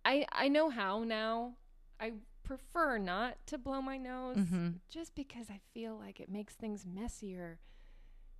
[0.05, 1.55] I I know how now.
[2.01, 2.13] I
[2.43, 4.81] prefer not to blow my nose Mhm.
[4.89, 7.59] just because I feel like it makes things messier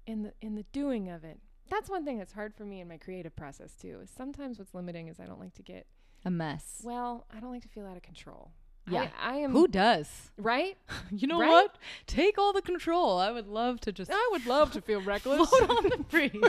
[0.07, 1.41] in the in the doing of it.
[1.71, 4.01] That's one thing that's hard for me in my creative process too.
[4.03, 5.87] Is sometimes what's limiting is I don't like to get
[6.25, 6.83] A mess.
[6.85, 8.51] well, I don't like to feel out of control.
[8.87, 9.09] Yeah.
[9.19, 10.31] I, I am Who does?
[10.37, 10.77] right?
[11.11, 11.49] You know Right?
[11.49, 11.79] what?
[12.07, 13.17] Take all the control.
[13.19, 15.49] I would love to just I would love to feel reckless.
[15.49, 16.31] float on the breeze.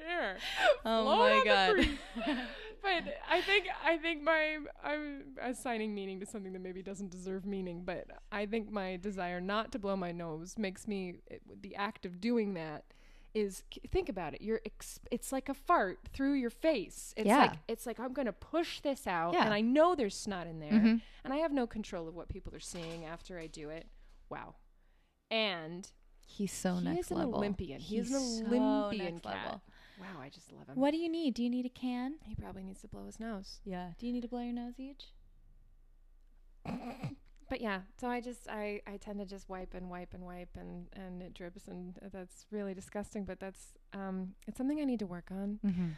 [0.00, 0.34] yeah.
[0.86, 2.46] oh Float my god.
[2.82, 7.46] But I think I think my I'm assigning meaning to something that maybe doesn't deserve
[7.46, 7.84] meaning.
[7.84, 12.04] But I think my desire not to blow my nose makes me it, the act
[12.06, 12.84] of doing that
[13.34, 14.42] is think about it.
[14.42, 17.14] You're ex- it's like a fart through your face.
[17.16, 17.38] It's Yeah.
[17.38, 19.44] like it's like I'm gonna push this out, Yeah.
[19.46, 21.00] and I know there's snot in there, Mhm.
[21.24, 23.86] and I have no control of what people are seeing after I do it.
[24.28, 24.56] Wow.
[25.30, 25.90] And
[26.26, 27.36] He's so he next is an level.
[27.36, 27.80] Olympian.
[27.80, 29.24] He is an He's so Olympian cat.
[29.34, 29.62] level.
[30.00, 30.76] Wow, I just love him.
[30.76, 31.34] What do you need?
[31.34, 32.14] Do you need a can?
[32.26, 33.60] He probably needs to blow his nose.
[33.64, 33.90] Yeah.
[33.98, 35.04] Do you need to blow your nose each?
[37.48, 40.56] But yeah, so I just I I tend to just wipe and wipe and wipe
[40.58, 43.24] and and it drips and that's really disgusting.
[43.26, 45.88] But that's um it's something I need to work on Mm-hmm.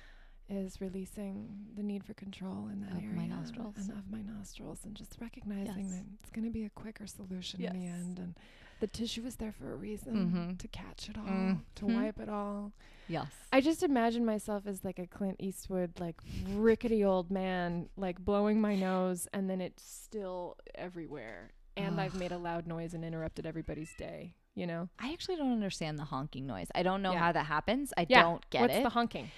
[0.49, 3.77] is releasing the need for control in that Of my area nostrils.
[3.79, 5.95] and of my nostrils and just recognizing Yes.
[5.95, 8.35] that it's going to be a quicker solution in the end and
[8.81, 10.15] the tissue is there for a reason
[10.55, 10.59] Mhm.
[10.59, 11.95] to catch it all to Mhm.
[12.03, 12.73] wipe it all.
[13.09, 13.33] Yes.
[13.53, 18.61] I just imagine myself as like a Clint Eastwood, like rickety old man, like blowing
[18.61, 21.53] my nose, and then it's still everywhere.
[21.77, 24.35] And I've made a loud noise and interrupted everybody's day.
[24.55, 24.89] You know?
[25.01, 26.69] I actually don't understand the honking noise.
[26.77, 27.19] I don't know Yeah.
[27.19, 27.93] how that happens.
[27.97, 28.23] I Yeah.
[28.23, 28.77] don't get What's it.
[28.79, 29.31] What's the honking?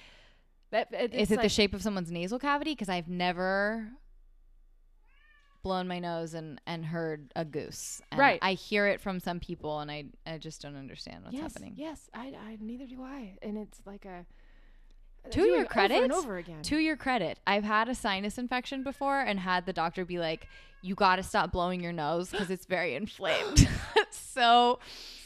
[0.69, 2.73] That it, Is it the shape of someone's nasal cavity?
[2.73, 3.89] Because I've never
[5.67, 8.01] blown my nose and, and heard a goose.
[8.09, 8.39] And Right.
[8.41, 11.73] I hear it from some people, and I I just don't understand what's yes, happening.
[11.75, 13.37] Yes, I, I neither do I.
[13.41, 14.25] And it's like a
[15.25, 16.61] uh, To doing your over credit, and over again.
[16.63, 20.47] To your credit, I've had a sinus infection before and had the doctor be like,
[20.81, 23.67] "You got to stop blowing your nose because it's very inflamed."
[24.11, 24.79] so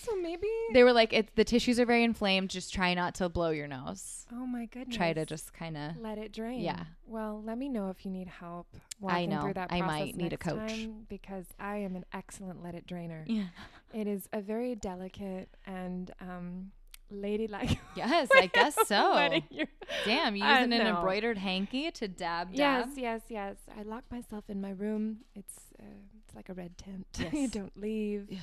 [0.04, 0.48] so maybe.
[0.74, 2.50] they were like, "It's the tissues are very inflamed.
[2.50, 4.26] Just try not to blow your nose.
[4.32, 4.96] Oh my goodness.
[4.98, 6.62] Try to just kind of." let it drain.
[6.62, 6.84] Yeah.
[7.06, 8.68] Well, let me know if you need help.
[9.08, 9.42] I know.
[9.42, 10.88] Through that I might need a coach.
[11.10, 13.24] because I am an excellent let it drainer.
[13.28, 13.46] Yeah.
[13.94, 16.72] It is a very delicate and um,
[17.10, 17.78] ladylike.
[17.96, 19.40] Yes, I guess so.
[19.50, 19.68] your-
[20.06, 22.98] Damn, you I using an embroidered hanky to dab Yes, dab.
[22.98, 23.56] yes, yes.
[23.78, 25.20] I lock myself in my room.
[25.36, 25.84] It's uh,
[26.26, 27.06] it's like a red tent.
[27.34, 28.28] you don't leave.
[28.30, 28.42] Yes.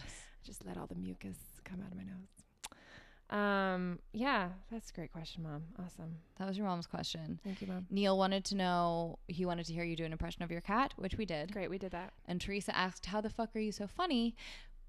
[0.48, 2.30] Just let all the mucus come out of my nose.
[3.28, 5.64] Um, yeah, that's a great question, Mom.
[5.78, 6.16] Awesome.
[6.38, 7.38] That was your mom's question.
[7.44, 7.86] Thank you, Mom.
[7.90, 10.94] Neil wanted to know, he wanted to hear you do an impression of your cat,
[10.96, 11.52] which we did.
[11.52, 12.14] Great, we did that.
[12.24, 14.34] And Teresa asked, How the fuck are you so funny?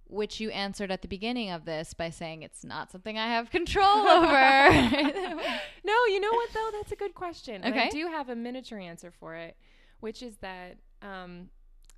[0.05, 3.49] Which you answered at the beginning of this by saying, It's not something I have
[3.51, 4.69] control over.
[5.83, 6.69] No, you know what though?
[6.71, 7.61] That's a good question.
[7.63, 9.57] And I do have a miniature answer for it,
[9.99, 11.49] which is that um,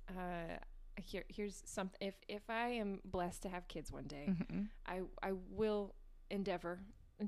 [0.08, 0.56] uh,
[1.04, 1.98] here here's something.
[2.00, 4.68] If if I am blessed to have kids one day, Mhm.
[4.86, 5.94] I I will
[6.30, 6.80] endeavor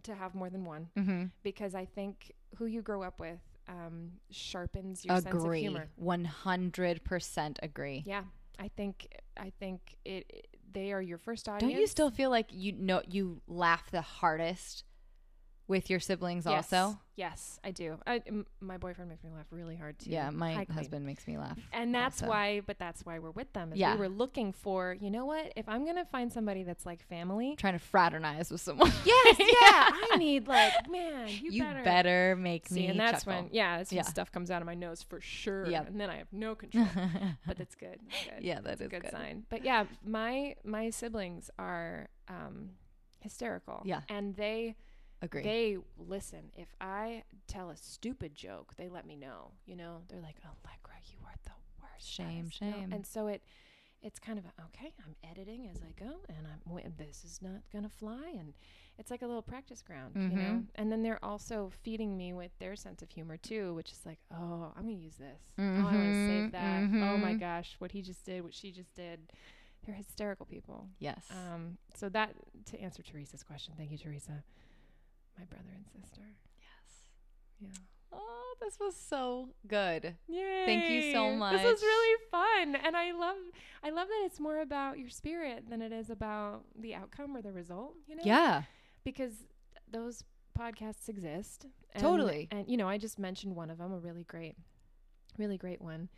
[0.02, 1.30] to have more than one Mhm.
[1.42, 5.88] because I think who you grow up with um, sharpens your sense of humor.
[5.96, 8.02] 100% agree.
[8.06, 8.24] Yeah,
[8.58, 11.72] I think I think it, it- they are your first audience.
[11.72, 14.84] Don't you still feel like you know you laugh the hardest
[15.66, 16.72] with your siblings Yes.
[16.72, 16.98] also?
[17.16, 17.96] Yes, I do.
[18.06, 20.10] I, m- my boyfriend makes me laugh really hard too.
[20.10, 21.56] Yeah, my Hi, husband makes me laugh.
[21.72, 22.30] And that's also.
[22.30, 23.70] why, but that's why we're with them.
[23.74, 23.94] Yeah.
[23.94, 25.52] We were looking for, you know what?
[25.56, 28.92] If I'm gonna find somebody that's like family, trying to fraternize with someone.
[29.04, 29.46] yes, yeah,
[30.12, 31.82] I need like, man, you, You, better.
[31.84, 33.44] better, make See, me and that's chuckle.
[33.44, 34.02] when, yeah, that's when Yeah.
[34.02, 35.66] stuff comes out of my nose for sure.
[35.66, 35.88] Yep.
[35.88, 36.86] And then I have no control.
[37.46, 38.00] but that's good.
[38.10, 38.42] That's good.
[38.44, 39.12] yeah, that That's is a good, good.
[39.12, 39.44] sign.
[39.48, 42.70] But yeah, my my siblings are um,
[43.20, 43.82] hysterical.
[43.84, 44.00] Yeah.
[44.08, 44.74] and they
[45.22, 45.42] Agree.
[45.42, 46.50] they listen.
[46.56, 49.52] If I tell a stupid joke, they let me know.
[49.66, 51.50] You know, they're like, Allegra, you are the
[51.82, 52.06] worst.
[52.10, 52.72] Shame, best," you know?
[52.74, 52.92] shame.
[52.92, 53.42] And so it,
[54.02, 54.92] it's kind of a, okay.
[55.04, 56.64] I'm editing as I go, and I'm
[56.98, 58.52] this is not gonna fly, and
[58.98, 60.42] it's like a little practice ground, you know.
[60.42, 60.66] Mhm.
[60.76, 64.18] And then they're also feeding me with their sense of humor too, which is like,
[64.30, 65.40] oh, I'm gonna use this.
[65.58, 66.82] Oh, I want to save that.
[66.82, 67.40] Oh my mhm.
[67.40, 69.32] gosh, what he just did, what she just did.
[69.86, 70.88] they're hysterical people.
[70.98, 71.26] Yes.
[71.30, 72.34] Um, so that
[72.66, 74.42] to answer Teresa's question, thank you, Teresa.
[75.38, 76.22] My brother and sister.
[76.58, 77.10] yes.
[77.60, 77.68] Yeah.
[78.12, 80.14] Oh, this was so good.
[80.28, 80.62] Yay.
[80.66, 81.54] Thank you so much.
[81.56, 82.76] This was really fun.
[82.76, 83.36] And I love
[83.82, 87.42] I love that it's more about your spirit than it is about the outcome or
[87.42, 88.22] the result, you know?
[88.24, 88.62] Yeah.
[89.04, 89.32] Because
[89.90, 90.22] those
[90.58, 91.66] podcasts exist.
[91.92, 92.48] And, Totally.
[92.50, 94.56] And you know, I just mentioned one of them, a really great
[95.36, 96.08] really great one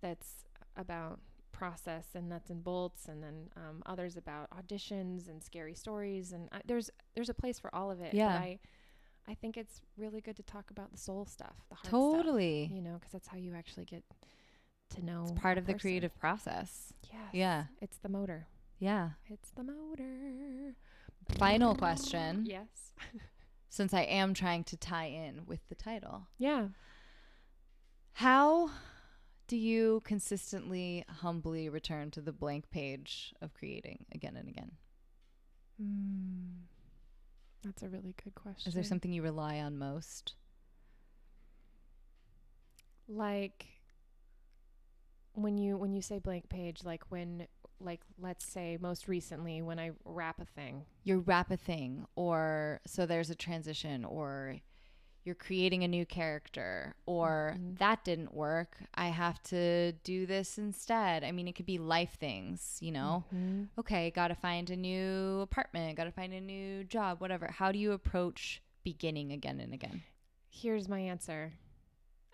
[0.00, 0.44] that's
[0.76, 1.18] about
[1.60, 6.48] process and nuts and bolts and then um, others about auditions and scary stories and
[6.52, 8.14] I, there's there's a place for all of it.
[8.14, 8.28] Yeah.
[8.28, 8.58] I
[9.28, 12.70] I think it's really good to talk about the soul stuff, the heart stuff Totally.
[12.72, 14.02] you know, because that's how you actually get
[14.94, 15.26] to know.
[15.28, 15.80] It's part of the person.
[15.82, 16.94] creative process.
[17.12, 17.18] Yeah.
[17.32, 17.64] Yeah.
[17.82, 18.46] It's the motor.
[18.78, 19.10] Yeah.
[19.28, 20.74] It's the motor.
[21.38, 22.46] Final question.
[22.46, 22.92] Yes.
[23.68, 26.26] Since I am trying to tie in with the title.
[26.38, 26.68] Yeah.
[28.14, 28.70] How
[29.50, 34.70] do you consistently, humbly return to the blank page of creating again and again?
[35.82, 36.66] Mm.
[37.64, 38.68] That's a really good question.
[38.68, 40.34] Is there something you rely on most?
[43.10, 43.66] like
[45.34, 47.46] when you when you say blank page, like when
[47.80, 50.84] like let's say most recently when I wrap a thing.
[51.04, 54.56] You wrap a thing, or so there's a transition, or
[55.24, 57.78] you're creating a new character, or Mhm.
[57.78, 58.78] that didn't work.
[58.94, 61.22] I have to do this instead.
[61.24, 63.24] I mean, it could be life things, you know?
[63.34, 63.68] Mhm.
[63.78, 67.48] Okay, got to find a new apartment, got to find a new job, whatever.
[67.48, 70.02] How do you approach beginning again and again?
[70.48, 71.52] Here's my answer.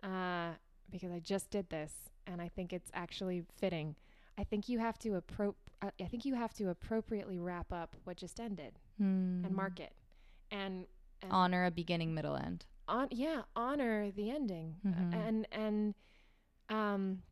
[0.03, 0.55] Uh,
[0.91, 3.97] because I just did this and I think it's actually fitting.
[4.39, 8.17] I think you have to appro- I think you have to appropriately wrap up what
[8.17, 9.93] just ended and mark it.
[10.51, 10.87] And,
[11.21, 12.65] and honor a beginning, middle, end.
[12.89, 14.77] On yeah, honor the ending.
[14.85, 15.15] Uh, Mhm.
[15.29, 15.95] and and
[16.69, 17.23] um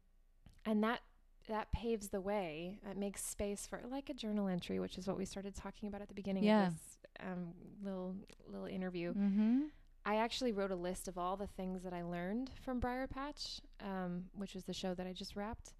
[0.64, 1.00] and that
[1.48, 2.78] that paves the way.
[2.90, 6.00] It makes space for like a journal entry, which is what we started talking about
[6.00, 6.68] at the beginning Yeah.
[6.68, 7.52] of this um,
[7.82, 8.16] little
[8.46, 9.12] little interview.
[9.12, 9.64] Mm-hmm.
[10.06, 14.24] I actually wrote a list of all the things that I learned from Briarpatch, um,
[14.34, 15.72] which was the show that I just wrapped,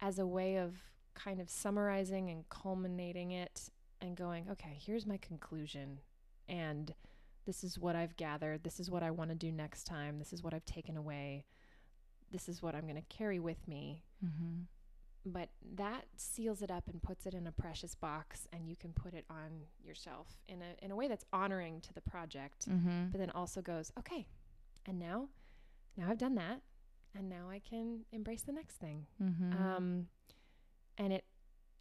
[0.00, 0.74] as a way of
[1.14, 3.70] kind of summarizing and culminating it
[4.00, 6.00] and going, okay, here's my conclusion.
[6.48, 6.94] And
[7.46, 8.64] this is what I've gathered.
[8.64, 10.18] This is what I want to do next time.
[10.18, 11.44] This is what I've taken away.
[12.30, 14.62] This is what I'm going to carry with me Mm-hmm.
[15.26, 18.92] but that seals it up and puts it in a precious box and you can
[18.92, 19.50] put it on
[19.84, 23.08] yourself in a in a way that's honoring to the project Mm-hmm.
[23.10, 24.26] but then also goes okay
[24.86, 25.28] and now
[25.96, 26.62] now I've done that
[27.14, 29.52] and now I can embrace the next thing Mm-hmm.
[29.62, 30.06] um
[30.96, 31.24] and it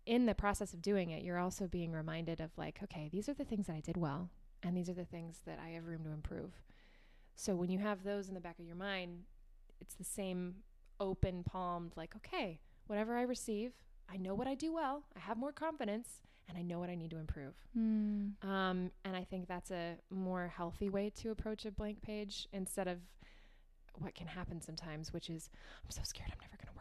[0.05, 3.33] in the process of doing it you're also being reminded of like okay these are
[3.33, 4.29] the things that I did well
[4.63, 6.51] and these are the things that I have room to improve
[7.35, 9.23] so when you have those in the back of your mind
[9.81, 10.55] it's the same
[10.99, 13.73] open palmed like okay whatever I receive
[14.09, 16.95] I know what I do well I have more confidence and I know what I
[16.95, 18.33] need to improve Mm.
[18.43, 22.87] um, and I think that's a more healthy way to approach a blank page instead
[22.87, 22.99] of
[23.99, 25.49] what can happen sometimes, which is
[25.83, 26.72] I'm so scared I'm never going to.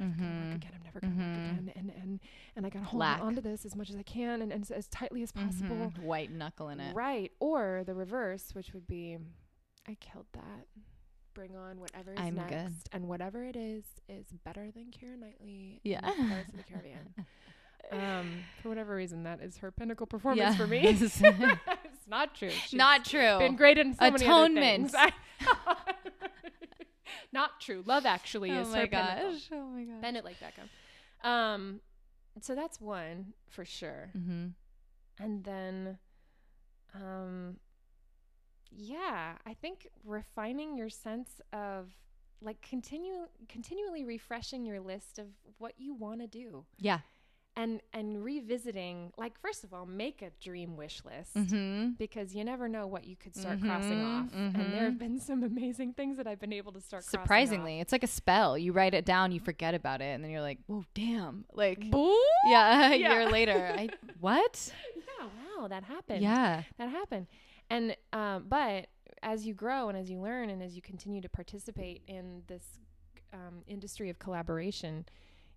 [0.00, 0.50] I'm never to Mhm.
[0.52, 0.72] work again.
[0.74, 1.50] I'm never going to Mhm.
[1.56, 1.72] work again.
[1.76, 2.20] And and
[2.56, 3.20] and I got to hold Lack.
[3.20, 5.92] on to this as much as I can and, and as, tightly as possible.
[5.92, 5.98] Mhm.
[6.00, 6.94] White knuckle in it.
[6.94, 7.32] Right.
[7.40, 9.18] Or the reverse, which would be
[9.86, 10.66] I killed that.
[11.34, 12.50] Bring on whatever is I'm good.
[12.50, 15.80] next, and whatever it is is better than Keira Knightley.
[15.82, 16.08] Yeah.
[16.08, 17.14] of the Caribbean.
[17.92, 20.78] Um, for whatever reason, that is her pinnacle performance for me.
[20.88, 21.20] It's
[22.08, 22.48] not true.
[22.48, 23.38] She's Not true.
[23.38, 24.90] been great in so Atonement.
[27.34, 27.56] Many other things.
[27.56, 27.82] not true.
[27.86, 29.38] Love Actually oh is my her pinnacle.
[29.52, 30.00] Oh my gosh.
[30.00, 31.28] Bend it like Beckham.
[31.28, 31.80] Um,
[32.40, 34.10] so that's one for sure.
[34.16, 34.48] Mm-hmm.
[35.20, 35.98] And then,
[36.94, 37.56] um,
[38.70, 41.94] yeah, I think refining your sense of
[42.42, 45.26] like continue continually refreshing your list of
[45.58, 46.98] what you want to do Yeah.
[47.56, 51.90] And and revisiting like first of all make a dream wish list Mm-hmm.
[51.98, 55.20] because you never know what you could start crossing Mhm, off and there have been
[55.20, 57.24] some amazing things that I've been able to start crossing off.
[57.24, 58.58] Surprisingly, it's like a spell.
[58.58, 61.90] You write it down, you forget about it, and then you're like, "Whoa, damn!" Like,
[61.90, 62.18] Boo!
[62.46, 63.12] yeah, a Yeah.
[63.12, 63.88] year later, I
[64.20, 64.72] what?
[64.96, 66.62] yeah wow that happened Yeah.
[66.78, 67.26] that happened
[67.70, 68.88] and um, but
[69.22, 72.64] as you grow and as you learn and as you continue to participate in this
[73.32, 75.04] um, industry of collaboration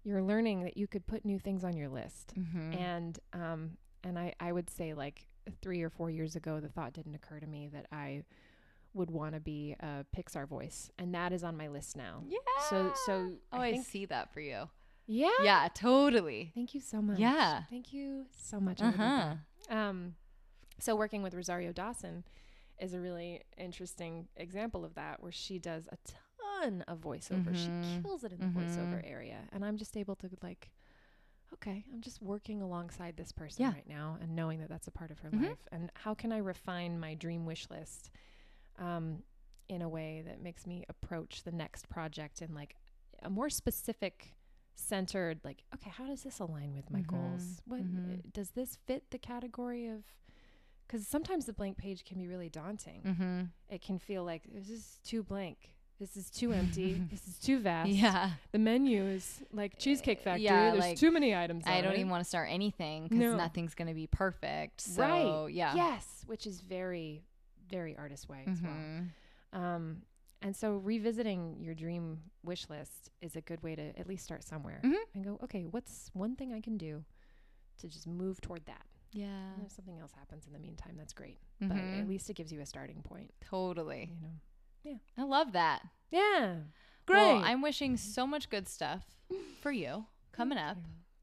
[0.08, 2.74] you're learning that you could put new things on your list Mm-hmm.
[2.74, 3.72] and um,
[4.04, 5.28] and I, I would say like
[5.62, 8.24] three or four years ago the thought didn't occur to me that I
[8.94, 12.38] would want to be a Pixar voice and that is on my list now yeah.
[12.70, 14.70] so so oh, I I, see that for you.
[15.08, 16.52] yeah Yeah, totally.
[16.56, 17.64] thank you so much Yeah.
[17.70, 19.38] thank you so much Uh would love that.
[19.70, 19.76] huh.
[19.78, 20.16] Um,
[20.80, 22.24] so working with Rosario Dawson
[22.80, 25.98] is a really interesting example of that, where she does a
[26.42, 27.56] ton of voiceover.
[27.56, 28.02] She Mhm.
[28.04, 28.54] kills it in the Mhm.
[28.54, 30.72] voiceover area, and I'm just able to like
[31.54, 33.72] okay, I'm just working alongside this person Yeah.
[33.72, 35.48] right now and knowing that that's a part of her Mhm.
[35.48, 35.66] life.
[35.72, 38.12] And how can I refine my dream wish list
[38.76, 39.24] um,
[39.70, 42.76] in a way that makes me approach the next project in like
[43.22, 44.36] a more specific,
[44.76, 47.08] centered, like, okay, how does this align with my Mhm.
[47.08, 47.62] goals?
[47.66, 48.20] What Mhm.
[48.20, 50.04] uh, does this fit the category of?
[50.86, 53.04] Because sometimes the blank page can be really daunting.
[53.04, 53.46] Mm-hmm.
[53.70, 55.76] It can feel like this is too blank.
[56.00, 57.02] This is too empty.
[57.12, 57.90] this is too vast.
[57.90, 58.32] Yeah.
[58.52, 60.44] The menu is like Cheesecake Factory.
[60.44, 61.64] yeah, There's like, too many items.
[61.66, 62.00] I don't it.
[62.00, 63.36] even want to start anything because No.
[63.36, 64.82] nothing's going to be perfect.
[64.82, 65.54] So, Right.
[65.54, 65.74] yeah.
[65.76, 67.24] Yes, which is very,
[67.70, 68.74] very artist way as well.
[69.54, 70.04] Um,
[70.44, 74.44] and so revisiting your dream wish list is a good way to at least start
[74.44, 74.94] somewhere Mhm.
[75.16, 77.04] and go, okay, what's one thing I can do
[77.80, 78.86] to just move toward that?
[79.14, 79.54] Yeah.
[79.56, 81.40] And if something else happens in the meantime, that's great.
[81.60, 82.08] But at Mhm.
[82.08, 83.34] least it gives you a starting point.
[83.42, 84.12] Totally.
[84.14, 84.34] You know.
[85.18, 85.82] I love that.
[86.12, 86.56] Yeah.
[87.06, 87.18] Great.
[87.18, 89.04] Well, I'm wishing so much good stuff
[89.62, 90.78] for you coming Thank up.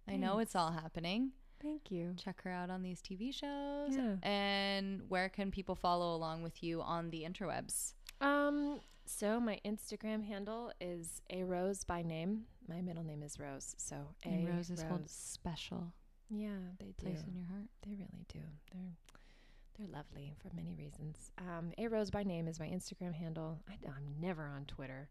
[0.09, 0.15] you.
[0.15, 1.33] I know it's all happening.
[1.63, 2.15] Thank you.
[2.23, 3.97] Check her out on these TV shows.
[3.97, 4.17] Yeah.
[4.23, 7.95] And where can people follow along with you on the interwebs?
[8.21, 8.81] Um.
[9.07, 12.45] So my Instagram handle is a rose by name.
[12.67, 13.75] My middle name is Rose.
[13.77, 15.93] So a And roses hold special
[16.31, 17.05] Yeah, they do.
[17.05, 17.67] place in your heart.
[17.87, 18.39] They really do.
[18.73, 18.97] They're
[19.79, 21.31] they're lovely for many reasons.
[21.39, 23.59] Um, a rose by name is my Instagram handle.
[23.69, 25.09] I, am never on Twitter.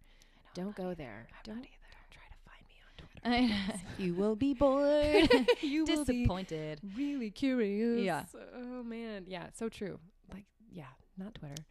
[0.54, 1.28] Don't go there.
[1.44, 1.68] don't, either.
[1.92, 3.82] don't try to find me on Twitter.
[3.98, 5.30] you will be bored.
[5.62, 6.80] you will be disappointed.
[6.96, 8.02] really curious.
[8.02, 8.24] Yeah.
[8.56, 9.26] Oh man.
[9.28, 9.48] Yeah.
[9.54, 10.00] So true.
[10.32, 10.86] Like yeah,
[11.18, 11.64] not Twitter.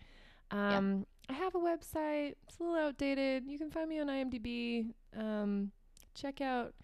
[0.50, 2.34] Um, I have a website.
[2.46, 3.44] It's a little outdated.
[3.46, 4.92] You can find me on IMDb.
[5.16, 5.70] Um,
[6.14, 6.74] check out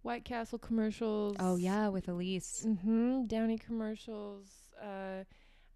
[0.00, 1.36] White Castle commercials.
[1.38, 2.64] Oh yeah, with Elise.
[2.66, 3.26] Mm-hmm.
[3.26, 4.48] Downy commercials.
[4.82, 5.24] Uh,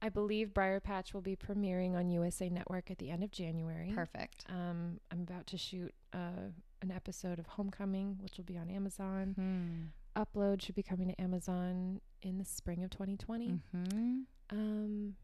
[0.02, 3.92] I believe Briarpatch will be premiering on USA Network at the end of January.
[3.94, 4.44] Perfect.
[4.48, 6.50] Um, I'm about to shoot uh,
[6.82, 9.34] an episode of Homecoming, which will be on Amazon.
[9.36, 10.20] Hmm.
[10.20, 13.48] Upload should be coming to Amazon in the spring of 2020.
[13.48, 14.18] Mm-hmm.
[14.50, 15.14] Um,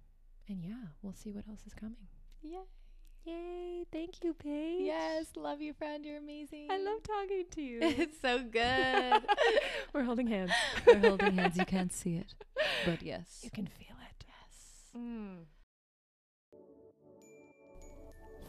[0.48, 2.06] and yeah, we'll see what else is coming.
[2.40, 2.60] Yeah.
[3.24, 3.84] Yay!
[3.92, 4.86] Thank you, Paige.
[4.86, 6.06] Yes, love you, friend.
[6.06, 6.68] You're amazing.
[6.70, 7.78] I love talking to you.
[7.82, 9.22] it's so good.
[9.92, 10.52] We're holding hands.
[10.86, 11.56] We're holding hands.
[11.58, 12.34] You can't see it,
[12.86, 13.40] but yes.
[13.42, 13.87] You can feel.
[14.96, 15.44] Mm.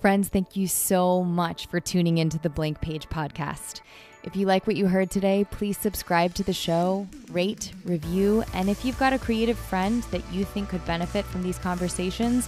[0.02, 3.82] Friends, thank you so much for tuning into the Blank Paige podcast.
[4.24, 8.70] If you like what you heard today, please subscribe to the show, rate, review, and
[8.70, 12.48] if you've got a creative friend that you think could benefit from these conversations,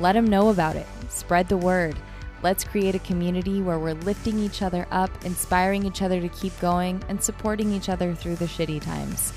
[0.00, 0.86] let them know about it.
[1.08, 1.96] Spread the word.
[2.42, 6.58] Let's create a community where we're lifting each other up, inspiring each other to keep
[6.60, 9.32] going, and supporting each other through the shitty times.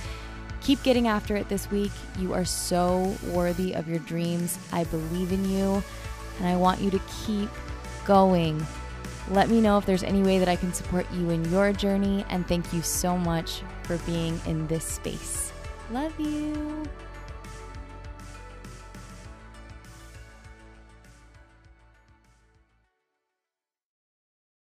[0.61, 1.91] Keep getting after it this week.
[2.19, 4.57] You are so worthy of your dreams.
[4.71, 5.83] I believe in you,
[6.37, 7.49] and I want you to keep
[8.05, 8.65] going.
[9.29, 12.25] Let me know if there's any way that I can support you in your journey,
[12.29, 15.51] and thank you so much for being in this space.
[15.91, 16.83] Love you.